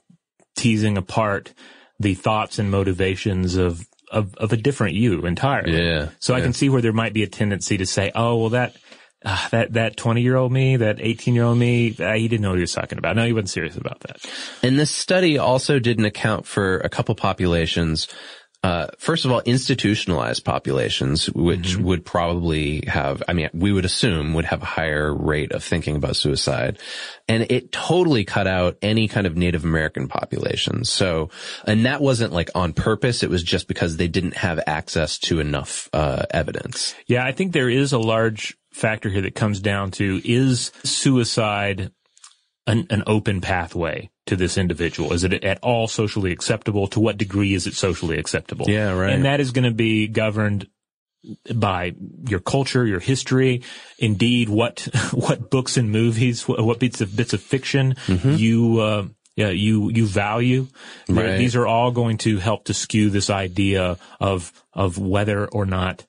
teasing 0.59 0.97
apart 0.97 1.53
the 1.99 2.13
thoughts 2.13 2.59
and 2.59 2.69
motivations 2.69 3.55
of 3.55 3.85
of, 4.11 4.35
of 4.35 4.51
a 4.51 4.57
different 4.57 4.95
you 4.95 5.25
entirely. 5.25 5.77
Yeah. 5.77 6.09
So 6.19 6.33
yeah. 6.33 6.39
I 6.39 6.41
can 6.41 6.53
see 6.53 6.69
where 6.69 6.81
there 6.81 6.93
might 6.93 7.13
be 7.13 7.23
a 7.23 7.27
tendency 7.27 7.77
to 7.77 7.85
say, 7.85 8.11
oh, 8.15 8.37
well, 8.37 8.49
that, 8.49 8.75
uh, 9.23 9.49
that, 9.49 9.73
that 9.73 9.97
20 9.97 10.21
year 10.21 10.35
old 10.35 10.51
me, 10.51 10.77
that 10.77 10.99
18 10.99 11.35
year 11.35 11.43
old 11.43 11.59
me, 11.59 11.95
uh, 11.99 12.13
he 12.13 12.27
didn't 12.27 12.41
know 12.41 12.49
what 12.49 12.57
he 12.57 12.61
was 12.61 12.73
talking 12.73 12.97
about. 12.97 13.15
No, 13.15 13.25
he 13.25 13.33
wasn't 13.33 13.51
serious 13.51 13.77
about 13.77 13.99
that. 14.01 14.17
And 14.63 14.79
this 14.79 14.89
study 14.89 15.37
also 15.37 15.77
didn't 15.77 16.05
account 16.05 16.47
for 16.47 16.79
a 16.79 16.89
couple 16.89 17.13
populations 17.13 18.07
Uh, 18.61 18.87
first 18.97 19.23
of 19.23 19.31
all, 19.31 19.41
institutionalized 19.45 20.43
populations, 20.43 21.27
which 21.27 21.59
Mm-hmm. 21.59 21.83
would 21.83 22.05
probably 22.05 22.83
have, 22.87 23.23
I 23.25 23.31
mean, 23.33 23.49
we 23.53 23.71
would 23.71 23.85
assume 23.85 24.33
would 24.33 24.45
have 24.45 24.61
a 24.61 24.65
higher 24.65 25.13
rate 25.13 25.53
of 25.53 25.63
thinking 25.63 25.95
about 25.95 26.17
suicide. 26.17 26.77
And 27.29 27.47
it 27.49 27.71
totally 27.71 28.25
cut 28.25 28.47
out 28.47 28.77
any 28.81 29.07
kind 29.07 29.25
of 29.25 29.37
Native 29.37 29.63
American 29.63 30.09
populations. 30.09 30.89
So, 30.89 31.29
and 31.65 31.85
that 31.85 32.01
wasn't 32.01 32.33
like 32.33 32.49
on 32.53 32.73
purpose. 32.73 33.23
It 33.23 33.29
was 33.29 33.43
just 33.43 33.67
because 33.69 33.95
they 33.95 34.09
didn't 34.09 34.35
have 34.35 34.59
access 34.67 35.19
to 35.19 35.39
enough, 35.39 35.87
uh, 35.93 36.25
evidence. 36.31 36.95
Yeah, 37.07 37.23
I 37.25 37.31
think 37.31 37.53
there 37.53 37.69
is 37.69 37.93
a 37.93 37.99
large 37.99 38.57
factor 38.73 39.09
here 39.09 39.21
that 39.21 39.35
comes 39.35 39.61
down 39.61 39.91
to 39.91 40.21
is 40.25 40.71
suicide 40.83 41.91
an, 42.67 42.87
an 42.89 43.03
open 43.07 43.39
pathway 43.41 44.09
to 44.29 44.35
this 44.35 44.57
individual? 44.57 45.13
Is 45.13 45.23
it 45.23 45.43
at 45.43 45.59
all 45.61 45.87
socially 45.87 46.31
acceptable? 46.31 46.87
To 46.87 46.99
what 46.99 47.17
degree 47.17 47.53
is 47.53 47.67
it 47.67 47.73
socially 47.73 48.17
acceptable? 48.17 48.69
Yeah, 48.69 48.93
right. 48.93 49.13
And 49.13 49.25
that 49.25 49.39
is 49.39 49.51
going 49.51 49.65
to 49.65 49.75
be 49.75 50.07
governed 50.07 50.67
by 51.53 51.95
your 52.27 52.39
culture, 52.39 52.85
your 52.85 52.99
history, 52.99 53.63
indeed 53.97 54.49
what 54.49 54.81
what 55.11 55.49
books 55.49 55.77
and 55.77 55.91
movies, 55.91 56.47
what, 56.47 56.63
what 56.63 56.79
bits 56.79 57.01
of 57.01 57.15
bits 57.15 57.33
of 57.33 57.41
fiction 57.41 57.95
you 58.07 58.79
uh, 58.79 59.05
yeah, 59.35 59.49
you 59.49 59.89
you 59.89 60.05
value. 60.05 60.67
Right. 61.07 61.37
These 61.37 61.55
are 61.55 61.65
all 61.65 61.91
going 61.91 62.17
to 62.19 62.39
help 62.39 62.65
to 62.65 62.73
skew 62.73 63.09
this 63.09 63.29
idea 63.29 63.97
of 64.19 64.51
of 64.73 64.97
whether 64.97 65.47
or 65.47 65.65
not 65.65 66.05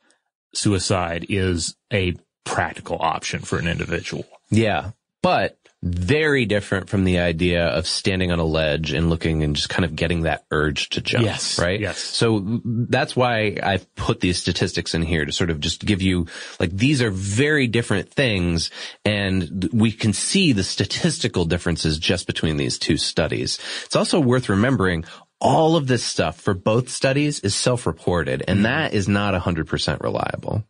suicide 0.52 1.26
is 1.28 1.76
a 1.92 2.16
practical 2.44 2.96
option 2.98 3.40
for 3.40 3.58
an 3.58 3.68
individual. 3.68 4.24
Yeah. 4.50 4.90
But 5.22 5.59
very 5.82 6.44
different 6.44 6.90
from 6.90 7.04
the 7.04 7.20
idea 7.20 7.66
of 7.66 7.86
standing 7.86 8.30
on 8.30 8.38
a 8.38 8.44
ledge 8.44 8.92
and 8.92 9.08
looking 9.08 9.42
and 9.42 9.56
just 9.56 9.70
kind 9.70 9.84
of 9.84 9.96
getting 9.96 10.22
that 10.22 10.44
urge 10.50 10.90
to 10.90 11.00
jump. 11.00 11.24
Yes, 11.24 11.58
Right? 11.58 11.80
yes. 11.80 11.98
So 11.98 12.60
that's 12.64 13.16
why 13.16 13.56
I've 13.62 13.92
put 13.94 14.20
these 14.20 14.38
statistics 14.38 14.94
in 14.94 15.02
here 15.02 15.24
to 15.24 15.32
sort 15.32 15.48
of 15.48 15.58
just 15.58 15.84
give 15.84 16.02
you, 16.02 16.26
like, 16.58 16.70
these 16.70 17.00
are 17.00 17.10
very 17.10 17.66
different 17.66 18.10
things 18.10 18.70
and 19.06 19.70
we 19.72 19.90
can 19.90 20.12
see 20.12 20.52
the 20.52 20.64
statistical 20.64 21.46
differences 21.46 21.98
just 21.98 22.26
between 22.26 22.58
these 22.58 22.78
two 22.78 22.98
studies. 22.98 23.58
It's 23.86 23.96
also 23.96 24.20
worth 24.20 24.50
remembering 24.50 25.04
all 25.40 25.76
of 25.76 25.86
this 25.86 26.04
stuff 26.04 26.38
for 26.38 26.52
both 26.52 26.90
studies 26.90 27.40
is 27.40 27.54
self-reported 27.54 28.44
and 28.46 28.58
mm-hmm. 28.58 28.64
that 28.64 28.92
is 28.92 29.08
not 29.08 29.32
100% 29.32 30.02
reliable. 30.02 30.64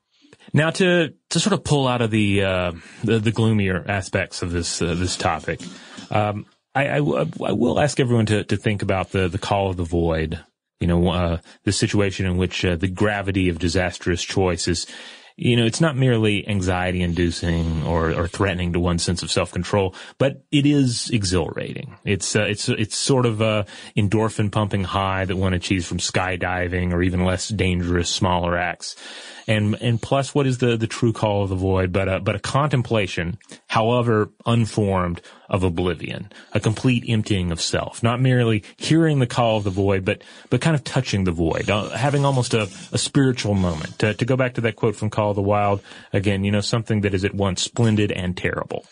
Now, 0.52 0.70
to 0.70 1.14
to 1.30 1.40
sort 1.40 1.52
of 1.52 1.64
pull 1.64 1.86
out 1.86 2.02
of 2.02 2.10
the 2.10 2.42
uh, 2.42 2.72
the, 3.04 3.18
the 3.18 3.32
gloomier 3.32 3.84
aspects 3.88 4.42
of 4.42 4.50
this 4.50 4.82
uh, 4.82 4.94
this 4.94 5.16
topic, 5.16 5.60
um, 6.10 6.46
I, 6.74 6.88
I, 6.88 6.96
I 6.96 7.52
will 7.52 7.78
ask 7.78 8.00
everyone 8.00 8.26
to 8.26 8.44
to 8.44 8.56
think 8.56 8.82
about 8.82 9.10
the 9.10 9.28
the 9.28 9.38
call 9.38 9.70
of 9.70 9.76
the 9.76 9.84
void. 9.84 10.42
You 10.80 10.86
know, 10.86 11.08
uh, 11.08 11.38
the 11.64 11.72
situation 11.72 12.26
in 12.26 12.36
which 12.38 12.64
uh, 12.64 12.76
the 12.76 12.88
gravity 12.88 13.48
of 13.48 13.58
disastrous 13.58 14.22
choice 14.22 14.66
is. 14.66 14.86
You 15.36 15.56
know, 15.56 15.64
it's 15.64 15.80
not 15.80 15.96
merely 15.96 16.46
anxiety 16.46 17.00
inducing 17.00 17.84
or, 17.84 18.12
or 18.12 18.28
threatening 18.28 18.74
to 18.74 18.80
one's 18.80 19.02
sense 19.02 19.22
of 19.22 19.30
self-control, 19.30 19.94
but 20.18 20.44
it 20.50 20.66
is 20.66 21.08
exhilarating. 21.08 21.96
It's, 22.04 22.36
uh, 22.36 22.42
it's, 22.42 22.68
it's 22.68 22.94
sort 22.94 23.24
of 23.24 23.40
a 23.40 23.64
endorphin 23.96 24.52
pumping 24.52 24.84
high 24.84 25.24
that 25.24 25.36
one 25.36 25.54
achieves 25.54 25.86
from 25.86 25.96
skydiving 25.96 26.92
or 26.92 27.02
even 27.02 27.24
less 27.24 27.48
dangerous, 27.48 28.10
smaller 28.10 28.54
acts 28.54 28.96
and 29.50 29.76
and 29.82 30.00
plus 30.00 30.32
what 30.34 30.46
is 30.46 30.58
the 30.58 30.76
the 30.76 30.86
true 30.86 31.12
call 31.12 31.42
of 31.42 31.48
the 31.48 31.56
void 31.56 31.92
but 31.92 32.08
a 32.08 32.20
but 32.20 32.36
a 32.36 32.38
contemplation 32.38 33.36
however 33.66 34.30
unformed 34.46 35.20
of 35.48 35.64
oblivion 35.64 36.30
a 36.52 36.60
complete 36.60 37.04
emptying 37.08 37.50
of 37.50 37.60
self? 37.60 38.02
Not 38.02 38.20
merely 38.20 38.62
hearing 38.76 39.18
the 39.18 39.26
call 39.26 39.58
of 39.58 39.64
the 39.64 39.70
void 39.70 40.04
but 40.04 40.22
but 40.50 40.60
kind 40.60 40.76
of 40.76 40.84
touching 40.84 41.24
the 41.24 41.32
void 41.32 41.68
uh, 41.68 41.90
having 41.90 42.24
almost 42.24 42.54
a, 42.54 42.68
a 42.92 42.98
spiritual 42.98 43.54
moment. 43.54 43.98
To, 43.98 44.14
to 44.14 44.24
go 44.24 44.36
back 44.36 44.54
to 44.54 44.60
that 44.62 44.76
quote 44.76 44.94
from 44.94 45.10
call 45.10 45.30
of 45.30 45.36
the 45.36 45.42
wild 45.42 45.82
again 46.12 46.44
you 46.44 46.52
know 46.52 46.60
something 46.60 47.00
that 47.00 47.12
is 47.12 47.24
at 47.24 47.34
once 47.34 47.62
splendid 47.62 48.12
and 48.12 48.36
terrible 48.36 48.84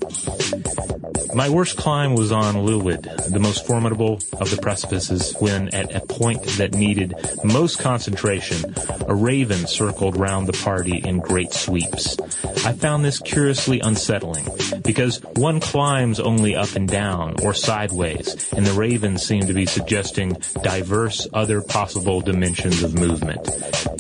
My 1.35 1.49
worst 1.49 1.79
climb 1.79 2.15
was 2.15 2.31
on 2.31 2.57
Lliwedd, 2.57 3.31
the 3.31 3.39
most 3.39 3.67
formidable 3.67 4.21
of 4.39 4.51
the 4.51 4.59
precipices, 4.61 5.35
when 5.39 5.69
at 5.75 5.95
a 5.95 6.01
point 6.01 6.43
that 6.59 6.75
needed 6.75 7.15
most 7.43 7.79
concentration, 7.79 8.75
a 9.09 9.15
raven 9.15 9.67
circled 9.67 10.19
round 10.19 10.47
the 10.47 10.53
party 10.53 10.99
in 10.99 11.21
great 11.21 11.53
sweeps. 11.53 12.19
I 12.67 12.75
found 12.75 13.03
this 13.03 13.19
curiously 13.19 13.81
unsettling, 13.81 14.47
because 14.83 15.23
one 15.37 15.61
climbs 15.61 16.21
only 16.21 16.55
up 16.55 16.77
and 16.77 16.87
down 16.87 17.37
or 17.43 17.55
sideways, 17.55 18.53
and 18.53 18.67
the 18.67 18.75
raven 18.75 19.17
seemed 19.17 19.47
to 19.47 19.55
be 19.55 19.65
suggesting 19.65 20.37
diverse 20.63 21.27
other 21.33 21.63
possible 21.63 22.21
dimensions 22.21 22.83
of 22.83 22.95
movement, 22.95 23.49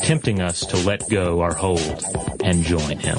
tempting 0.00 0.42
us 0.42 0.60
to 0.66 0.76
let 0.76 1.08
go 1.08 1.40
our 1.40 1.54
hold 1.54 2.04
and 2.42 2.62
join 2.62 2.98
him. 2.98 3.18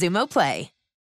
Xumo 0.01 0.25
Play. 0.27 0.80